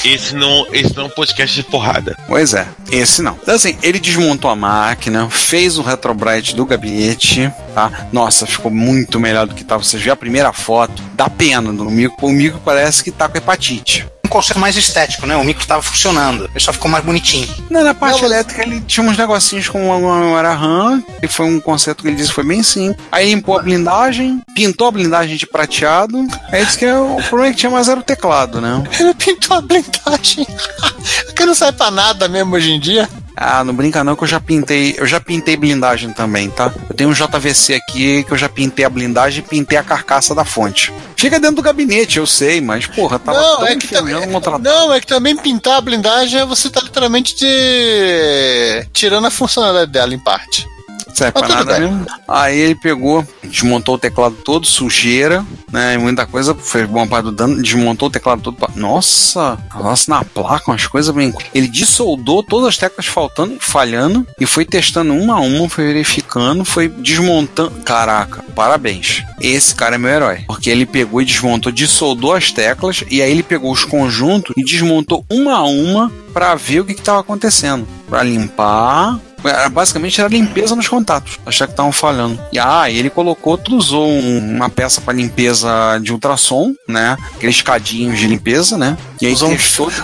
Esse 0.06 0.34
não, 0.36 0.66
esse 0.72 0.96
não 0.96 1.04
é 1.04 1.06
um 1.08 1.10
podcast 1.10 1.56
de 1.56 1.64
porrada. 1.64 2.18
Pois 2.28 2.54
é, 2.54 2.68
esse 2.92 3.22
não. 3.22 3.38
Então, 3.42 3.56
assim, 3.56 3.78
ele 3.84 4.00
desmontou 4.00 4.50
a 4.50 4.56
máquina, 4.56 5.30
fez 5.30 5.78
o 5.78 5.82
retrobrite 5.82 6.56
do 6.56 6.66
gabinete, 6.66 7.52
tá? 7.74 8.08
Nossa, 8.12 8.46
ficou 8.46 8.72
muito 8.72 9.20
melhor 9.20 9.46
do 9.46 9.54
que 9.54 9.64
tava. 9.64 9.84
Você 9.84 9.98
vê 9.98 10.10
a 10.10 10.16
primeira 10.16 10.54
foto, 10.54 11.02
dá 11.14 11.30
pena 11.30 11.72
no 11.72 11.86
micro. 11.92 12.16
O 12.26 12.32
micro 12.32 12.62
parece 12.64 13.04
que 13.04 13.12
tá 13.12 13.28
com 13.28 13.38
hepatite. 13.38 14.08
Um 14.28 14.30
conceito 14.30 14.60
mais 14.60 14.76
estético, 14.76 15.26
né? 15.26 15.38
O 15.38 15.44
micro 15.44 15.66
tava 15.66 15.82
funcionando. 15.82 16.50
Ele 16.54 16.60
só 16.60 16.74
ficou 16.74 16.92
mais 16.92 17.04
bonitinho. 17.04 17.48
Não, 17.70 17.82
na 17.82 17.94
parte 17.94 18.16
Não, 18.22 18.24
mas- 18.24 18.32
elétrica 18.32 18.62
ele 18.62 18.82
tinha 18.82 19.06
uns 19.10 19.18
negocinhos 19.18 19.70
com 19.70 19.88
uma 19.88 20.20
memória 20.20 20.54
RAM, 20.54 21.02
e 21.24 21.28
foi 21.28 21.46
um 21.46 21.62
conceito 21.62 22.02
que 22.04 22.10
ele 22.10 22.18
disse 22.18 22.30
que 22.30 22.36
foi 22.36 22.44
bem 22.44 22.62
simples. 22.62 23.02
Aí 23.10 23.30
limpou 23.34 23.58
a 23.58 23.62
blindagem, 23.64 24.42
pintou 24.54 24.88
a 24.88 24.92
blindagem 24.92 25.38
de 25.38 25.48
prateado. 25.48 26.28
Aí 26.52 26.66
disse 26.66 26.78
que 26.78 26.86
é 26.86 26.98
o 26.98 27.16
problema 27.24 27.48
é 27.48 27.52
que 27.52 27.58
tinha 27.60 27.70
mais 27.70 27.88
era 27.88 28.00
o 28.00 28.04
teclado, 28.04 28.60
né? 28.60 28.84
Ele 29.00 29.14
pintou 29.14 29.58
a 29.58 29.62
blindagem. 29.62 30.46
que 31.36 31.46
não 31.46 31.56
sai 31.56 31.72
pra 31.72 31.90
nada 31.90 32.28
mesmo 32.28 32.54
hoje 32.56 32.72
em 32.72 32.80
dia. 32.82 33.08
Ah, 33.40 33.64
não 33.64 33.72
brinca 33.72 34.04
não 34.04 34.16
que 34.16 34.24
eu 34.24 34.28
já 34.28 34.40
pintei, 34.40 34.96
eu 34.98 35.06
já 35.06 35.20
pintei 35.20 35.56
blindagem 35.56 36.12
também, 36.12 36.50
tá? 36.50 36.74
Eu 36.90 36.96
tenho 36.96 37.12
um 37.12 37.14
JVC 37.14 37.76
aqui 37.76 38.24
que 38.24 38.32
eu 38.32 38.38
já 38.38 38.50
pintei 38.50 38.84
a 38.84 38.90
blindagem 38.90 39.44
e 39.44 39.48
pintei 39.48 39.78
a 39.78 39.84
carcaça 39.84 40.34
da 40.34 40.44
fonte. 40.44 40.92
Fica 41.16 41.40
dentro 41.40 41.58
do 41.58 41.62
gabinete, 41.62 42.18
eu 42.18 42.26
sei, 42.26 42.60
mas 42.60 42.88
porra, 42.88 43.20
tava 43.20 43.40
não, 43.40 43.58
tão 43.58 43.68
é 43.68 43.76
que 43.76 43.88
também, 43.88 44.16
não, 44.60 44.94
é 44.94 45.00
que 45.00 45.06
também 45.06 45.38
pintar 45.38 45.78
a 45.78 45.82
blindagem 45.82 46.42
é 46.42 46.46
você 46.46 46.68
tá 46.68 46.82
literalmente 46.82 47.36
de... 47.36 48.88
tirando 48.92 49.28
a 49.28 49.32
funcionalidade 49.32 49.92
dela 49.92 50.16
em 50.16 50.20
parte. 50.20 50.66
Serve 51.18 51.32
pra 51.34 51.48
nada 51.48 51.80
bem. 51.80 51.90
mesmo. 51.92 52.06
Aí 52.28 52.58
ele 52.60 52.76
pegou, 52.76 53.26
desmontou 53.44 53.96
o 53.96 53.98
teclado 53.98 54.36
todo, 54.44 54.66
sujeira, 54.68 55.44
né? 55.72 55.96
e 55.96 55.98
Muita 55.98 56.26
coisa, 56.26 56.54
fez 56.54 56.88
boa 56.88 57.08
parte 57.08 57.26
do 57.26 57.32
dano, 57.32 57.62
desmontou 57.62 58.08
o 58.08 58.12
teclado 58.12 58.42
todo. 58.42 58.56
pra- 58.58 58.70
Nossa, 58.76 59.58
nossa, 59.76 60.12
na 60.12 60.24
placa, 60.24 60.70
umas 60.72 60.86
coisas 60.86 61.14
bem. 61.14 61.34
Ele 61.54 61.68
dissoldou 61.68 62.44
todas 62.44 62.68
as 62.70 62.78
teclas 62.78 63.06
faltando, 63.08 63.58
falhando, 63.60 64.26
e 64.40 64.46
foi 64.46 64.64
testando 64.66 65.14
uma 65.14 65.36
a 65.36 65.40
uma, 65.40 65.68
foi 65.68 65.86
verificando, 65.86 66.64
foi 66.64 66.88
desmontando. 66.88 67.72
Caraca, 67.84 68.44
parabéns. 68.56 69.24
Esse 69.42 69.74
cara 69.74 69.96
é 69.96 69.98
meu 69.98 70.12
herói. 70.12 70.44
Porque 70.48 70.70
ele 70.70 70.86
pegou 70.86 71.22
e 71.22 71.26
desmontou, 71.26 71.72
dissoldou 71.72 72.34
as 72.34 72.52
teclas, 72.52 73.04
e 73.10 73.22
aí 73.22 73.32
ele 73.32 73.44
pegou 73.44 73.72
os 73.72 73.84
conjuntos 73.86 74.54
e 74.58 74.64
desmontou 74.64 75.26
uma 75.30 75.56
a 75.56 75.64
uma 75.64 76.12
pra 76.34 76.54
ver 76.56 76.82
o 76.82 76.86
que 76.86 76.92
estava 76.94 77.20
acontecendo. 77.22 77.88
Pra 78.10 78.24
limpar, 78.24 79.20
era, 79.44 79.70
basicamente 79.70 80.20
era 80.20 80.30
limpeza 80.30 80.76
nos 80.76 80.88
contatos. 80.88 81.40
Achar 81.46 81.68
que 81.68 81.74
estavam 81.74 81.92
falhando. 81.92 82.40
E 82.52 82.60
ah, 82.60 82.90
ele 82.90 83.10
colocou, 83.10 83.58
tu 83.58 83.76
usou 83.76 84.08
um- 84.08 84.56
uma 84.56 84.70
peça 84.70 85.00
para 85.02 85.14
limpeza 85.14 86.00
de 86.02 86.12
ultrassom, 86.12 86.74
né? 86.88 87.18
Aqueles 87.36 87.62
cadinhos 87.62 88.20
de 88.20 88.28
limpeza, 88.28 88.78
né? 88.78 88.98
E 89.22 89.28
aí 89.28 89.34
Usou 89.34 89.50
um, 89.52 89.58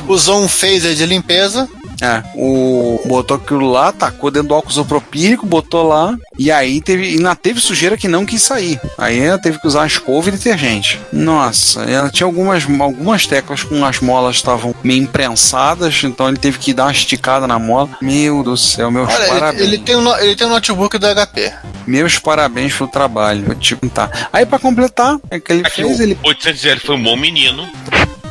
usou 0.07 0.43
um 0.43 0.47
phaser 0.47 0.93
de 0.95 1.05
limpeza. 1.05 1.67
É, 2.01 2.21
o 2.35 2.99
botou 3.05 3.37
aquilo 3.37 3.69
lá, 3.71 3.91
tacou 3.91 4.29
dentro 4.31 4.49
do 4.49 4.53
álcool 4.55 4.71
isopropílico, 4.71 5.45
botou 5.45 5.87
lá, 5.87 6.17
e 6.37 6.51
aí 6.51 6.81
teve, 6.81 7.07
ainda 7.15 7.35
teve 7.35 7.59
sujeira 7.59 7.95
que 7.97 8.07
não 8.07 8.25
quis 8.25 8.41
sair. 8.41 8.79
Aí 8.97 9.19
ela 9.19 9.37
teve 9.37 9.59
que 9.59 9.67
usar 9.67 9.85
escova 9.87 10.29
e 10.29 10.31
detergente. 10.31 10.99
Nossa, 11.13 11.81
ela 11.83 12.09
tinha 12.09 12.25
algumas, 12.27 12.65
algumas 12.79 13.25
teclas 13.27 13.63
com 13.63 13.85
as 13.85 13.99
molas 13.99 14.35
estavam 14.35 14.73
meio 14.83 15.03
imprensadas, 15.03 16.01
então 16.03 16.27
ele 16.27 16.37
teve 16.37 16.57
que 16.59 16.73
dar 16.73 16.85
uma 16.85 16.91
esticada 16.91 17.47
na 17.47 17.57
mola. 17.59 17.89
Meu 18.01 18.43
do 18.43 18.57
céu, 18.57 18.91
meus 18.91 19.07
Olha, 19.13 19.27
parabéns. 19.27 19.61
ele, 19.63 19.75
ele 19.75 19.83
tem 19.83 19.95
um, 19.95 20.17
ele 20.17 20.35
tem 20.35 20.47
um 20.47 20.49
notebook 20.51 20.97
da 20.97 21.13
HP. 21.25 21.53
Meus 21.87 22.19
parabéns 22.19 22.73
pelo 22.75 22.89
trabalho. 22.89 23.45
Vou 23.45 23.55
te 23.55 23.75
contar. 23.75 24.29
Aí 24.33 24.45
pra 24.45 24.59
completar, 24.59 25.17
é 25.29 25.39
que 25.39 25.51
ele 25.53 25.61
Aqui 25.65 25.83
fez, 25.83 25.99
o 25.99 26.01
ele, 26.03 26.17
800L 26.23 26.79
foi 26.79 26.95
um 26.95 27.03
bom 27.03 27.15
menino. 27.15 27.67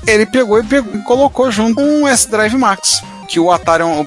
ele 0.06 0.26
pegou 0.26 0.58
e 0.58 0.62
pegou- 0.62 0.94
e 0.94 1.02
colocou 1.04 1.50
junto 1.50 1.80
um 1.80 2.06
S-Drive 2.08 2.54
Max. 2.56 3.02
Que 3.32 3.40
o 3.40 3.50
Atari, 3.50 3.82
o, 3.82 4.06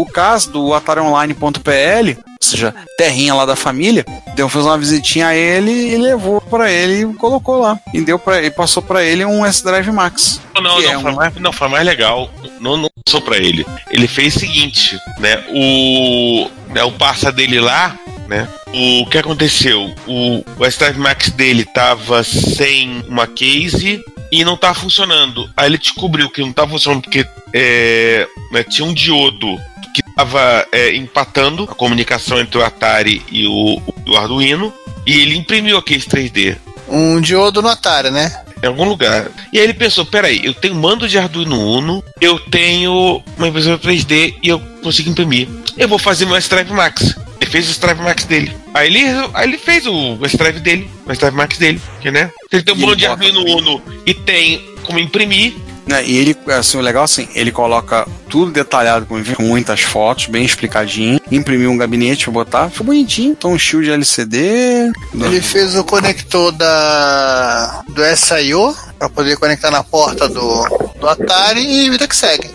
o 0.00 0.06
caso 0.06 0.50
do 0.50 0.74
AtariOnline.pl, 0.74 2.10
ou 2.18 2.24
seja, 2.40 2.74
terrinha 2.98 3.32
lá 3.32 3.46
da 3.46 3.54
família, 3.54 4.04
deu 4.34 4.48
fez 4.48 4.64
uma 4.64 4.76
visitinha 4.76 5.28
a 5.28 5.36
ele 5.36 5.70
e 5.70 5.96
levou 5.96 6.40
pra 6.40 6.68
ele 6.70 7.02
e 7.08 7.14
colocou 7.14 7.60
lá. 7.60 7.78
E 7.94 8.00
deu 8.00 8.18
para 8.18 8.42
e 8.42 8.50
passou 8.50 8.82
pra 8.82 9.04
ele 9.04 9.24
um 9.24 9.46
S-Drive 9.46 9.88
Max. 9.92 10.40
Não, 10.54 10.62
não, 10.62 10.78
é 10.80 11.00
foi 11.00 11.12
um- 11.12 11.14
mais, 11.14 11.34
não, 11.36 11.52
foi 11.52 11.68
mais 11.68 11.86
legal. 11.86 12.28
Não, 12.60 12.76
não 12.76 12.90
passou 13.04 13.20
pra 13.20 13.36
ele. 13.36 13.64
Ele 13.88 14.08
fez 14.08 14.34
o 14.34 14.40
seguinte, 14.40 14.98
né? 15.20 15.44
O, 15.50 16.48
né, 16.72 16.82
o 16.82 16.90
passa 16.90 17.30
dele 17.30 17.60
lá, 17.60 17.96
né? 18.26 18.48
O 18.74 19.06
que 19.06 19.18
aconteceu? 19.18 19.94
O, 20.08 20.44
o 20.58 20.64
S-Drive 20.64 20.98
Max 20.98 21.30
dele 21.30 21.64
tava 21.64 22.24
sem 22.24 23.04
uma 23.08 23.28
case 23.28 24.02
e 24.30 24.44
não 24.44 24.56
tava 24.56 24.74
funcionando. 24.74 25.50
Aí 25.56 25.66
ele 25.66 25.78
descobriu 25.78 26.30
que 26.30 26.40
não 26.40 26.52
tava 26.52 26.72
funcionando 26.72 27.02
porque 27.02 27.26
é, 27.52 28.26
né, 28.52 28.62
tinha 28.62 28.86
um 28.86 28.94
diodo 28.94 29.58
que 29.94 30.02
tava 30.14 30.66
é, 30.72 30.94
empatando 30.94 31.64
a 31.64 31.74
comunicação 31.74 32.38
entre 32.38 32.58
o 32.58 32.64
Atari 32.64 33.22
e 33.30 33.46
o, 33.46 33.80
o 34.06 34.16
Arduino. 34.16 34.72
E 35.06 35.20
ele 35.20 35.36
imprimiu 35.36 35.78
a 35.78 35.82
case 35.82 36.06
3D 36.06 36.56
Um 36.88 37.20
diodo 37.20 37.62
no 37.62 37.68
Atari, 37.68 38.10
né? 38.10 38.42
em 38.62 38.66
algum 38.66 38.84
lugar. 38.84 39.30
E 39.52 39.58
aí 39.58 39.64
ele 39.64 39.74
pensou, 39.74 40.04
peraí, 40.04 40.40
eu 40.44 40.54
tenho 40.54 40.74
mando 40.74 41.08
de 41.08 41.18
Arduino 41.18 41.58
Uno, 41.58 42.02
eu 42.20 42.38
tenho 42.38 43.22
uma 43.36 43.48
impressora 43.48 43.78
3D 43.78 44.34
e 44.42 44.48
eu 44.48 44.58
consigo 44.82 45.10
imprimir. 45.10 45.48
Eu 45.76 45.88
vou 45.88 45.98
fazer 45.98 46.24
meu 46.24 46.36
S-Drive 46.36 46.70
Max. 46.72 47.14
Ele 47.40 47.50
fez 47.50 47.68
o 47.68 47.70
S-Drive 47.70 48.00
Max 48.00 48.24
dele. 48.24 48.56
Aí 48.76 48.88
ele, 48.88 49.30
aí 49.32 49.48
ele 49.48 49.56
fez 49.56 49.86
o 49.86 50.18
S-Drive 50.22 50.60
dele, 50.60 50.90
o 51.06 51.10
S-Drive 51.10 51.34
Max 51.34 51.56
dele, 51.56 51.80
que, 51.98 52.10
né? 52.10 52.30
Se 52.50 52.56
ele 52.56 52.62
tem 52.62 52.74
um 52.74 52.82
ele 52.82 52.96
de 52.96 53.06
Arduino 53.06 53.42
tudo. 53.42 53.56
Uno 53.56 53.82
e 54.04 54.12
tem 54.12 54.74
como 54.84 54.98
imprimir, 54.98 55.54
Né, 55.86 56.04
E 56.04 56.16
ele, 56.18 56.36
assim, 56.48 56.76
o 56.76 56.80
legal 56.82 57.04
assim, 57.04 57.26
ele 57.34 57.50
coloca 57.50 58.06
tudo 58.28 58.50
detalhado 58.50 59.06
com, 59.06 59.22
com 59.34 59.42
muitas 59.44 59.80
fotos, 59.80 60.26
bem 60.26 60.44
explicadinho, 60.44 61.18
imprimiu 61.32 61.70
um 61.70 61.76
gabinete 61.78 62.24
pra 62.24 62.32
botar, 62.32 62.68
ficou 62.68 62.88
bonitinho. 62.88 63.32
Então 63.32 63.52
um 63.52 63.58
shield 63.58 63.90
LCD. 63.90 64.90
Ele 65.14 65.40
fez 65.40 65.74
o 65.74 65.82
conector 65.82 66.52
da 66.52 67.82
do 67.88 68.02
SIO 68.14 68.76
para 68.98 69.08
poder 69.08 69.38
conectar 69.38 69.70
na 69.70 69.82
porta 69.82 70.28
do, 70.28 70.90
do 71.00 71.08
Atari 71.08 71.62
e 71.62 71.88
vida 71.88 72.06
que 72.06 72.16
segue. 72.16 72.50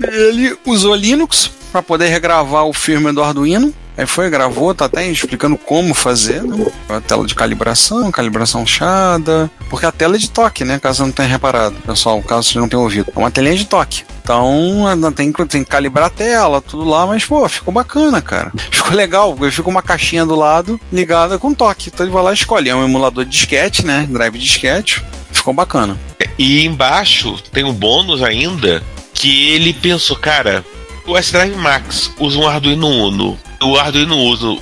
Ele 0.00 0.56
usou 0.64 0.94
Linux 0.94 1.50
para 1.70 1.82
poder 1.82 2.06
regravar 2.08 2.64
o 2.64 2.72
firmware 2.72 3.14
do 3.14 3.22
Arduino. 3.22 3.74
Aí 3.96 4.06
foi, 4.06 4.28
gravou, 4.28 4.74
tá 4.74 4.84
até 4.84 5.06
explicando 5.08 5.56
como 5.56 5.94
fazer, 5.94 6.42
né? 6.42 6.66
A 6.88 7.00
tela 7.00 7.26
de 7.26 7.34
calibração, 7.34 8.10
calibração 8.10 8.66
chada. 8.66 9.50
Porque 9.70 9.86
a 9.86 9.92
tela 9.92 10.16
é 10.16 10.18
de 10.18 10.30
toque, 10.30 10.64
né? 10.64 10.78
Caso 10.78 11.04
não 11.04 11.12
tenha 11.12 11.28
reparado, 11.28 11.76
pessoal, 11.86 12.22
caso 12.22 12.44
vocês 12.44 12.56
não 12.56 12.68
tenham 12.68 12.82
ouvido. 12.82 13.10
É 13.14 13.18
uma 13.18 13.30
telinha 13.30 13.56
de 13.56 13.64
toque. 13.64 14.04
Então, 14.22 14.84
tem, 15.14 15.32
tem 15.32 15.64
que 15.64 15.70
calibrar 15.70 16.06
a 16.06 16.10
tela, 16.10 16.60
tudo 16.60 16.84
lá, 16.84 17.06
mas, 17.06 17.24
pô, 17.24 17.48
ficou 17.48 17.72
bacana, 17.72 18.20
cara. 18.20 18.52
Ficou 18.70 18.92
legal, 18.92 19.34
porque 19.34 19.50
fica 19.50 19.68
uma 19.68 19.82
caixinha 19.82 20.26
do 20.26 20.34
lado 20.34 20.80
ligada 20.92 21.38
com 21.38 21.54
toque. 21.54 21.90
Então 21.92 22.04
ele 22.04 22.12
vai 22.12 22.22
lá 22.22 22.30
e 22.30 22.34
escolhe. 22.34 22.68
É 22.68 22.74
um 22.74 22.84
emulador 22.84 23.24
de 23.24 23.30
disquete, 23.30 23.84
né? 23.84 24.06
Drive 24.08 24.38
disquete. 24.38 25.02
Ficou 25.32 25.54
bacana. 25.54 25.98
E 26.38 26.64
embaixo 26.64 27.40
tem 27.52 27.64
um 27.64 27.72
bônus 27.72 28.22
ainda 28.22 28.82
que 29.14 29.50
ele 29.50 29.72
pensou, 29.72 30.16
cara, 30.16 30.64
o 31.06 31.16
S-Drive 31.16 31.56
Max 31.56 32.10
usa 32.18 32.38
um 32.38 32.46
Arduino 32.46 32.88
Uno, 32.88 33.38
o 33.62 33.76
Arduino 33.76 34.16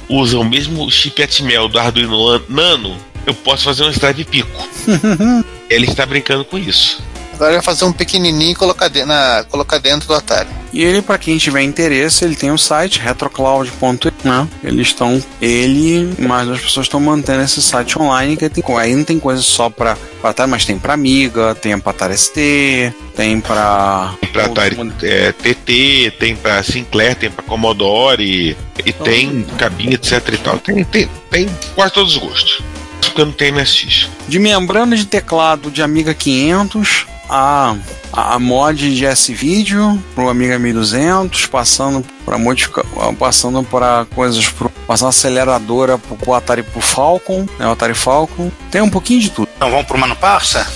usa 0.09 0.39
o 0.39 0.45
mesmo 0.45 0.91
chip 0.91 1.23
Atmel 1.23 1.69
do 1.69 1.79
Arduino 1.79 2.29
An- 2.29 2.43
Nano, 2.49 2.97
eu 3.27 3.35
posso 3.35 3.65
fazer 3.65 3.85
um 3.85 3.89
S-Drive 3.89 4.25
Pico. 4.25 4.69
ele 5.71 5.87
está 5.87 6.05
brincando 6.07 6.45
com 6.45 6.59
isso. 6.59 7.03
Agora 7.35 7.51
ele 7.51 7.59
vai 7.59 7.65
fazer 7.65 7.85
um 7.85 7.93
pequenininho 7.93 8.53
e 8.53 8.55
colocar, 8.55 8.89
de- 8.89 9.05
na, 9.05 9.45
colocar 9.51 9.79
dentro 9.79 10.07
do 10.09 10.15
Atari. 10.15 10.49
E 10.73 10.83
ele, 10.83 11.03
para 11.03 11.19
quem 11.19 11.37
tiver 11.39 11.63
interesse, 11.63 12.25
ele 12.25 12.35
tem 12.35 12.51
o 12.51 12.59
site 12.59 12.99
retrocloud.com, 12.99 13.93
né? 14.29 14.49
Eles 14.63 14.89
estão, 14.89 15.23
ele 15.41 16.15
e 16.19 16.23
mais 16.23 16.47
duas 16.47 16.61
pessoas 16.61 16.87
estão 16.87 16.99
mantendo 16.99 17.43
esse 17.43 17.63
site 17.63 17.99
online, 17.99 18.37
que 18.37 18.49
tem, 18.49 18.65
aí 18.77 18.95
não 18.95 19.05
tem 19.05 19.21
coisa 19.21 19.41
só 19.43 19.71
para 19.71 19.97
Atari, 20.23 20.51
mas 20.51 20.65
tem 20.65 20.79
para 20.79 20.95
Amiga, 20.95 21.55
tem 21.55 21.79
para 21.79 21.91
Atari 21.91 22.17
ST, 22.19 22.93
tem 23.15 23.41
para 23.41 24.15
Tem 24.21 24.31
pra 24.31 24.45
Atari 24.47 24.93
é, 25.03 25.33
TT, 25.33 26.13
tem 26.19 26.35
pra 26.35 26.63
Sinclair, 26.63 27.15
tem 27.17 27.31
pra 27.31 27.45
Commodore, 27.45 28.57
e 28.85 28.93
tem 28.93 29.45
cabine, 29.59 29.95
etc 29.95 30.29
e 30.33 30.39
tal. 30.39 30.59
Tem, 30.59 30.83
tem, 30.85 31.09
tem 31.31 31.49
quase 31.75 31.93
todos 31.93 32.17
os 32.17 32.19
gostos. 32.23 32.63
Porque 33.15 33.25
não 33.25 33.31
tem 33.33 33.53
MSX. 33.53 34.09
de 34.27 34.41
membrana 34.41 34.97
de 34.97 35.07
teclado 35.07 35.71
de 35.71 35.81
Amiga 35.81 36.13
500, 36.13 37.07
a, 37.31 37.77
a 38.13 38.39
mod 38.41 38.93
de 38.93 39.07
S-Video 39.07 40.03
pro 40.17 40.29
Amiga 40.29 40.59
1200, 40.59 41.47
passando 41.47 42.05
para 42.25 42.37
modificar, 42.37 42.85
passando 43.17 43.63
para 43.63 44.05
coisas 44.17 44.49
pro 44.49 44.69
passando 44.85 45.11
aceleradora 45.11 45.97
pro, 45.97 46.17
pro 46.17 46.35
Atari 46.35 46.65
pro 46.65 46.81
Falcon, 46.81 47.47
né, 47.57 47.69
o 47.69 47.71
Atari 47.71 47.95
Falcon. 47.95 48.51
Tem 48.69 48.83
um 48.83 48.91
pouquinho 48.91 49.21
de 49.21 49.31
tudo. 49.31 49.49
Então 49.57 49.71
vamos 49.71 49.87
pro 49.87 49.97
Mano 49.97 50.17
Parça? 50.17 50.67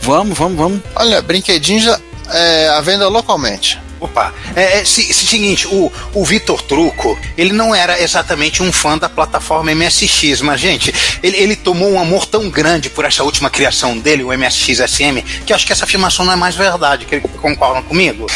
Vamos, 0.00 0.38
vamos, 0.38 0.56
vamos. 0.56 0.80
Olha, 0.94 1.20
brinquedinho 1.20 1.80
já 1.80 2.00
é, 2.30 2.70
à 2.70 2.80
venda 2.80 3.06
localmente. 3.06 3.78
Opa, 4.06 4.32
é, 4.54 4.78
é 4.80 4.84
se- 4.84 5.12
se- 5.12 5.26
seguinte, 5.26 5.66
o, 5.66 5.92
o 6.14 6.24
Vitor 6.24 6.62
Truco, 6.62 7.18
ele 7.36 7.52
não 7.52 7.74
era 7.74 8.00
exatamente 8.00 8.62
um 8.62 8.72
fã 8.72 8.96
da 8.96 9.08
plataforma 9.08 9.74
MSX, 9.74 10.40
mas, 10.42 10.60
gente, 10.60 10.94
ele, 11.22 11.36
ele 11.36 11.56
tomou 11.56 11.90
um 11.90 12.00
amor 12.00 12.24
tão 12.26 12.48
grande 12.48 12.88
por 12.88 13.04
essa 13.04 13.22
última 13.24 13.50
criação 13.50 13.98
dele, 13.98 14.22
o 14.22 14.32
MSX 14.36 14.78
SM, 14.90 15.22
que 15.44 15.52
eu 15.52 15.56
acho 15.56 15.66
que 15.66 15.72
essa 15.72 15.84
afirmação 15.84 16.24
não 16.24 16.32
é 16.32 16.36
mais 16.36 16.54
verdade, 16.54 17.04
que 17.04 17.20
concordam 17.20 17.82
comigo? 17.82 18.26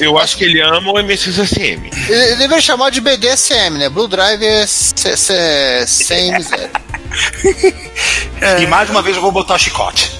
Eu 0.00 0.18
acho 0.18 0.36
que 0.36 0.44
ele 0.44 0.60
ama 0.60 0.90
o 0.92 0.98
MSX-SM. 1.02 1.90
Ele, 2.08 2.22
ele 2.24 2.36
deveria 2.36 2.60
chamar 2.60 2.90
de 2.90 3.00
BDSM, 3.00 3.78
né? 3.78 3.88
Blue 3.88 4.06
Drive 4.08 4.42
é 4.42 4.66
se- 4.66 5.16
se- 5.16 5.86
sem 5.86 6.32
miséria. 6.32 6.70
E 8.62 8.66
mais 8.66 8.90
uma 8.90 9.00
vez 9.02 9.16
eu 9.16 9.22
vou 9.22 9.32
botar 9.32 9.54
o 9.54 9.58
chicote. 9.58 10.10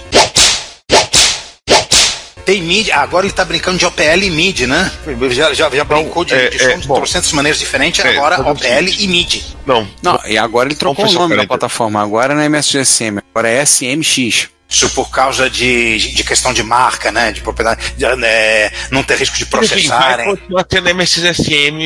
Tem 2.49 2.63
MIDI, 2.63 2.91
ah, 2.93 3.03
agora 3.03 3.27
ele 3.27 3.33
tá 3.35 3.45
brincando 3.45 3.77
de 3.77 3.85
OPL 3.85 4.23
e 4.23 4.31
MIDI, 4.31 4.67
né? 4.67 4.91
Já, 5.31 5.53
já, 5.53 5.69
já 5.69 5.85
brincou 5.85 6.25
de, 6.25 6.33
é, 6.33 6.49
de 6.49 6.57
é, 6.57 6.71
som 6.73 6.79
de 6.79 6.89
bom. 6.89 6.95
trocentas 6.95 7.31
maneiras 7.33 7.61
diferentes, 7.61 8.03
É, 8.03 8.17
agora 8.17 8.41
OPL 8.41 8.89
e 8.89 9.07
MIDI. 9.07 9.45
Não, 9.67 9.87
Não, 10.03 10.19
e 10.25 10.39
agora 10.39 10.67
ele 10.67 10.75
trocou 10.75 11.07
o 11.07 11.13
nome 11.13 11.37
da 11.37 11.47
plataforma. 11.47 12.03
Agora 12.03 12.35
não 12.35 12.41
é 12.41 12.47
MSGSM, 12.47 13.19
agora 13.35 13.51
é 13.51 13.61
SMX. 13.67 14.49
Isso 14.67 14.89
por 14.95 15.11
causa 15.11 15.51
de, 15.51 15.99
de 15.99 16.25
questão 16.25 16.55
de 16.55 16.63
marca, 16.63 17.13
né? 17.13 17.33
De 17.33 17.43
propriedade, 17.43 17.93
de, 17.99 18.07
é, 18.07 18.73
não 18.91 19.03
ter 19.03 19.19
risco 19.19 19.37
de 19.37 19.43
Enfim, 19.43 19.51
vai 19.51 19.69
processarem. 19.69 20.27
continuar 20.31 20.65
tendo 20.65 20.89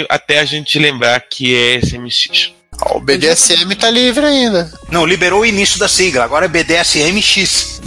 até 0.09 0.39
a 0.39 0.45
gente 0.45 0.79
lembrar 0.79 1.21
que 1.23 1.57
é 1.57 1.81
SMX. 1.81 2.53
O 2.91 3.01
BDSM 3.01 3.75
tá 3.77 3.91
livre 3.91 4.25
ainda. 4.25 4.73
Não, 4.91 5.07
liberou 5.07 5.41
o 5.41 5.47
início 5.47 5.79
da 5.79 5.89
sigla, 5.89 6.25
agora 6.25 6.47
é 6.47 6.49
BDSMX. 6.49 7.81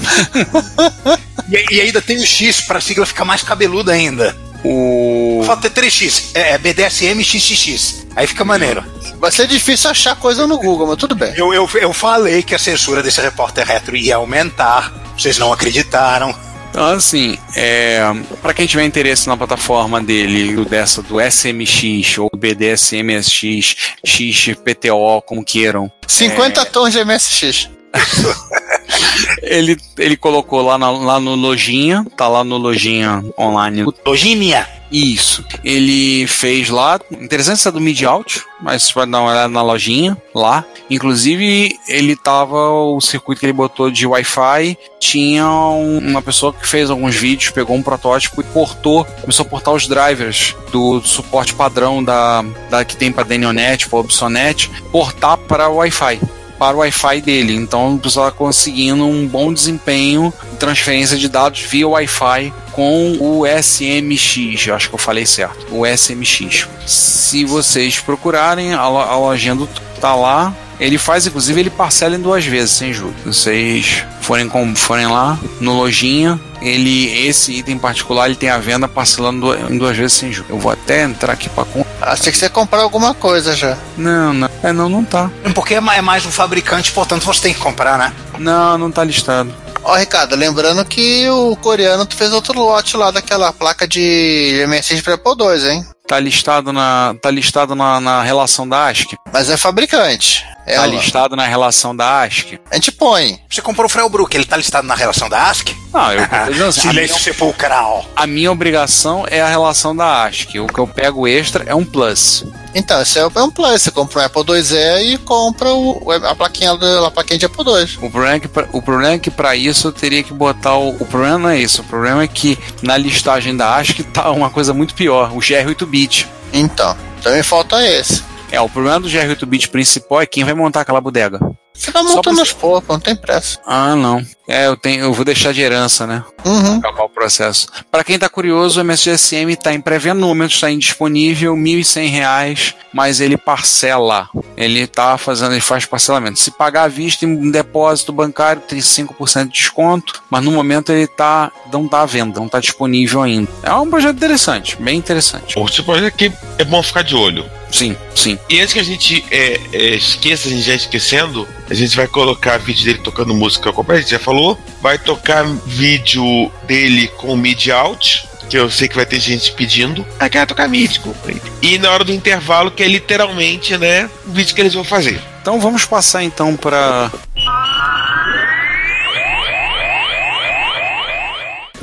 e, 1.49 1.75
e 1.75 1.81
ainda 1.81 2.01
tem 2.01 2.17
o 2.17 2.25
X 2.25 2.61
pra 2.61 2.79
sigla 2.79 3.05
ficar 3.05 3.25
mais 3.25 3.43
cabeluda 3.43 3.91
ainda. 3.91 4.35
O. 4.63 5.43
Falta 5.45 5.69
ter 5.69 5.81
3X, 5.81 6.31
é, 6.33 6.53
é 6.53 6.57
BDSMXXX. 6.57 8.05
Aí 8.15 8.25
fica 8.25 8.43
maneiro. 8.43 8.83
Vai 9.19 9.31
ser 9.31 9.47
difícil 9.47 9.89
achar 9.89 10.15
coisa 10.15 10.47
no 10.47 10.57
Google, 10.57 10.87
mas 10.87 10.97
tudo 10.97 11.13
bem. 11.13 11.33
Eu, 11.35 11.53
eu, 11.53 11.69
eu 11.75 11.93
falei 11.93 12.41
que 12.41 12.55
a 12.55 12.59
censura 12.59 13.03
desse 13.03 13.21
repórter 13.21 13.65
retro 13.65 13.95
ia 13.95 14.15
aumentar, 14.15 14.91
vocês 15.17 15.37
não 15.37 15.53
acreditaram. 15.53 16.33
Então, 16.75 16.87
assim, 16.87 17.37
é, 17.55 18.01
para 18.41 18.53
quem 18.53 18.67
tiver 18.67 18.83
interesse 18.83 19.27
na 19.29 19.37
plataforma 19.37 20.01
dele, 20.03 20.65
dessa 20.65 21.01
do 21.01 21.21
SMX 21.21 22.17
ou 22.17 22.29
BDSMSX, 22.35 23.77
XPTO, 24.05 25.21
como 25.25 25.41
queiram, 25.41 25.89
50 26.05 26.65
tons 26.65 26.91
de 26.91 27.01
MSX. 27.05 27.69
ele, 29.41 29.77
ele 29.97 30.17
colocou 30.17 30.61
lá, 30.61 30.77
na- 30.77 30.89
lá 30.91 31.17
no 31.17 31.33
Lojinha, 31.33 32.05
tá 32.17 32.27
lá 32.27 32.43
no 32.43 32.57
Lojinha 32.57 33.23
online. 33.39 33.85
Lojinha. 34.05 34.67
Isso. 34.91 35.43
Ele 35.63 36.27
fez 36.27 36.69
lá, 36.69 36.99
interessante 37.19 37.55
essa 37.55 37.71
do 37.71 37.81
Mid 37.81 38.01
Out, 38.03 38.43
mas 38.61 38.83
você 38.83 38.93
pode 38.93 39.11
dar 39.11 39.19
uma 39.21 39.31
olhada 39.31 39.47
na 39.47 39.61
lojinha 39.61 40.15
lá. 40.33 40.63
Inclusive, 40.89 41.75
ele 41.87 42.15
tava, 42.15 42.69
o 42.69 43.01
circuito 43.01 43.39
que 43.39 43.45
ele 43.47 43.53
botou 43.53 43.89
de 43.89 44.05
Wi-Fi, 44.05 44.77
tinha 44.99 45.47
um- 45.47 45.97
uma 45.99 46.21
pessoa 46.21 46.53
que 46.53 46.67
fez 46.67 46.89
alguns 46.89 47.15
vídeos, 47.15 47.51
pegou 47.51 47.75
um 47.75 47.81
protótipo 47.81 48.41
e 48.41 48.43
portou, 48.43 49.03
começou 49.21 49.45
a 49.45 49.49
portar 49.49 49.73
os 49.73 49.87
drivers 49.87 50.55
do 50.71 51.01
suporte 51.01 51.53
padrão 51.55 52.03
da, 52.03 52.43
da 52.69 52.85
que 52.85 52.95
tem 52.95 53.11
para 53.11 53.23
Denionet, 53.23 53.89
para 53.89 53.99
Obsonet, 53.99 54.69
portar 54.91 55.37
para 55.37 55.67
Wi-Fi 55.67 56.19
para 56.57 56.75
o 56.75 56.79
Wi-Fi 56.79 57.21
dele. 57.21 57.55
Então 57.55 57.95
o 57.95 57.99
pessoal 57.99 58.27
está 58.27 58.37
conseguindo 58.37 59.05
um 59.05 59.27
bom 59.27 59.53
desempenho 59.53 60.33
de 60.51 60.57
transferência 60.57 61.17
de 61.17 61.27
dados 61.27 61.61
via 61.61 61.87
Wi-Fi 61.87 62.53
com 62.71 63.17
o 63.19 63.43
SMX. 63.45 64.69
Acho 64.69 64.89
que 64.89 64.95
eu 64.95 64.99
falei 64.99 65.25
certo. 65.25 65.65
O 65.71 65.85
SMX. 65.85 66.67
Se 66.85 67.45
vocês 67.45 67.99
procurarem, 67.99 68.73
a, 68.73 68.87
lo- 68.87 68.99
a 68.99 69.15
lojinha 69.17 69.55
do 69.55 69.67
tá 69.99 70.13
lá. 70.15 70.53
Ele 70.77 70.97
faz, 70.97 71.25
inclusive, 71.25 71.57
ele 71.57 71.69
parcela 71.69 72.17
em 72.17 72.19
duas 72.19 72.43
vezes, 72.45 72.71
sem 72.71 72.91
juros. 72.91 73.15
Vocês 73.25 74.03
forem, 74.19 74.49
com, 74.49 74.75
forem 74.75 75.07
lá 75.07 75.39
no 75.61 75.77
lojinha, 75.77 76.37
ele, 76.61 77.07
esse 77.25 77.53
item 77.53 77.75
em 77.75 77.79
particular, 77.79 78.25
ele 78.25 78.35
tem 78.35 78.49
a 78.49 78.57
venda 78.57 78.85
parcelando 78.85 79.55
em 79.71 79.77
duas 79.77 79.95
vezes 79.95 80.11
sem 80.17 80.33
juros. 80.33 80.49
Eu 80.49 80.59
vou 80.59 80.69
até 80.69 81.03
entrar 81.03 81.31
aqui 81.31 81.47
para 81.47 81.63
Achei 82.05 82.31
que 82.31 82.37
você 82.37 82.47
comprar 82.47 82.81
alguma 82.81 83.13
coisa 83.15 83.55
já. 83.55 83.75
Não, 83.97 84.31
não. 84.31 84.49
É, 84.61 84.71
não, 84.71 84.87
não 84.87 85.03
tá. 85.03 85.29
Porque 85.55 85.73
é 85.73 85.77
é 85.77 86.01
mais 86.01 86.25
um 86.25 86.31
fabricante, 86.31 86.91
portanto 86.91 87.25
você 87.25 87.41
tem 87.41 87.53
que 87.53 87.59
comprar, 87.59 87.97
né? 87.97 88.13
Não, 88.37 88.77
não 88.77 88.91
tá 88.91 89.03
listado. 89.03 89.53
Ó, 89.83 89.95
Ricardo, 89.95 90.35
lembrando 90.35 90.83
que 90.83 91.29
o 91.29 91.55
coreano 91.57 92.07
fez 92.09 92.33
outro 92.33 92.59
lote 92.59 92.97
lá 92.97 93.11
daquela 93.11 93.53
placa 93.53 93.87
de 93.87 94.65
MSX 94.67 95.01
para 95.01 95.13
Apple 95.13 95.33
II, 95.39 95.69
hein? 95.69 95.85
Tá 96.07 96.19
listado 96.19 96.73
na, 96.73 97.15
tá 97.21 97.29
listado 97.29 97.75
na, 97.75 97.99
na 97.99 98.21
relação 98.23 98.67
da 98.67 98.87
ASCII. 98.87 99.17
Mas 99.31 99.49
é 99.49 99.57
fabricante. 99.57 100.45
É 100.67 100.75
Tá 100.75 100.81
lá. 100.81 100.87
listado 100.87 101.35
na 101.35 101.45
relação 101.45 101.95
da 101.95 102.21
ASCII. 102.23 102.59
A 102.71 102.75
gente 102.75 102.91
põe. 102.91 103.39
Você 103.49 103.61
comprou 103.61 103.85
o 103.85 103.89
Frelbrook, 103.89 104.35
ele 104.35 104.45
tá 104.45 104.57
listado 104.57 104.87
na 104.87 104.95
relação 104.95 105.29
da 105.29 105.43
ASCII? 105.49 105.75
Não, 105.93 106.11
eu 106.11 106.21
assim, 106.67 106.87
a, 106.87 106.91
Silêncio 106.91 107.19
sepulcral. 107.19 108.03
a 108.15 108.25
minha 108.25 108.51
obrigação 108.51 109.25
é 109.29 109.41
a 109.41 109.47
relação 109.47 109.95
da 109.95 110.23
ASCII. 110.25 110.59
O 110.59 110.67
que 110.67 110.79
eu 110.79 110.87
pego 110.87 111.27
extra 111.27 111.63
é 111.67 111.75
um 111.75 111.85
plus. 111.85 112.43
Então, 112.73 112.99
esse 113.01 113.19
é 113.19 113.25
um 113.25 113.51
plus. 113.51 113.83
Você 113.83 113.91
compra 113.91 114.21
um 114.21 114.25
Apple 114.25 114.43
IIe 114.53 115.13
e 115.13 115.17
compra 115.19 115.71
o, 115.71 116.11
a, 116.11 116.35
plaquinha, 116.35 116.75
do- 116.75 117.05
a 117.05 117.11
plaquinha 117.11 117.37
de 117.39 117.45
Apple 117.45 117.63
II. 117.63 117.97
O 118.01 118.09
problema 118.11 118.33
é 118.35 118.39
que 118.39 118.47
pra, 118.47 118.67
o 118.73 118.81
problema 118.81 119.13
é 119.13 119.19
que 119.19 119.31
para 119.31 119.55
isso 119.55 119.87
eu 119.87 119.91
teria 119.93 120.23
que 120.23 120.33
botar 120.33 120.75
o, 120.77 120.89
o 120.99 121.05
problema 121.05 121.37
não 121.37 121.49
é 121.49 121.59
isso. 121.59 121.81
O 121.81 121.85
problema 121.85 122.23
é 122.23 122.27
que 122.27 122.57
na 122.81 122.97
listagem 122.97 123.55
da 123.55 123.75
ASCII 123.75 124.03
tá 124.03 124.31
uma 124.31 124.49
coisa 124.49 124.73
muito 124.73 124.93
pior, 124.95 125.31
o 125.31 125.39
GR8-bit. 125.39 126.27
Então, 126.51 126.97
também 127.21 127.43
falta 127.43 127.81
esse. 127.87 128.23
É, 128.51 128.61
o 128.61 128.69
problema 128.69 128.99
do 128.99 129.09
GR8-bit 129.09 129.69
principal 129.69 130.21
é 130.21 130.25
quem 130.25 130.43
vai 130.43 130.53
montar 130.53 130.81
aquela 130.81 131.01
bodega. 131.01 131.39
Você 131.73 131.91
vai 131.91 132.03
montando 132.03 132.21
pra- 132.35 132.39
aos 132.39 132.53
poucos, 132.53 132.87
não 132.87 132.99
tem 133.01 133.13
pressa. 133.15 133.59
Ah, 133.65 133.95
não. 133.97 134.25
É, 134.47 134.67
eu 134.67 134.77
tenho, 134.77 135.01
eu 135.03 135.11
vou 135.13 135.25
deixar 135.25 135.51
de 135.51 135.59
herança, 135.61 136.07
né? 136.07 136.23
Uhum. 136.45 136.77
acabar 136.77 137.03
o 137.03 137.09
processo. 137.09 137.67
Para 137.91 138.03
quem 138.03 138.17
tá 138.17 138.29
curioso, 138.29 138.79
o 138.79 138.83
MSGSM 138.83 139.51
está 139.51 139.73
em 139.73 139.81
pré-venda, 139.81 140.21
no 140.21 140.27
momento 140.27 140.51
está 140.51 140.71
indisponível, 140.71 141.53
1.100 141.55 142.09
reais, 142.09 142.75
mas 142.93 143.19
ele 143.19 143.35
parcela. 143.35 144.29
Ele 144.55 144.87
tá 144.87 145.17
fazendo, 145.17 145.51
ele 145.51 145.59
faz 145.59 145.83
parcelamento. 145.85 146.39
Se 146.39 146.49
pagar 146.51 146.83
à 146.83 146.87
vista 146.87 147.25
em 147.25 147.29
um 147.35 147.51
depósito 147.51 148.13
bancário, 148.13 148.61
tem 148.61 148.79
5% 148.79 149.47
de 149.47 149.51
desconto, 149.51 150.23
mas 150.29 150.45
no 150.45 150.51
momento 150.51 150.93
ele 150.93 151.07
tá, 151.07 151.51
não 151.73 151.89
tá 151.89 152.03
à 152.03 152.05
venda, 152.05 152.39
não 152.39 152.47
tá 152.47 152.61
disponível 152.61 153.21
ainda. 153.21 153.51
É 153.63 153.73
um 153.73 153.89
projeto 153.89 154.15
interessante, 154.15 154.77
bem 154.81 154.97
interessante. 154.97 155.55
Você 155.59 155.81
pode 155.83 155.99
dizer 155.99 156.11
que 156.13 156.31
é 156.57 156.63
bom 156.63 156.81
ficar 156.81 157.01
de 157.01 157.15
olho. 157.15 157.43
Sim, 157.75 157.97
sim. 158.15 158.39
E 158.49 158.61
antes 158.61 158.73
que 158.73 158.79
a 158.79 158.83
gente 158.83 159.25
é, 159.29 159.59
é, 159.73 159.95
esqueça, 159.95 160.47
a 160.47 160.51
gente 160.51 160.61
já 160.61 160.73
esquecendo, 160.73 161.45
a 161.69 161.73
gente 161.73 161.93
vai 161.93 162.07
colocar 162.07 162.57
vídeo 162.57 162.85
dele 162.85 162.99
tocando 162.99 163.33
música, 163.33 163.73
como 163.73 163.91
a 163.91 163.97
gente 163.97 164.11
já 164.11 164.19
falou. 164.19 164.57
Vai 164.81 164.97
tocar 164.97 165.43
vídeo 165.65 166.49
dele 166.63 167.09
com 167.09 167.35
MIDI 167.35 167.73
out, 167.73 168.29
que 168.49 168.57
eu 168.57 168.71
sei 168.71 168.87
que 168.87 168.95
vai 168.95 169.05
ter 169.05 169.19
gente 169.19 169.51
pedindo. 169.51 170.05
Ah, 170.17 170.29
quero 170.29 170.47
tocar 170.47 170.69
MIDI, 170.69 171.01
comprei. 171.01 171.41
E 171.61 171.77
na 171.77 171.91
hora 171.91 172.05
do 172.05 172.13
intervalo, 172.13 172.71
que 172.71 172.81
é 172.81 172.87
literalmente, 172.87 173.77
né, 173.77 174.09
o 174.25 174.31
vídeo 174.31 174.55
que 174.55 174.61
eles 174.61 174.73
vão 174.73 174.85
fazer. 174.85 175.21
Então 175.41 175.59
vamos 175.59 175.83
passar 175.83 176.23
então 176.23 176.55
para 176.55 177.11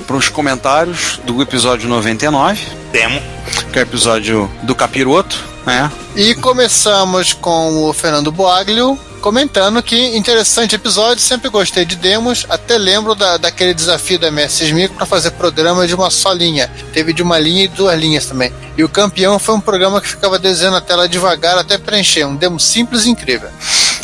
para 0.07 0.16
os 0.16 0.30
comentários 0.30 1.20
do 1.24 1.40
episódio 1.43 1.86
99, 1.86 2.61
Demo. 2.90 3.20
Que 3.72 3.78
é 3.78 3.82
o 3.82 3.84
episódio 3.84 4.50
do 4.62 4.74
capiroto, 4.74 5.42
né? 5.64 5.90
E 6.14 6.34
começamos 6.34 7.32
com 7.32 7.88
o 7.88 7.92
Fernando 7.92 8.30
Boaglio 8.30 8.98
comentando 9.22 9.80
que 9.82 10.16
interessante 10.16 10.74
episódio, 10.74 11.22
sempre 11.22 11.48
gostei 11.48 11.84
de 11.84 11.94
demos, 11.94 12.44
até 12.48 12.76
lembro 12.76 13.14
da, 13.14 13.36
daquele 13.36 13.72
desafio 13.72 14.18
da 14.18 14.30
MSX 14.32 14.72
Micro 14.72 14.96
para 14.96 15.06
fazer 15.06 15.30
programa 15.30 15.86
de 15.86 15.94
uma 15.94 16.10
só 16.10 16.32
linha. 16.32 16.68
Teve 16.92 17.12
de 17.12 17.22
uma 17.22 17.38
linha 17.38 17.64
e 17.64 17.68
duas 17.68 17.98
linhas 17.98 18.26
também. 18.26 18.52
E 18.76 18.82
o 18.82 18.88
campeão 18.88 19.38
foi 19.38 19.54
um 19.54 19.60
programa 19.60 20.00
que 20.00 20.08
ficava 20.08 20.40
desenhando 20.40 20.76
a 20.76 20.80
tela 20.80 21.08
devagar 21.08 21.56
até 21.56 21.78
preencher, 21.78 22.24
um 22.24 22.34
demo 22.34 22.58
simples 22.58 23.06
e 23.06 23.10
incrível. 23.10 23.48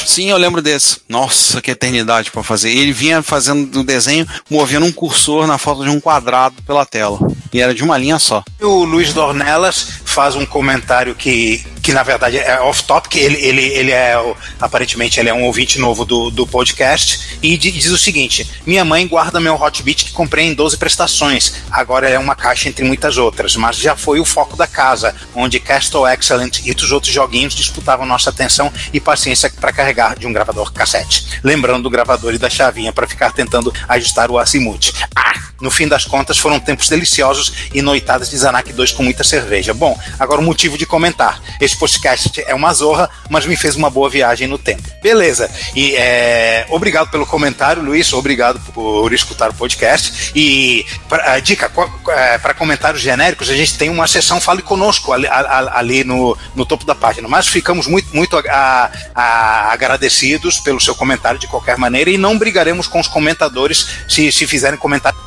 Sim, 0.09 0.31
eu 0.31 0.39
lembro 0.39 0.63
desse. 0.63 1.01
Nossa, 1.07 1.61
que 1.61 1.71
eternidade 1.71 2.31
pra 2.31 2.43
fazer. 2.43 2.71
Ele 2.71 2.95
vinha 2.95 3.23
fazendo 3.23 3.81
o 3.81 3.85
desenho, 3.85 4.27
movendo 4.49 4.87
um 4.87 4.91
cursor 4.91 5.47
na 5.47 5.59
foto 5.59 5.85
de 5.85 5.91
um 5.91 6.01
quadrado 6.01 6.63
pela 6.63 6.87
tela. 6.87 7.19
E 7.53 7.61
era 7.61 7.75
de 7.75 7.85
uma 7.85 7.99
linha 7.99 8.19
só. 8.19 8.43
O 8.59 8.85
Luiz 8.85 9.13
Dornelas 9.13 10.01
faz 10.19 10.35
um 10.35 10.45
comentário 10.45 11.15
que, 11.15 11.65
que 11.81 11.93
na 11.93 12.03
verdade 12.03 12.39
é 12.39 12.61
off-topic, 12.61 13.15
ele, 13.15 13.37
ele, 13.37 13.63
ele 13.67 13.93
é, 13.93 14.17
aparentemente, 14.61 15.21
ele 15.21 15.29
é 15.29 15.33
um 15.33 15.45
ouvinte 15.45 15.79
novo 15.79 16.05
do, 16.05 16.29
do 16.29 16.45
podcast, 16.45 17.39
e 17.41 17.57
di- 17.57 17.71
diz 17.71 17.93
o 17.93 17.97
seguinte: 17.97 18.45
Minha 18.67 18.85
mãe 18.85 19.07
guarda 19.07 19.39
meu 19.39 19.55
Hotbit 19.55 20.07
que 20.07 20.11
comprei 20.11 20.47
em 20.49 20.55
12 20.55 20.77
prestações, 20.77 21.53
agora 21.71 22.09
é 22.11 22.19
uma 22.19 22.35
caixa 22.35 22.69
entre 22.69 22.85
muitas 22.85 23.17
outras, 23.17 23.55
mas 23.55 23.77
já 23.77 23.95
foi 23.95 24.19
o 24.19 24.25
foco 24.25 24.57
da 24.57 24.67
casa, 24.67 25.15
onde 25.37 25.61
Castle 25.61 26.05
Excellent 26.09 26.67
e 26.67 26.73
os 26.73 26.91
outros 26.91 27.15
joguinhos 27.15 27.55
disputavam 27.55 28.05
nossa 28.05 28.31
atenção 28.31 28.73
e 28.93 28.99
paciência 28.99 29.49
para 29.61 29.73
carregar 29.73 30.19
de 30.19 30.27
um 30.27 30.33
gravador 30.33 30.73
cassete. 30.73 31.39
Lembrando 31.45 31.85
do 31.85 31.91
gravador 31.91 32.35
e 32.35 32.39
da 32.39 32.51
chavinha 32.51 32.93
para 32.93 33.07
ficar 33.07 33.31
tentando 33.31 33.73
ajustar 33.89 34.33
o 34.33 34.39
azimuth. 34.39 34.93
Ah! 35.15 35.47
No 35.61 35.73
fim 35.73 35.89
das 35.89 36.05
contas, 36.05 36.39
foram 36.39 36.61
tempos 36.61 36.89
deliciosos 36.89 37.53
e 37.75 37.83
noitadas 37.83 38.31
de 38.31 38.37
Zanak 38.37 38.73
2 38.73 38.93
com 38.93 39.03
muita 39.03 39.25
cerveja. 39.25 39.75
Bom, 39.75 39.99
agora 40.19 40.41
o 40.41 40.45
motivo 40.45 40.79
de 40.79 40.87
comentar. 40.87 41.41
Esse 41.61 41.77
podcast 41.77 42.43
é 42.47 42.55
uma 42.55 42.73
zorra, 42.73 43.09
mas 43.29 43.47
me 43.47 43.57
fez 43.57 43.75
uma 43.77 43.91
boa 43.91 44.09
viagem 44.09 44.47
no 44.47 44.59
tempo. 44.59 44.83
Beleza. 45.03 45.51
E 45.75 45.95
é, 45.97 46.67
obrigado 46.71 47.11
pelo 47.11 47.27
comentário, 47.27 47.83
Luiz. 47.83 48.13
Obrigado 48.13 48.61
por 48.73 49.13
escutar 49.13 49.51
o 49.51 49.55
podcast. 49.55 50.33
E 50.35 50.87
pra, 51.09 51.39
dica, 51.41 51.71
para 51.71 52.55
comentários 52.55 53.01
genéricos, 53.03 53.49
a 53.51 53.55
gente 53.55 53.77
tem 53.77 53.89
uma 53.91 54.07
seção 54.07 54.41
Fale 54.41 54.63
Conosco 54.63 55.13
ali, 55.13 55.27
ali 55.29 56.05
no, 56.05 56.37
no 56.55 56.65
topo 56.67 56.85
da 56.85 56.95
página. 56.95 57.29
Mas 57.29 57.47
ficamos 57.49 57.87
muito, 57.87 58.15
muito 58.15 58.37
a- 58.37 58.91
a- 59.15 59.73
agradecidos 59.73 60.59
pelo 60.61 60.81
seu 60.81 60.95
comentário 60.95 61.39
de 61.39 61.47
qualquer 61.47 61.77
maneira 61.77 62.11
e 62.11 62.19
não 62.19 62.39
brigaremos 62.39 62.87
com 62.87 63.01
os 63.01 63.09
comentadores 63.09 63.87
se, 64.09 64.31
se 64.33 64.47
fizerem 64.47 64.79
comentários 64.79 65.19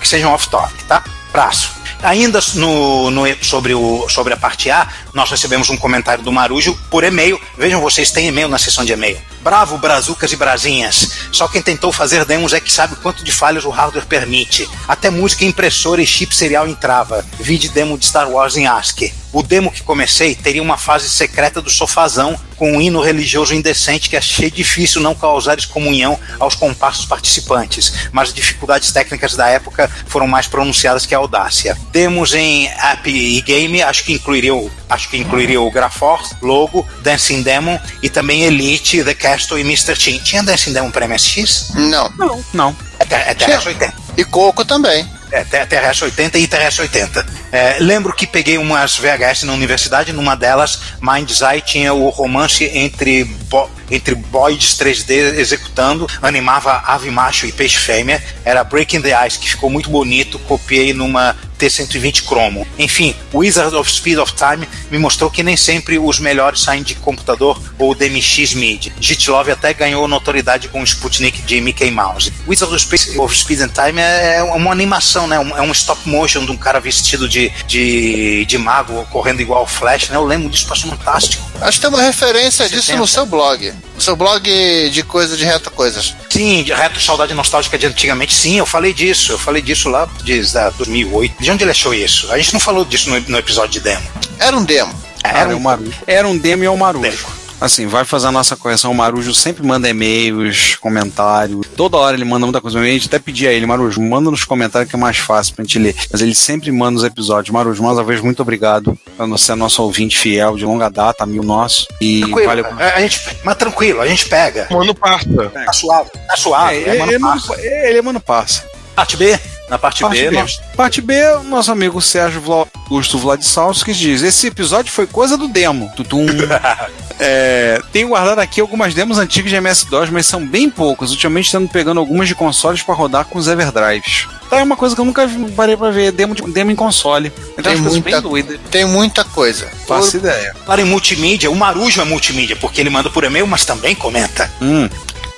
que 0.00 0.06
sejam 0.06 0.32
off-topic, 0.32 0.82
tá? 0.86 1.02
Braço. 1.32 1.77
Ainda 2.02 2.40
no, 2.54 3.10
no- 3.10 3.44
sobre, 3.44 3.74
o, 3.74 4.08
sobre 4.08 4.32
a 4.32 4.36
parte 4.36 4.70
A, 4.70 4.86
nós 5.12 5.30
recebemos 5.30 5.68
um 5.68 5.76
comentário 5.76 6.22
do 6.22 6.30
Marujo 6.32 6.78
por 6.90 7.02
e-mail. 7.04 7.40
Vejam 7.56 7.80
vocês, 7.80 8.10
tem 8.10 8.28
e-mail 8.28 8.48
na 8.48 8.58
seção 8.58 8.84
de 8.84 8.92
e-mail. 8.92 9.18
Bravo, 9.42 9.78
brazucas 9.78 10.30
e 10.32 10.36
brasinhas. 10.36 11.10
Só 11.32 11.48
quem 11.48 11.62
tentou 11.62 11.92
fazer 11.92 12.24
demos 12.24 12.52
é 12.52 12.60
que 12.60 12.70
sabe 12.72 12.96
quanto 12.96 13.24
de 13.24 13.32
falhas 13.32 13.64
o 13.64 13.70
hardware 13.70 14.06
permite. 14.06 14.68
Até 14.86 15.10
música 15.10 15.44
impressora 15.44 16.02
e 16.02 16.06
chip 16.06 16.34
serial 16.34 16.68
entrava. 16.68 17.24
Vide 17.40 17.68
demo 17.68 17.96
de 17.98 18.06
Star 18.06 18.28
Wars 18.30 18.56
em 18.56 18.66
ASCII. 18.66 19.12
O 19.32 19.42
demo 19.42 19.70
que 19.70 19.82
comecei 19.82 20.34
teria 20.34 20.62
uma 20.62 20.78
fase 20.78 21.08
secreta 21.08 21.60
do 21.60 21.68
sofazão 21.70 22.38
com 22.56 22.72
um 22.76 22.80
hino 22.80 23.00
religioso 23.00 23.54
indecente 23.54 24.08
que 24.08 24.16
achei 24.16 24.50
difícil 24.50 25.00
não 25.00 25.14
causar 25.14 25.58
excomunhão 25.58 26.18
aos 26.40 26.54
compassos 26.54 27.04
participantes, 27.04 27.92
mas 28.10 28.28
as 28.30 28.34
dificuldades 28.34 28.90
técnicas 28.90 29.34
da 29.36 29.48
época 29.48 29.88
foram 30.06 30.26
mais 30.26 30.46
pronunciadas 30.48 31.06
que 31.06 31.14
a 31.14 31.18
audácia. 31.18 31.76
Demos 31.92 32.34
em 32.34 32.66
app 32.68 33.08
e 33.08 33.40
game, 33.42 33.82
acho 33.82 34.02
que 34.04 34.12
incluiria 34.12 34.54
o, 34.54 34.70
acho 34.88 35.08
que 35.08 35.18
incluiria 35.18 35.60
o 35.60 35.70
Graforce, 35.70 36.34
Logo, 36.42 36.86
Dancing 37.02 37.42
Demon 37.42 37.78
e 38.02 38.08
também 38.08 38.42
Elite, 38.42 39.04
The 39.04 39.14
Castle 39.14 39.58
e 39.58 39.62
Mr. 39.62 39.94
Team. 39.96 40.18
Tinha 40.18 40.42
Dancing 40.42 40.72
Demon 40.72 40.90
para 40.90 41.06
MSX? 41.06 41.74
Não. 41.74 42.10
Não, 42.16 42.44
não. 42.52 42.76
É, 42.98 43.30
é 43.30 43.34
TRS-80. 43.34 43.92
E 44.16 44.24
Coco 44.24 44.64
também. 44.64 45.06
É, 45.30 45.44
T- 45.44 45.66
TRS-80 45.66 46.34
e 46.36 46.48
TRS-80. 46.48 47.26
É, 47.50 47.78
lembro 47.80 48.14
que 48.14 48.26
peguei 48.26 48.58
umas 48.58 48.96
VHS 48.98 49.44
na 49.44 49.52
universidade, 49.52 50.12
numa 50.12 50.34
delas, 50.34 50.80
Mind's 51.00 51.40
Eye 51.40 51.60
tinha 51.60 51.94
o 51.94 52.08
romance 52.08 52.64
entre, 52.64 53.24
bo 53.24 53.68
entre 53.90 54.14
boys 54.14 54.76
3D 54.78 55.38
executando, 55.38 56.06
animava 56.20 56.82
ave 56.86 57.10
macho 57.10 57.46
e 57.46 57.52
peixe 57.52 57.78
fêmea, 57.78 58.22
era 58.44 58.62
Breaking 58.62 59.00
the 59.00 59.26
Ice, 59.26 59.38
que 59.38 59.48
ficou 59.48 59.70
muito 59.70 59.88
bonito, 59.88 60.38
copiei 60.40 60.92
numa 60.92 61.34
T120 61.58 62.22
Chromo. 62.24 62.66
Enfim, 62.78 63.14
Wizard 63.34 63.74
of 63.74 63.90
Speed 63.90 64.18
of 64.18 64.32
Time 64.34 64.66
me 64.90 64.98
mostrou 64.98 65.30
que 65.30 65.42
nem 65.42 65.56
sempre 65.56 65.98
os 65.98 66.18
melhores 66.18 66.60
saem 66.60 66.82
de 66.82 66.94
computador 66.94 67.60
ou 67.78 67.94
DMX 67.94 68.54
MIDI. 68.54 68.92
Jitlove 69.00 69.50
até 69.50 69.74
ganhou 69.74 70.06
notoriedade 70.06 70.68
com 70.68 70.80
o 70.80 70.84
Sputnik 70.84 71.42
de 71.42 71.60
Mickey 71.60 71.90
Mouse. 71.90 72.32
Wizard 72.46 72.72
of 72.74 72.82
Speed 72.84 73.18
of, 73.18 73.36
Speed 73.36 73.60
and 73.60 73.68
Time 73.68 74.00
é 74.00 74.38
é 74.38 74.42
uma 74.42 74.70
animação, 74.70 75.26
né? 75.26 75.36
É 75.36 75.62
um 75.62 75.72
stop 75.72 76.08
motion 76.08 76.44
de 76.44 76.52
um 76.52 76.56
cara 76.56 76.78
vestido 76.80 77.28
de, 77.28 77.37
de, 77.66 78.44
de 78.44 78.58
mago 78.58 79.06
correndo 79.10 79.40
igual 79.40 79.62
o 79.62 79.66
Flash, 79.66 80.08
né? 80.08 80.16
Eu 80.16 80.24
lembro 80.24 80.48
disso, 80.48 80.66
passou 80.66 80.90
fantástico. 80.90 81.42
Acho 81.60 81.78
que 81.78 81.86
tem 81.86 81.90
uma 81.90 82.02
referência 82.02 82.68
disso 82.68 82.82
70. 82.86 82.98
no 83.00 83.06
seu 83.06 83.26
blog. 83.26 83.72
No 83.94 84.00
seu 84.00 84.14
blog 84.16 84.42
de 84.90 85.02
coisa 85.02 85.36
de 85.36 85.44
reto 85.44 85.70
coisas. 85.70 86.14
Sim, 86.30 86.62
de 86.62 86.72
reto 86.72 87.00
saudade 87.00 87.34
nostálgica 87.34 87.76
de 87.78 87.86
antigamente, 87.86 88.32
sim, 88.34 88.58
eu 88.58 88.66
falei 88.66 88.92
disso, 88.92 89.32
eu 89.32 89.38
falei 89.38 89.60
disso 89.62 89.88
lá 89.88 90.08
desde 90.24 90.56
a 90.58 90.70
2008. 90.70 91.42
De 91.42 91.50
onde 91.50 91.64
ele 91.64 91.70
achou 91.70 91.92
isso? 91.94 92.30
A 92.32 92.38
gente 92.38 92.52
não 92.52 92.60
falou 92.60 92.84
disso 92.84 93.10
no, 93.10 93.18
no 93.20 93.38
episódio 93.38 93.72
de 93.72 93.80
demo. 93.80 94.06
Era 94.38 94.56
um 94.56 94.64
demo. 94.64 94.94
Era 95.22 95.38
Era, 95.40 95.48
um- 95.50 95.56
o 95.56 95.60
Marujo. 95.60 95.92
Era 96.06 96.28
um 96.28 96.38
demo 96.38 96.62
e 96.62 96.66
é 96.66 96.70
o 96.70 96.76
Marujo. 96.76 97.02
Demo. 97.10 97.37
Assim, 97.60 97.86
vai 97.86 98.04
fazer 98.04 98.28
a 98.28 98.32
nossa 98.32 98.54
correção. 98.56 98.92
O 98.92 98.94
Marujo 98.94 99.34
sempre 99.34 99.66
manda 99.66 99.88
e-mails, 99.88 100.76
comentários. 100.76 101.66
Toda 101.76 101.96
hora 101.96 102.14
ele 102.16 102.24
manda 102.24 102.46
muita 102.46 102.60
coisa. 102.60 102.78
A 102.78 102.84
gente 102.84 103.08
até 103.08 103.18
pedia 103.18 103.50
a 103.50 103.52
ele, 103.52 103.66
Marujo, 103.66 104.00
manda 104.00 104.30
nos 104.30 104.44
comentários 104.44 104.88
que 104.88 104.94
é 104.96 104.98
mais 104.98 105.16
fácil 105.18 105.54
pra 105.54 105.64
gente 105.64 105.78
ler. 105.78 105.94
Mas 106.12 106.20
ele 106.20 106.34
sempre 106.34 106.70
manda 106.70 106.98
os 106.98 107.04
episódios. 107.04 107.52
Marujo, 107.52 107.82
mais 107.82 107.96
uma 107.98 108.04
vez, 108.04 108.20
muito 108.20 108.40
obrigado 108.42 108.96
por 109.16 109.28
você 109.28 109.52
é 109.52 109.54
nosso 109.56 109.82
ouvinte 109.82 110.16
fiel 110.16 110.56
de 110.56 110.64
longa 110.64 110.88
data, 110.88 111.24
amigo 111.24 111.44
nosso. 111.44 111.88
E 112.00 112.20
Tranquilo, 112.20 112.46
valeu. 112.46 112.66
a, 112.66 112.94
a 112.94 113.00
gente, 113.00 113.20
mas 113.44 113.56
tranquilo, 113.56 114.00
a 114.00 114.06
gente 114.06 114.26
pega. 114.28 114.68
Mano, 114.70 114.94
passa. 114.94 115.26
Tá 115.64 115.72
suave, 115.72 116.10
tá 116.28 116.36
suave. 116.36 116.76
É, 116.76 116.88
é, 116.90 117.02
ele, 117.02 117.18
mano, 117.18 117.40
ele, 117.58 117.88
ele 117.88 118.02
manda 118.02 118.20
passa. 118.20 118.64
Parte 118.94 119.16
B? 119.16 119.38
Na 119.68 119.78
parte, 119.78 120.00
Parte 120.00 120.22
B, 120.22 120.30
B. 120.30 120.36
nós- 120.40 120.60
Parte 120.76 121.00
B, 121.02 121.22
o 121.36 121.42
nosso 121.42 121.70
amigo 121.70 122.00
Sérgio 122.00 122.40
Vla- 122.40 122.66
Augusto 122.84 123.18
Vladislavski 123.18 123.92
diz: 123.92 124.22
Esse 124.22 124.46
episódio 124.46 124.90
foi 124.90 125.06
coisa 125.06 125.36
do 125.36 125.46
demo. 125.46 125.92
Tutum. 125.94 126.24
É, 127.20 127.80
tenho 127.92 128.08
guardado 128.08 128.38
aqui 128.38 128.60
algumas 128.60 128.94
demos 128.94 129.18
antigas 129.18 129.50
de 129.50 129.56
MS-DOS, 129.56 130.10
mas 130.10 130.26
são 130.26 130.46
bem 130.46 130.70
poucas. 130.70 131.10
Ultimamente 131.10 131.46
estando 131.46 131.68
pegando 131.68 131.98
algumas 131.98 132.28
de 132.28 132.34
consoles 132.34 132.82
para 132.82 132.94
rodar 132.94 133.24
com 133.24 133.38
os 133.38 133.48
Everdrives. 133.48 134.26
Tá, 134.48 134.58
é 134.60 134.62
uma 134.62 134.76
coisa 134.76 134.94
que 134.94 135.00
eu 135.00 135.04
nunca 135.04 135.26
vi- 135.26 135.50
parei 135.52 135.76
pra 135.76 135.90
ver, 135.90 136.12
demo, 136.12 136.34
de- 136.34 136.42
demo 136.42 136.70
em 136.70 136.76
console. 136.76 137.32
Então 137.56 137.72
Tem 137.72 137.80
muita-. 137.80 138.58
Tem 138.70 138.84
muita 138.84 139.24
coisa. 139.24 139.68
Faço 139.86 140.16
ideia. 140.16 140.54
Falar 140.64 140.80
em 140.80 140.84
multimídia, 140.84 141.50
o 141.50 141.56
Marujo 141.56 142.00
é 142.00 142.04
multimídia, 142.04 142.56
porque 142.56 142.80
ele 142.80 142.88
manda 142.90 143.10
por 143.10 143.24
e-mail, 143.24 143.46
mas 143.46 143.64
também 143.64 143.94
comenta. 143.94 144.50
Hum. 144.62 144.88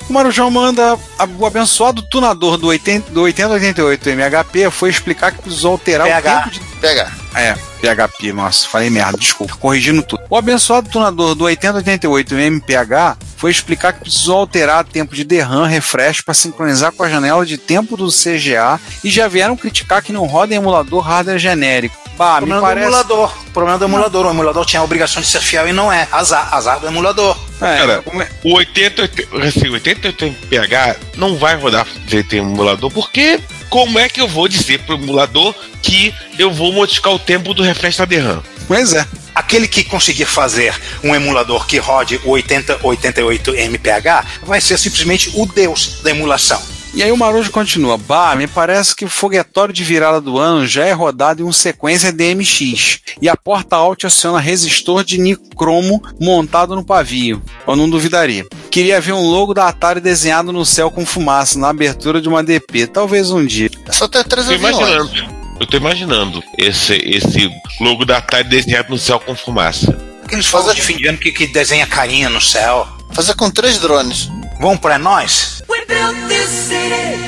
O 0.09 0.13
Marujão 0.13 0.51
manda 0.51 0.99
o 1.39 1.47
abençoado 1.47 2.03
tunador 2.03 2.57
do 2.57 2.67
80, 2.67 3.13
do 3.13 3.23
8088 3.23 4.09
MHP 4.11 4.69
foi 4.71 4.91
explicar 4.91 5.31
que 5.33 5.41
precisou 5.41 5.73
alterar 5.73 6.07
PH. 6.07 6.31
o 6.31 6.43
tempo 6.43 6.51
de 6.51 6.61
Pega. 6.81 7.11
É, 7.35 7.55
PHP, 7.81 8.33
nossa, 8.33 8.67
falei 8.67 8.91
merda, 8.91 9.17
desculpa, 9.19 9.55
corrigindo 9.57 10.03
tudo. 10.03 10.23
O 10.29 10.37
abençoado 10.37 10.89
tunador 10.89 11.35
do 11.35 11.45
8088 11.45 12.35
MPH 12.35 13.17
foi 13.37 13.51
explicar 13.51 13.93
que 13.93 14.01
precisou 14.01 14.39
alterar 14.39 14.85
tempo 14.85 15.15
de 15.15 15.23
derram 15.25 15.65
refresh 15.65 16.21
para 16.21 16.35
sincronizar 16.35 16.93
com 16.93 17.03
a 17.03 17.09
janela 17.09 17.45
de 17.47 17.57
tempo 17.57 17.97
do 17.97 18.09
CGA 18.09 18.81
e 19.05 19.11
já 19.11 19.29
vieram 19.29 19.57
criticar 19.57 20.03
que 20.03 20.13
não 20.13 20.27
roda 20.27 20.53
em 20.55 20.57
emulador 20.57 21.01
hardware 21.01 21.39
genérico. 21.39 21.97
Bah, 22.19 22.35
me 22.41 22.49
problema 22.49 22.61
do 22.61 22.63
parece. 22.67 22.87
emulador. 22.87 23.33
Problema 23.55 23.79
do 23.79 23.85
emulador. 23.87 24.27
O 24.27 24.31
emulador 24.31 24.67
tinha 24.67 24.81
a 24.81 24.85
obrigação 24.85 25.23
de 25.23 25.29
ser 25.29 25.41
fiel 25.41 25.69
e 25.69 25.73
não 25.73 25.91
é. 25.91 26.07
Azar, 26.13 26.55
azar 26.55 26.79
do 26.81 26.87
emulador. 26.87 27.35
É, 27.63 27.79
Cara, 27.79 28.03
como 28.03 28.21
é- 28.21 28.29
O 28.45 28.57
80, 28.57 29.05
assim, 29.47 29.69
o 29.69 29.73
88 29.73 30.35
PH 30.51 30.97
não 31.17 31.37
vai 31.39 31.57
rodar 31.57 31.87
direito 32.07 32.35
em 32.35 32.39
emulador, 32.41 32.91
porque 32.91 33.41
como 33.71 33.99
é 33.99 34.07
que 34.09 34.21
eu 34.21 34.29
vou 34.29 34.49
dizer 34.49 34.81
pro 34.81 34.97
emulador 34.97 35.55
que 35.83 36.15
eu 36.39 36.51
vou 36.51 36.73
modificar 36.73 37.13
o 37.13 37.19
tempo 37.19 37.55
do 37.55 37.63
refresh 37.63 37.97
da 37.97 38.05
DRAM? 38.05 38.43
Pois 38.67 38.93
é. 38.93 39.07
Aquele 39.35 39.67
que 39.67 39.85
conseguir 39.85 40.27
fazer 40.27 40.75
um 41.03 41.15
emulador 41.15 41.67
que 41.67 41.79
rode 41.79 42.21
o 42.25 42.31
8088 42.31 43.55
MPH 43.55 44.27
vai 44.43 44.61
ser 44.61 44.79
simplesmente 44.79 45.31
o 45.35 45.47
deus 45.47 46.01
da 46.03 46.11
emulação. 46.11 46.61
E 46.93 47.05
aí 47.05 47.13
o 47.13 47.17
Marujo 47.17 47.53
continua. 47.53 47.97
Bah, 47.97 48.35
me 48.35 48.49
parece 48.49 48.97
que 48.97 49.05
o 49.05 49.09
foguetório 49.09 49.73
de 49.73 49.85
virada 49.85 50.21
do 50.21 50.39
ano 50.39 50.67
já 50.67 50.85
é 50.85 50.93
rodado 50.93 51.41
em 51.41 51.45
um 51.45 51.53
sequência 51.53 52.13
DMX. 52.13 52.99
E 53.23 53.29
a 53.29 53.37
porta 53.37 53.77
alt 53.77 54.05
aciona 54.05 54.41
resistor 54.41 55.05
de 55.05 55.17
nicromo 55.17 56.03
montado 56.21 56.75
no 56.75 56.85
pavio. 56.85 57.41
Eu 57.67 57.77
não 57.77 57.89
duvidaria. 57.89 58.45
Queria 58.71 59.01
ver 59.01 59.13
um 59.13 59.25
logo 59.25 59.55
da 59.55 59.69
Atari 59.69 60.01
desenhado 60.01 60.53
no 60.53 60.67
céu 60.67 60.91
com 60.91 61.07
fumaça 61.07 61.59
na 61.59 61.69
abertura 61.69 62.21
de 62.21 62.29
uma 62.29 62.43
DP. 62.43 62.89
Talvez 62.89 63.31
um 63.31 63.47
dia. 63.47 63.71
É 63.87 63.93
só 63.93 64.09
ter 64.09 64.25
três 64.25 64.49
aviões. 64.49 64.77
imaginando. 64.77 65.40
Eu 65.61 65.67
tô 65.67 65.77
imaginando 65.77 66.43
esse, 66.57 66.95
esse 66.95 67.51
logo 67.81 68.05
da 68.07 68.17
Atari 68.19 68.49
desenhado 68.49 68.89
no 68.91 68.99
céu 68.99 69.21
com 69.21 69.35
fumaça. 69.37 69.95
Aqueles 70.25 70.47
fogos 70.47 70.75
de 70.75 70.81
fim 70.81 70.97
de 70.97 71.07
ano 71.07 71.19
que, 71.19 71.31
que 71.33 71.47
desenha 71.47 71.87
carinha 71.87 72.31
no 72.31 72.41
céu. 72.41 72.89
Fazer 73.13 73.35
com 73.35 73.51
três 73.51 73.79
drones. 73.79 74.31
Vamos 74.59 74.79
pra 74.81 74.99
nós? 74.99 75.63
We 75.69 75.85
built 75.87 76.17
this 76.29 76.49
city. 76.49 77.19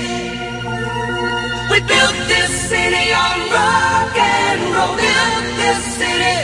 We 1.71 1.81
built 1.81 2.15
this 2.27 2.51
city 2.69 3.13
on 3.13 3.51
rock 3.51 4.19
and 4.19 4.75
roll. 4.79 4.97
Built 4.97 5.57
this 5.57 5.95
city. 5.95 6.43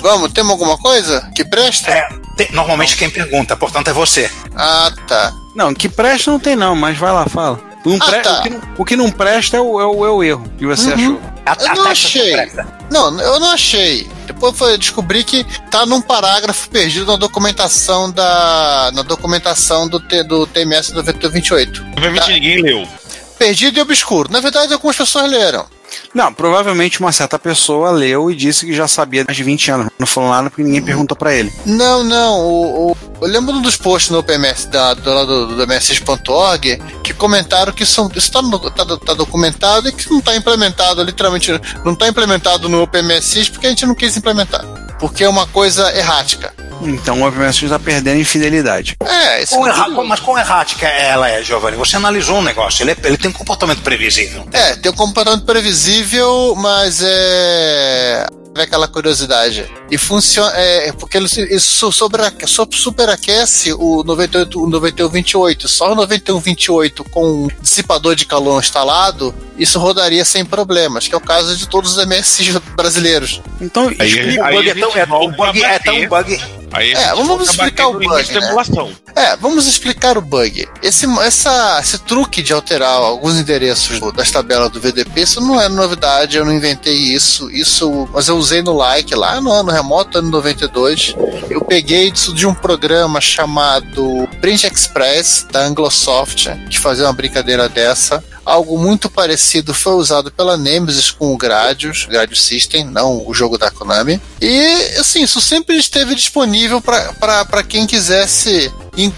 Vamos, 0.00 0.32
temos 0.32 0.52
alguma 0.52 0.76
coisa 0.76 1.30
que 1.34 1.44
presta? 1.44 1.90
É, 1.90 2.08
tem- 2.36 2.52
normalmente 2.52 2.96
quem 2.96 3.08
pergunta, 3.08 3.56
portanto 3.56 3.88
é 3.88 3.92
você. 3.92 4.30
Ah, 4.54 4.92
tá. 5.06 5.32
Não, 5.54 5.72
que 5.72 5.88
presta 5.88 6.30
não 6.30 6.38
tem 6.40 6.56
não, 6.56 6.74
mas 6.76 6.98
vai 6.98 7.12
lá, 7.12 7.26
fala. 7.26 7.58
O, 7.84 7.96
Ah, 8.00 8.04
pre- 8.06 8.20
tá. 8.22 8.38
o 8.38 8.42
que, 8.42 8.50
não, 8.50 8.60
o 8.78 8.84
que 8.84 8.96
não 8.96 9.10
presta 9.10 9.56
é 9.58 9.60
o, 9.60 9.78
é 9.80 9.86
o, 9.86 10.06
é 10.06 10.10
o 10.10 10.22
erro 10.24 10.44
que 10.56 10.64
você 10.66 10.92
achou. 10.92 11.20
A, 11.44 11.56
Eu 11.60 11.74
não 11.74 11.86
achei. 11.88 12.34
Não, 12.90 13.20
eu 13.20 13.38
não 13.40 13.50
achei. 13.50 14.08
Depois 14.26 14.56
foi 14.56 14.78
descobri 14.78 15.22
que 15.22 15.44
tá 15.70 15.84
num 15.84 16.00
parágrafo 16.00 16.70
perdido 16.70 17.04
na 17.04 17.16
documentação 17.16 18.10
da 18.10 18.90
na 18.94 19.02
documentação 19.02 19.86
do, 19.86 20.00
T, 20.00 20.22
do 20.22 20.46
TMS 20.46 20.92
9028. 20.94 21.84
Obviamente 21.92 22.22
Tá. 22.24 22.28
ninguém 22.32 22.62
leu. 22.62 22.88
Perdido 23.38 23.78
e 23.78 23.82
obscuro. 23.82 24.30
Na 24.32 24.40
verdade, 24.40 24.72
algumas 24.72 24.96
pessoas 24.96 25.30
leram. 25.30 25.66
Não, 26.14 26.32
provavelmente 26.32 27.00
uma 27.00 27.10
certa 27.12 27.38
pessoa 27.38 27.90
leu 27.90 28.30
e 28.30 28.36
disse 28.36 28.64
que 28.64 28.72
já 28.72 28.86
sabia 28.86 29.22
há 29.22 29.24
mais 29.24 29.36
de 29.36 29.42
20 29.42 29.70
anos. 29.72 29.88
Não 29.98 30.06
falou 30.06 30.30
nada 30.30 30.48
porque 30.48 30.62
ninguém 30.62 30.82
perguntou 30.82 31.16
pra 31.16 31.34
ele. 31.34 31.52
Não, 31.66 32.04
não. 32.04 32.38
O, 32.40 32.92
o- 32.92 32.96
eu 33.20 33.28
lembro 33.28 33.60
dos 33.60 33.76
posts 33.76 34.10
no 34.10 34.18
OPMS 34.18 34.68
da, 34.68 34.94
do 34.94 35.02
do, 35.26 35.46
do 35.56 35.66
MS6.org 35.66 36.80
que 37.02 37.12
comentaram 37.14 37.72
que 37.72 37.82
isso, 37.82 38.08
isso 38.14 38.30
tá, 38.30 38.40
no- 38.42 38.58
tá, 38.70 38.84
tá 38.98 39.14
documentado 39.14 39.88
e 39.88 39.92
que 39.92 40.08
não 40.10 40.18
está 40.20 40.36
implementado, 40.36 41.02
literalmente, 41.02 41.50
não 41.84 41.92
está 41.94 42.06
implementado 42.08 42.68
no 42.68 42.82
OPMS 42.82 43.50
porque 43.50 43.66
a 43.66 43.70
gente 43.70 43.86
não 43.86 43.94
quis 43.94 44.16
implementar. 44.16 44.64
Porque 45.00 45.24
é 45.24 45.28
uma 45.28 45.46
coisa 45.48 45.92
errática. 45.96 46.54
Então 46.84 47.20
o 47.22 47.26
OpenMS 47.26 47.64
está 47.64 47.78
perdendo 47.78 48.20
em 48.20 48.24
fidelidade. 48.24 48.96
É, 49.04 49.42
isso 49.42 49.54
Quão 49.54 49.66
é 49.66 49.70
erra- 49.70 49.88
mas 49.88 50.20
quão 50.20 50.38
errática 50.38 50.86
ela 50.86 51.28
é, 51.28 51.42
Giovanni? 51.42 51.76
Você 51.76 51.96
analisou 51.96 52.38
um 52.38 52.42
negócio, 52.42 52.82
ele, 52.82 52.92
é- 52.92 52.96
ele 53.04 53.16
tem 53.16 53.30
um 53.30 53.34
comportamento 53.34 53.82
previsível. 53.82 54.46
É, 54.52 54.76
tem 54.76 54.92
um 54.92 54.94
comportamento 54.94 55.44
previsível, 55.44 56.54
mas 56.56 57.00
é. 57.02 58.26
É 58.56 58.62
aquela 58.62 58.86
curiosidade. 58.86 59.68
E 59.90 59.98
funciona. 59.98 60.52
É, 60.54 60.92
porque 60.92 61.16
ele, 61.16 61.26
isso 61.50 61.90
sobreaque- 61.90 62.46
so- 62.46 62.68
superaquece 62.72 63.72
o 63.72 64.04
98, 64.04 64.62
o 64.62 64.68
9128. 64.70 65.66
Só 65.66 65.90
o 65.90 65.94
9128 65.96 67.02
com 67.02 67.26
um 67.26 67.48
dissipador 67.60 68.14
de 68.14 68.24
calor 68.24 68.60
instalado, 68.62 69.34
isso 69.58 69.76
rodaria 69.80 70.24
sem 70.24 70.44
problemas, 70.44 71.08
que 71.08 71.14
é 71.16 71.18
o 71.18 71.20
caso 71.20 71.56
de 71.56 71.68
todos 71.68 71.96
os 71.96 72.06
MSs 72.06 72.52
brasileiros. 72.76 73.42
Então, 73.60 73.88
Aí, 73.98 74.08
explica- 74.08 74.42
O 74.42 74.44
aí 74.44 74.54
bug 74.56 74.68
é 74.70 74.74
tão, 74.74 74.90
é, 74.96 75.02
o 75.02 75.28
bug 75.32 75.64
é 75.64 75.78
tão 75.80 76.06
bug. 76.06 76.40
Aí 76.74 76.92
É, 76.92 77.14
vamos 77.14 77.48
explicar 77.48 77.86
o 77.86 77.92
bug, 77.94 78.32
né? 78.32 78.52
É, 79.16 79.36
vamos 79.36 79.66
explicar 79.66 80.18
o 80.18 80.20
bug. 80.20 80.68
Esse, 80.82 81.06
essa, 81.20 81.78
esse 81.80 81.98
truque 81.98 82.42
de 82.42 82.52
alterar 82.52 82.90
alguns 82.90 83.38
endereços 83.38 84.00
das 84.12 84.30
tabelas 84.30 84.70
do 84.70 84.80
VDP, 84.80 85.20
isso 85.20 85.40
não 85.40 85.60
é 85.60 85.68
novidade, 85.68 86.36
eu 86.36 86.44
não 86.44 86.52
inventei 86.52 86.94
isso. 86.94 87.50
Isso, 87.50 88.08
mas 88.12 88.28
eu 88.28 88.36
usei 88.36 88.60
no 88.62 88.72
like 88.72 89.14
lá 89.14 89.40
no 89.40 89.52
ano 89.52 89.70
remoto, 89.70 90.18
ano 90.18 90.30
92. 90.30 91.14
Eu 91.48 91.60
peguei 91.60 92.08
isso 92.08 92.34
de 92.34 92.46
um 92.46 92.54
programa 92.54 93.20
chamado 93.20 94.28
Print 94.40 94.66
Express 94.66 95.46
da 95.50 95.60
Anglosoft, 95.60 96.48
que 96.68 96.78
fazia 96.78 97.04
uma 97.04 97.12
brincadeira 97.12 97.68
dessa. 97.68 98.22
Algo 98.44 98.76
muito 98.76 99.08
parecido 99.08 99.72
foi 99.72 99.94
usado 99.94 100.30
pela 100.30 100.56
Nemesis 100.56 101.10
com 101.10 101.32
o 101.32 101.36
Gradius, 101.36 102.04
Gradius 102.04 102.42
System, 102.42 102.84
não 102.84 103.26
o 103.26 103.32
jogo 103.32 103.56
da 103.56 103.70
Konami. 103.70 104.20
E, 104.40 104.98
assim, 104.98 105.22
isso 105.22 105.40
sempre 105.40 105.76
esteve 105.76 106.14
disponível 106.14 106.80
para 106.80 107.62
quem 107.62 107.86
quisesse 107.86 108.70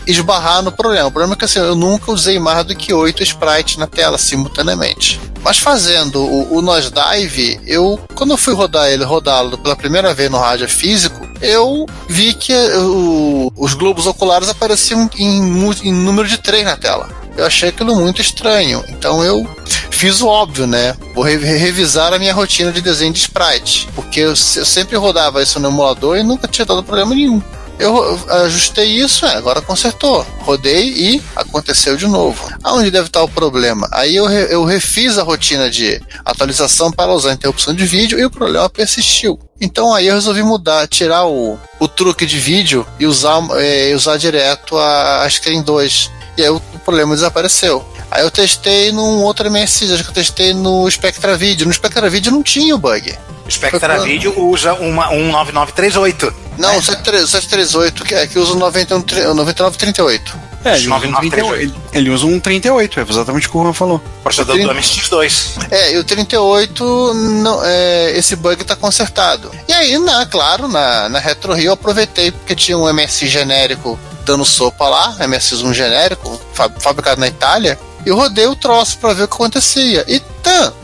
esbarrar 0.07 0.63
no 0.63 0.73
problema. 0.73 1.09
O 1.09 1.11
problema 1.11 1.35
é 1.35 1.37
que 1.37 1.45
assim, 1.45 1.59
eu 1.59 1.75
nunca 1.75 2.11
usei 2.13 2.39
mais 2.39 2.65
do 2.65 2.75
que 2.75 2.93
oito 2.95 3.23
sprites 3.23 3.77
na 3.77 3.87
tela 3.87 4.19
simultaneamente. 4.19 5.21
Mas 5.43 5.59
fazendo 5.59 6.21
o, 6.23 6.57
o 6.57 6.63
Nosedive, 6.63 7.61
eu, 7.67 8.01
quando 8.15 8.33
eu 8.33 8.37
fui 8.37 8.55
rodar 8.55 8.89
ele, 8.89 9.05
rodá-lo 9.05 9.57
pela 9.59 9.77
primeira 9.77 10.13
vez 10.13 10.31
no 10.31 10.39
rádio 10.39 10.69
físico, 10.69 11.27
eu 11.41 11.87
vi 12.09 12.33
que 12.35 12.53
o- 12.55 13.53
os 13.57 13.75
globos 13.75 14.07
oculares 14.07 14.49
apareciam 14.49 15.09
em, 15.17 15.39
em 15.85 15.93
número 15.93 16.27
de 16.27 16.39
três 16.39 16.65
na 16.65 16.77
tela. 16.77 17.09
Eu 17.37 17.45
achei 17.47 17.69
aquilo 17.69 17.95
muito 17.95 18.21
estranho. 18.21 18.83
Então 18.89 19.23
eu 19.23 19.47
fiz 19.91 20.21
o 20.23 20.27
óbvio, 20.27 20.67
né? 20.67 20.97
Vou 21.15 21.23
re- 21.23 21.37
revisar 21.37 22.13
a 22.15 22.19
minha 22.19 22.33
rotina 22.35 22.73
de 22.73 22.81
desenho 22.81 23.13
de 23.13 23.19
sprite. 23.21 23.87
Porque 23.95 24.21
eu, 24.21 24.31
eu 24.31 24.37
sempre 24.65 24.97
rodava 24.97 25.43
isso 25.43 25.61
no 25.61 25.69
emulador 25.69 26.17
e 26.17 26.23
nunca 26.23 26.49
tinha 26.49 26.65
dado 26.65 26.83
problema 26.83 27.15
nenhum. 27.15 27.41
Eu 27.79 28.19
ajustei 28.45 28.87
isso, 28.87 29.27
é, 29.27 29.35
agora 29.35 29.61
consertou. 29.61 30.27
Rodei 30.41 30.89
e 30.89 31.23
aconteceu 31.35 31.97
de 31.97 32.07
novo. 32.07 32.51
Aonde 32.63 32.91
deve 32.91 33.09
estar 33.09 33.23
o 33.23 33.29
problema? 33.29 33.89
Aí 33.93 34.17
eu, 34.17 34.29
eu 34.31 34.65
refiz 34.65 35.19
a 35.19 35.23
rotina 35.23 35.71
de 35.71 36.01
atualização 36.25 36.91
para 36.91 37.13
usar 37.13 37.35
interrupção 37.35 37.75
de 37.75 37.85
vídeo 37.85 38.19
e 38.19 38.25
o 38.25 38.31
problema 38.31 38.69
persistiu. 38.69 39.39
Então 39.61 39.95
aí 39.95 40.07
eu 40.07 40.15
resolvi 40.15 40.43
mudar, 40.43 40.87
tirar 40.87 41.27
o, 41.27 41.59
o 41.79 41.89
truque 41.89 42.25
de 42.25 42.39
vídeo 42.39 42.87
e 42.99 43.07
usar, 43.07 43.41
é, 43.59 43.95
usar 43.95 44.17
direto 44.17 44.77
a, 44.77 45.23
a 45.23 45.31
Screen 45.31 45.63
2. 45.63 46.11
E 46.39 46.43
aí 46.43 46.51
o, 46.51 46.57
o 46.57 46.79
problema 46.79 47.15
desapareceu. 47.15 47.85
Aí 48.11 48.23
eu 48.23 48.31
testei 48.31 48.93
num 48.93 49.23
outro 49.23 49.51
MSX, 49.51 49.91
acho 49.91 50.05
que 50.05 50.11
eu 50.11 50.15
testei 50.15 50.55
no 50.55 50.91
Spectra 50.91 51.37
Video. 51.37 51.67
No 51.67 51.73
Spectra 51.73 52.09
Video 52.09 52.33
não 52.33 52.43
tinha 52.43 52.75
o 52.75 52.79
bug. 52.79 53.17
O 53.47 53.51
Spectra? 53.51 54.01
Video 54.01 54.35
usa 54.49 54.75
uma, 54.75 55.11
um 55.11 55.31
9938. 55.31 56.35
Não, 56.59 56.79
o 56.79 56.83
738, 56.83 58.05
que, 58.05 58.15
é, 58.15 58.27
que 58.27 58.39
usa 58.39 58.53
o 58.53 58.57
91, 58.57 59.03
tre- 59.03 59.27
o 59.27 59.35
9938. 59.35 60.35
é, 60.65 60.77
ele, 60.77 60.87
usa 60.87 60.87
um 60.89 61.11
9938. 61.11 61.73
38, 61.73 61.75
ele 61.93 62.11
usa 62.11 62.27
um 62.27 62.41
38, 62.41 63.01
é 63.01 63.03
exatamente 63.09 63.47
o 63.47 63.51
que 63.51 63.57
o 63.57 63.63
Juan 63.63 63.73
falou. 63.73 63.99
Processador 64.23 64.57
do 64.57 64.63
Trinta. 64.69 64.75
MSX2. 64.75 65.67
É, 65.71 65.93
e 65.93 65.99
o 65.99 66.05
38, 66.05 67.15
não, 67.15 67.61
é, 67.65 68.13
esse 68.17 68.35
bug 68.37 68.65
tá 68.65 68.75
consertado. 68.75 69.51
E 69.69 69.73
aí, 69.73 69.99
na, 69.99 70.25
claro, 70.27 70.67
na, 70.67 71.09
na 71.09 71.19
Retro 71.19 71.53
Rio 71.55 71.67
eu 71.67 71.73
aproveitei 71.75 72.31
porque 72.31 72.55
tinha 72.55 72.77
um 72.79 72.89
MS 72.89 73.27
genérico 73.29 73.99
dando 74.25 74.45
sopa 74.45 74.89
lá, 74.89 75.15
MSX1 75.21 75.73
genérico, 75.73 76.41
fa- 76.53 76.71
fabricado 76.81 77.21
na 77.21 77.29
Itália. 77.29 77.79
E 78.05 78.09
eu 78.09 78.17
rodei 78.17 78.47
o 78.47 78.57
troço 78.57 78.99
pra 78.99 79.13
ver 79.13 79.25
o 79.25 79.29
que 79.29 79.35
acontecia. 79.35 80.05
E 80.09 80.21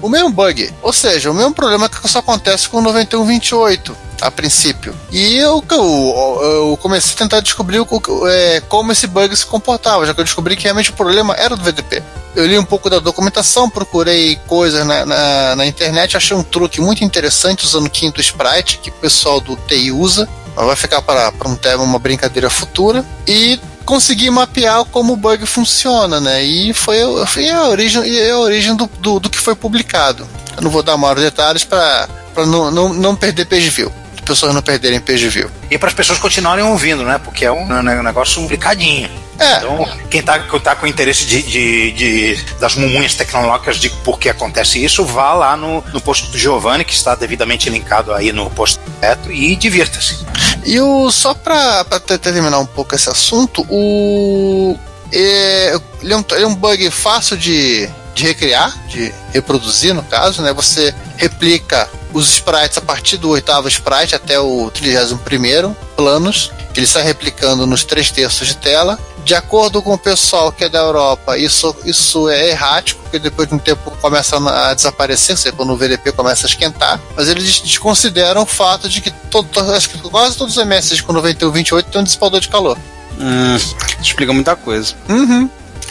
o 0.01 0.09
mesmo 0.09 0.31
bug. 0.31 0.73
Ou 0.83 0.93
seja, 0.93 1.31
o 1.31 1.35
mesmo 1.35 1.53
problema 1.55 1.89
que 1.89 2.09
só 2.09 2.19
acontece 2.21 2.69
com 2.69 2.79
o 2.79 2.83
9128 2.83 3.97
a 4.21 4.31
princípio. 4.31 4.95
E 5.11 5.37
eu, 5.37 5.65
eu, 5.71 6.41
eu 6.71 6.79
comecei 6.81 7.13
a 7.15 7.19
tentar 7.19 7.41
descobrir 7.41 7.81
o- 7.81 8.29
é, 8.29 8.61
como 8.69 8.93
esse 8.93 9.07
bug 9.09 9.35
se 9.37 9.45
comportava, 9.45 10.07
já 10.07 10.15
que 10.15 10.21
eu 10.21 10.25
descobri 10.25 10.55
que 10.57 10.63
realmente 10.65 10.91
o 10.91 10.95
problema 10.95 11.35
era 11.35 11.57
do 11.57 11.63
VDP. 11.65 12.03
Eu 12.37 12.47
li 12.47 12.57
um 12.57 12.65
pouco 12.65 12.89
da 12.89 12.99
documentação, 13.01 13.69
procurei 13.69 14.37
coisas 14.47 14.87
na, 14.87 15.05
na, 15.05 15.57
na 15.57 15.67
internet, 15.67 16.17
achei 16.17 16.37
um 16.37 16.43
truque 16.43 16.81
muito 16.81 17.03
interessante 17.05 17.65
usando 17.65 17.87
o 17.87 17.91
quinto 17.91 18.21
sprite, 18.21 18.79
que 18.79 18.91
o 18.91 18.95
pessoal 18.95 19.41
do 19.41 19.57
TI 19.57 19.91
usa. 19.91 20.29
Mas 20.55 20.67
Vai 20.67 20.77
ficar 20.77 21.03
para 21.03 21.33
para 21.33 21.49
um 21.49 21.57
tema, 21.57 21.83
uma 21.83 21.99
brincadeira 21.99 22.49
futura. 22.49 23.05
E 23.27 23.59
consegui 23.83 24.31
mapear 24.31 24.85
como 24.87 25.13
o 25.13 25.17
bug 25.17 25.45
funciona, 25.47 26.21
né? 26.21 26.43
E 26.43 26.73
foi, 26.73 26.99
foi 27.27 27.51
a 27.51 27.69
origem, 27.69 28.07
e 28.07 28.31
a 28.31 28.39
origem 28.39 28.75
do, 28.75 28.87
do, 28.99 29.21
do 29.21 29.31
que 29.31 29.39
foi 29.39 29.55
publicado. 29.55 30.27
Eu 30.57 30.63
não 30.63 30.71
vou 30.71 30.83
dar 30.83 30.97
maiores 30.97 31.23
detalhes 31.23 31.65
para 31.65 32.09
não, 32.37 32.71
não, 32.71 32.93
não 32.93 33.17
perder 33.17 33.47
page 33.47 33.71
view. 33.71 33.93
As 34.23 34.27
pessoas 34.29 34.55
não 34.55 34.63
perderem 34.63 35.01
page 35.01 35.29
view. 35.29 35.51
E 35.69 35.77
para 35.77 35.89
as 35.89 35.95
pessoas 35.95 36.19
continuarem 36.19 36.65
ouvindo, 36.65 37.03
né? 37.03 37.19
Porque 37.19 37.45
é 37.45 37.51
um, 37.51 37.67
né, 37.67 37.99
um 37.99 38.03
negócio 38.05 38.41
complicadinho. 38.41 39.11
É, 39.37 39.57
Então, 39.57 39.89
quem 40.09 40.23
tá, 40.23 40.39
tá 40.39 40.77
com 40.77 40.87
interesse 40.87 41.25
de, 41.27 41.43
de- 41.43 41.91
de- 41.93 42.45
das 42.61 42.77
mumunhas 42.77 43.15
tecnológicas 43.17 43.79
de 43.79 43.91
por 43.91 44.21
que 44.21 44.29
acontece 44.29 44.83
isso, 44.83 45.05
vá 45.05 45.33
lá 45.33 45.57
no, 45.57 45.83
no 45.93 46.01
post 46.01 46.31
do 46.31 46.39
Giovanni, 46.39 46.85
que 46.85 46.93
está 46.95 47.17
devidamente 47.17 47.69
linkado 47.69 48.15
aí 48.15 48.31
no 48.31 48.49
post 48.51 48.79
direto, 49.01 49.33
e 49.33 49.57
divirta-se. 49.57 50.25
E 50.65 50.81
o, 50.81 51.11
só 51.11 51.35
para 51.35 51.85
terminar 52.21 52.61
um 52.61 52.67
pouco 52.67 52.95
esse 52.95 53.11
assunto, 53.11 53.67
o, 53.69 54.79
é, 55.11 55.75
ele, 56.01 56.13
é 56.13 56.17
um, 56.17 56.25
ele 56.31 56.45
é 56.45 56.47
um 56.47 56.55
bug 56.55 56.89
fácil 56.93 57.37
de, 57.37 57.89
de 58.15 58.23
recriar, 58.25 58.73
de 58.87 59.13
reproduzir 59.33 59.93
no 59.95 60.03
caso, 60.05 60.43
né? 60.43 60.53
Você 60.53 60.95
replica 61.17 61.89
os 62.13 62.29
sprites 62.35 62.79
a 62.79 62.81
partir 62.81 63.17
do 63.17 63.31
oitavo 63.31 63.69
sprite 63.69 64.15
até 64.15 64.39
o 64.39 64.71
31 64.71 65.75
planos, 65.97 66.51
que 66.73 66.81
ele 66.81 66.87
sai 66.87 67.03
replicando 67.03 67.67
nos 67.67 67.85
três 67.85 68.11
terços 68.11 68.49
de 68.49 68.57
tela. 68.57 68.99
De 69.25 69.37
acordo 69.37 69.81
com 69.81 69.95
o 69.95 69.99
pessoal 69.99 70.51
que 70.51 70.65
é 70.65 70.69
da 70.69 70.81
Europa, 70.81 71.39
isso, 71.39 71.77
isso 71.85 72.29
é 72.29 72.49
errático, 72.51 73.01
porque 73.03 73.21
depois 73.21 73.49
de 73.49 73.55
um 73.55 73.59
tempo 73.59 73.93
começa 74.01 74.37
a 74.37 74.75
desaparecer, 74.75 75.37
seja, 75.37 75.55
quando 75.55 75.73
o 75.73 75.77
VDP 75.77 76.11
começa 76.11 76.47
a 76.47 76.49
esquentar. 76.49 77.01
Mas 77.17 77.29
eles 77.29 77.61
desconsideram 77.61 78.43
o 78.43 78.47
fato 78.47 78.89
de 78.89 79.01
que 79.01 79.13
todo, 79.31 79.49
acho 79.73 79.91
que 79.91 79.99
quase 79.99 80.37
todos 80.37 80.57
os 80.57 80.65
MSs 80.65 81.01
com 81.03 81.13
9128 81.13 81.87
têm 81.89 82.01
um 82.01 82.05
dissipador 82.05 82.41
de 82.41 82.49
calor. 82.49 82.77
Hum, 83.17 83.57
explica 84.01 84.33
muita 84.33 84.57
coisa. 84.57 84.95
Uhum. 85.09 85.49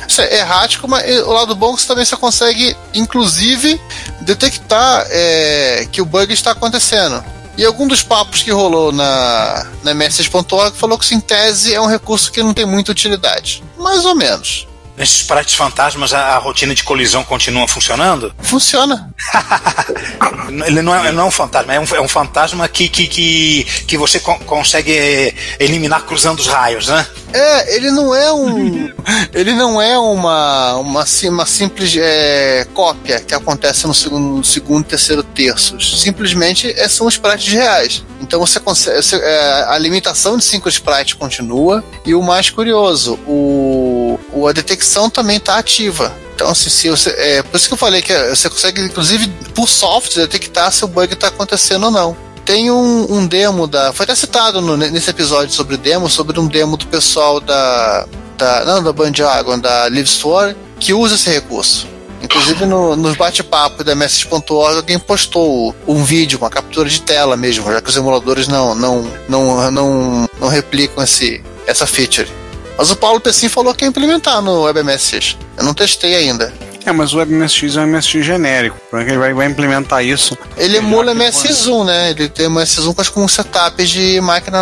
Isso 0.07 0.21
é 0.21 0.39
errático, 0.39 0.87
mas 0.87 1.05
o 1.21 1.31
lado 1.31 1.55
bom 1.55 1.73
é 1.73 1.75
que 1.75 1.81
você 1.81 1.87
também 1.87 2.05
você 2.05 2.17
consegue, 2.17 2.75
inclusive, 2.93 3.79
detectar 4.21 5.05
é, 5.09 5.87
que 5.91 6.01
o 6.01 6.05
bug 6.05 6.33
está 6.33 6.51
acontecendo. 6.51 7.23
E 7.57 7.65
algum 7.65 7.87
dos 7.87 8.01
papos 8.01 8.41
que 8.41 8.51
rolou 8.51 8.91
na, 8.91 9.67
na 9.83 9.93
MS6.org 9.93 10.75
falou 10.75 10.97
que 10.97 11.05
isso, 11.05 11.13
em 11.13 11.19
tese, 11.19 11.73
é 11.73 11.81
um 11.81 11.87
recurso 11.87 12.31
que 12.31 12.41
não 12.41 12.53
tem 12.53 12.65
muita 12.65 12.91
utilidade. 12.91 13.63
Mais 13.77 14.05
ou 14.05 14.15
menos. 14.15 14.67
Nesses 15.01 15.21
sprites 15.21 15.55
fantasmas, 15.55 16.13
a, 16.13 16.35
a 16.35 16.37
rotina 16.37 16.75
de 16.75 16.83
colisão 16.83 17.23
continua 17.23 17.67
funcionando? 17.67 18.31
Funciona. 18.37 19.11
Ele 20.67 20.83
não 20.83 20.93
é, 20.93 21.11
não 21.11 21.23
é 21.23 21.25
um 21.25 21.31
fantasma, 21.31 21.73
é 21.73 21.79
um, 21.79 21.85
é 21.95 22.01
um 22.01 22.07
fantasma 22.07 22.67
que, 22.67 22.87
que, 22.87 23.07
que, 23.07 23.63
que 23.87 23.97
você 23.97 24.19
co- 24.19 24.37
consegue 24.45 25.33
eliminar 25.59 26.03
cruzando 26.03 26.39
os 26.39 26.45
raios, 26.45 26.87
né? 26.87 27.07
É, 27.33 27.75
ele 27.75 27.89
não 27.89 28.13
é 28.13 28.31
um. 28.31 28.91
ele 29.33 29.53
não 29.53 29.81
é 29.81 29.97
uma, 29.97 30.75
uma, 30.75 31.03
uma 31.03 31.45
simples 31.47 31.95
é, 31.97 32.67
cópia 32.71 33.21
que 33.21 33.33
acontece 33.33 33.87
no 33.87 33.95
segundo, 33.95 34.37
no 34.37 34.43
segundo 34.43 34.83
terceiro 34.83 35.23
terços. 35.23 35.99
Simplesmente 35.99 36.69
é, 36.77 36.87
são 36.87 37.07
sprites 37.07 37.51
reais. 37.53 38.03
Então 38.31 38.39
você 38.39 38.61
consegue. 38.61 38.95
você- 39.03 39.17
é, 39.17 39.65
a 39.67 39.77
limitação 39.77 40.37
de 40.37 40.45
cinco 40.45 40.69
sprites 40.69 41.15
continua. 41.15 41.83
E 42.05 42.15
o 42.15 42.21
mais 42.23 42.49
curioso, 42.49 43.19
o, 43.27 44.17
o- 44.31 44.47
a 44.47 44.53
detecção 44.53 45.09
também 45.09 45.35
está 45.35 45.57
ativa. 45.57 46.15
Então, 46.33 46.49
assim, 46.49 46.69
se 46.69 46.89
você, 46.89 47.09
é, 47.09 47.43
por 47.43 47.57
isso 47.57 47.67
que 47.67 47.73
eu 47.73 47.77
falei 47.77 48.01
que 48.01 48.13
você 48.29 48.49
consegue, 48.49 48.81
inclusive, 48.83 49.27
por 49.53 49.67
software, 49.67 50.21
detectar 50.21 50.71
se 50.71 50.85
o 50.85 50.87
bug 50.87 51.11
está 51.13 51.27
acontecendo 51.27 51.83
ou 51.87 51.91
não. 51.91 52.15
Tem 52.45 52.71
um, 52.71 53.05
um 53.17 53.27
demo 53.27 53.67
da. 53.67 53.91
Foi 53.91 54.05
até 54.05 54.15
citado 54.15 54.61
no- 54.61 54.77
nesse 54.77 55.09
episódio 55.09 55.53
sobre 55.53 55.75
demo, 55.75 56.09
sobre 56.09 56.39
um 56.39 56.47
demo 56.47 56.77
do 56.77 56.87
pessoal 56.87 57.41
da. 57.41 58.07
da 58.37 58.63
não, 58.63 58.81
da 58.81 58.93
Band 58.93 59.11
Dragon, 59.11 59.59
da 59.59 59.83
Live 59.89 60.03
Store, 60.07 60.55
que 60.79 60.93
usa 60.93 61.15
esse 61.15 61.29
recurso. 61.29 61.85
Inclusive 62.31 62.65
no, 62.65 62.95
nos 62.95 63.17
bate-papo 63.17 63.83
da 63.83 63.93
Message.org 63.93 64.77
alguém 64.77 64.97
postou 64.97 65.75
um 65.85 66.01
vídeo, 66.03 66.39
uma 66.39 66.49
captura 66.49 66.87
de 66.87 67.01
tela 67.01 67.35
mesmo, 67.35 67.69
já 67.69 67.81
que 67.81 67.89
os 67.89 67.97
emuladores 67.97 68.47
não, 68.47 68.73
não, 68.73 69.11
não, 69.27 69.69
não, 69.69 70.29
não 70.39 70.47
replicam 70.47 71.03
esse, 71.03 71.43
essa 71.67 71.85
feature. 71.85 72.31
Mas 72.77 72.89
o 72.89 72.95
Paulo 72.95 73.19
Pessim 73.19 73.49
falou 73.49 73.73
que 73.75 73.83
ia 73.83 73.89
implementar 73.89 74.41
no 74.41 74.61
WebMSX. 74.61 75.37
Eu 75.57 75.63
não 75.65 75.73
testei 75.73 76.15
ainda. 76.15 76.53
É, 76.85 76.91
mas 76.91 77.13
o 77.13 77.17
WebMSX 77.17 77.75
é 77.75 77.81
um 77.81 77.87
MSX 77.87 78.25
genérico. 78.25 78.77
Como 78.89 79.01
é 79.01 79.05
que 79.05 79.11
ele 79.11 79.19
vai, 79.19 79.33
vai 79.33 79.47
implementar 79.47 80.03
isso? 80.03 80.35
Ele 80.57 80.77
emula 80.77 81.13
MSX1, 81.13 81.85
né? 81.85 82.11
Ele 82.11 82.27
tem 82.29 82.47
MSX1 82.47 82.95
com, 82.95 83.21
com 83.21 83.27
setup 83.27 83.85
de 83.85 84.19
máquina, 84.21 84.57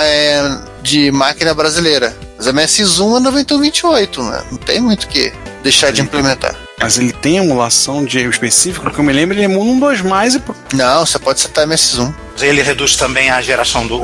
é, 0.00 0.58
de 0.82 1.12
máquina 1.12 1.54
brasileira. 1.54 2.16
Mas 2.36 2.48
MSX1 2.48 3.18
é 3.18 3.20
9128, 3.20 4.22
né? 4.24 4.42
Não 4.50 4.58
tem 4.58 4.80
muito 4.80 5.04
o 5.04 5.08
que 5.08 5.32
deixar 5.62 5.92
de 5.92 6.00
implementar. 6.00 6.56
Mas 6.82 6.98
ele 6.98 7.12
tem 7.12 7.36
emulação 7.36 8.04
de 8.04 8.18
específico, 8.28 8.90
que 8.90 8.98
eu 8.98 9.04
me 9.04 9.12
lembro, 9.12 9.36
ele 9.36 9.44
emula 9.44 9.70
um 9.70 9.78
2 9.78 10.00
mais 10.00 10.34
e 10.34 10.42
Não, 10.74 11.06
você 11.06 11.18
pode 11.18 11.40
setar 11.40 11.66
MSX1. 11.66 12.12
Ele 12.40 12.60
reduz 12.60 12.96
também 12.96 13.30
a 13.30 13.40
geração 13.40 13.86
do. 13.86 14.00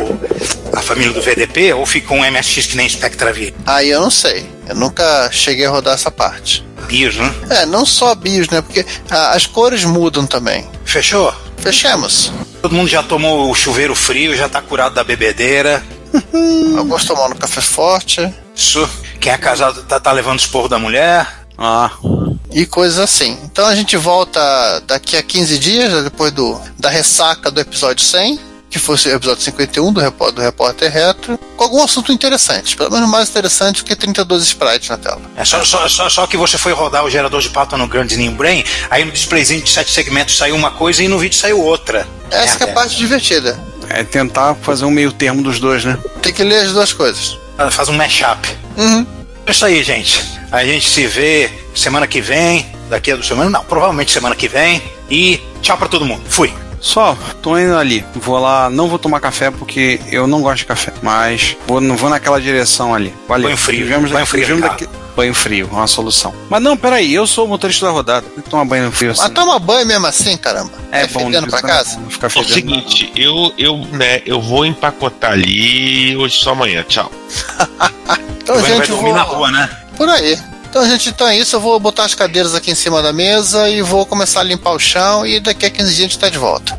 a 0.72 0.80
família 0.80 1.12
do 1.12 1.20
VDP 1.20 1.72
ou 1.72 1.84
fica 1.84 2.14
um 2.14 2.24
MSX 2.30 2.66
que 2.66 2.76
nem 2.76 2.88
Spectra 2.88 3.32
V? 3.32 3.52
Aí 3.66 3.90
eu 3.90 4.00
não 4.00 4.10
sei. 4.10 4.48
Eu 4.68 4.76
nunca 4.76 5.28
cheguei 5.32 5.66
a 5.66 5.70
rodar 5.70 5.94
essa 5.94 6.10
parte. 6.10 6.64
BIOS, 6.86 7.16
né? 7.16 7.34
É, 7.50 7.66
não 7.66 7.84
só 7.84 8.14
BIOS, 8.14 8.48
né? 8.48 8.62
Porque 8.62 8.86
ah, 9.10 9.32
as 9.32 9.44
cores 9.46 9.84
mudam 9.84 10.26
também. 10.26 10.66
Fechou? 10.84 11.34
Fechamos. 11.58 12.32
Todo 12.62 12.74
mundo 12.74 12.88
já 12.88 13.02
tomou 13.02 13.50
o 13.50 13.54
chuveiro 13.54 13.94
frio, 13.94 14.36
já 14.36 14.48
tá 14.48 14.62
curado 14.62 14.94
da 14.94 15.02
bebedeira. 15.02 15.82
Eu 16.32 16.84
gosto 16.84 17.08
de 17.08 17.14
tomar 17.14 17.28
no 17.28 17.36
café 17.36 17.60
forte 17.60 18.32
Isso. 18.54 18.88
Quem 19.20 19.30
é 19.30 19.36
casado 19.36 19.82
tá, 19.82 20.00
tá 20.00 20.10
levando 20.12 20.38
esporro 20.38 20.68
da 20.68 20.78
mulher. 20.78 21.26
Ah, 21.58 21.90
e 22.52 22.64
coisas 22.66 22.98
assim. 22.98 23.36
Então 23.44 23.66
a 23.66 23.74
gente 23.74 23.96
volta 23.96 24.40
daqui 24.86 25.16
a 25.16 25.22
15 25.22 25.58
dias, 25.58 26.04
depois 26.04 26.32
do, 26.32 26.60
da 26.78 26.88
ressaca 26.88 27.50
do 27.50 27.60
episódio 27.60 28.04
100, 28.04 28.40
que 28.70 28.78
fosse 28.78 29.08
o 29.08 29.14
episódio 29.14 29.42
51 29.42 29.92
do, 29.92 30.00
Repó- 30.00 30.30
do 30.30 30.42
Repórter 30.42 30.92
Retro, 30.92 31.38
com 31.56 31.64
algum 31.64 31.82
assunto 31.82 32.12
interessante. 32.12 32.76
Pelo 32.76 32.90
menos 32.90 33.08
mais 33.08 33.28
interessante 33.30 33.82
do 33.82 33.86
que 33.86 33.96
32 33.96 34.42
sprites 34.44 34.88
na 34.90 34.98
tela. 34.98 35.20
É 35.36 35.44
só, 35.44 35.64
só, 35.64 35.88
só, 35.88 36.08
só 36.10 36.26
que 36.26 36.36
você 36.36 36.58
foi 36.58 36.72
rodar 36.72 37.02
o 37.04 37.08
gerador 37.10 37.40
de 37.40 37.48
pauta 37.48 37.76
no 37.78 37.86
Grand 37.88 38.06
New 38.10 38.32
Brain, 38.32 38.62
aí 38.90 39.04
no 39.06 39.12
displayzinho 39.12 39.62
de 39.62 39.70
sete 39.70 39.90
segmentos 39.90 40.36
saiu 40.36 40.54
uma 40.54 40.70
coisa 40.70 41.02
e 41.02 41.08
no 41.08 41.18
vídeo 41.18 41.38
saiu 41.38 41.60
outra. 41.60 42.06
Essa 42.30 42.58
que 42.58 42.64
é 42.64 42.70
a 42.70 42.74
parte 42.74 42.94
divertida. 42.96 43.58
é 43.88 44.04
tentar 44.04 44.54
fazer 44.56 44.84
um 44.84 44.90
meio 44.90 45.12
termo 45.12 45.42
dos 45.42 45.58
dois, 45.58 45.84
né? 45.86 45.98
Tem 46.20 46.32
que 46.34 46.42
ler 46.44 46.66
as 46.66 46.72
duas 46.72 46.92
coisas. 46.92 47.38
Ela 47.56 47.70
Faz 47.70 47.88
um 47.88 47.94
mashup. 47.94 48.48
Uhum. 48.76 49.06
É 49.48 49.50
isso 49.50 49.64
aí, 49.64 49.82
gente. 49.82 50.22
A 50.52 50.62
gente 50.62 50.86
se 50.86 51.06
vê 51.06 51.50
semana 51.74 52.06
que 52.06 52.20
vem. 52.20 52.66
Daqui 52.90 53.10
a 53.10 53.14
duas 53.14 53.26
semanas? 53.26 53.50
Não, 53.50 53.64
provavelmente 53.64 54.12
semana 54.12 54.36
que 54.36 54.46
vem. 54.46 54.82
E 55.10 55.40
tchau 55.62 55.78
pra 55.78 55.88
todo 55.88 56.04
mundo. 56.04 56.22
Fui. 56.28 56.52
Só, 56.80 57.16
tô 57.42 57.58
indo 57.58 57.76
ali. 57.76 58.04
Vou 58.14 58.38
lá, 58.38 58.70
não 58.70 58.88
vou 58.88 58.98
tomar 58.98 59.20
café 59.20 59.50
porque 59.50 60.00
eu 60.10 60.26
não 60.26 60.40
gosto 60.42 60.58
de 60.58 60.66
café, 60.66 60.92
mas 61.02 61.56
vou, 61.66 61.80
não 61.80 61.96
vou 61.96 62.08
naquela 62.10 62.40
direção 62.40 62.94
ali. 62.94 63.12
Valeu. 63.28 63.44
Banho 63.48 63.56
frio, 63.56 63.78
Vivemos 63.80 64.10
banho 64.10 64.14
daqui- 64.24 64.30
frio, 64.30 64.42
vivemos 64.46 64.62
Ricardo. 64.62 64.80
daqui- 64.80 64.98
Banho 65.18 65.34
frio, 65.34 65.68
uma 65.72 65.88
solução. 65.88 66.32
Mas 66.48 66.62
não, 66.62 66.76
peraí, 66.76 67.12
eu 67.12 67.26
sou 67.26 67.44
o 67.44 67.48
motorista 67.48 67.86
da 67.86 67.90
rodada. 67.90 68.24
Tem 68.34 68.40
que 68.44 68.48
tomar 68.48 68.64
banho 68.64 68.92
frio 68.92 69.10
assim. 69.10 69.22
Mas 69.22 69.32
toma 69.32 69.58
banho 69.58 69.84
mesmo 69.84 70.06
assim, 70.06 70.36
caramba. 70.36 70.70
é 70.92 71.00
Vai 71.00 71.08
bom, 71.08 71.20
fedendo 71.26 71.44
de 71.46 71.50
pra 71.50 71.60
casa? 71.60 71.94
quando 71.96 72.10
Ficar 72.12 72.26
É 72.26 72.28
o 72.28 72.30
fedendo. 72.30 72.54
seguinte, 72.54 73.12
eu, 73.16 73.52
eu, 73.58 73.76
né, 73.90 74.22
eu 74.24 74.40
vou 74.40 74.64
empacotar 74.64 75.32
ali 75.32 76.16
hoje 76.16 76.36
só 76.38 76.52
amanhã. 76.52 76.84
Tchau. 76.88 77.10
Então, 78.48 78.56
Vai, 78.62 78.70
vai 78.70 78.78
gente, 78.78 78.88
dormir 78.92 79.04
vou... 79.10 79.14
na 79.14 79.22
rua, 79.24 79.50
né? 79.50 79.68
Por 79.94 80.08
aí. 80.08 80.38
Então, 80.78 80.90
gente, 80.90 81.08
então 81.08 81.26
é 81.26 81.36
isso. 81.36 81.56
Eu 81.56 81.60
vou 81.60 81.80
botar 81.80 82.04
as 82.04 82.14
cadeiras 82.14 82.54
aqui 82.54 82.70
em 82.70 82.74
cima 82.76 83.02
da 83.02 83.12
mesa 83.12 83.68
e 83.68 83.82
vou 83.82 84.06
começar 84.06 84.42
a 84.42 84.44
limpar 84.44 84.70
o 84.70 84.78
chão 84.78 85.26
e 85.26 85.40
daqui 85.40 85.66
a 85.66 85.70
15 85.70 85.86
dias 85.86 85.98
a 85.98 86.02
gente 86.02 86.18
tá 86.20 86.28
de 86.28 86.38
volta. 86.38 86.78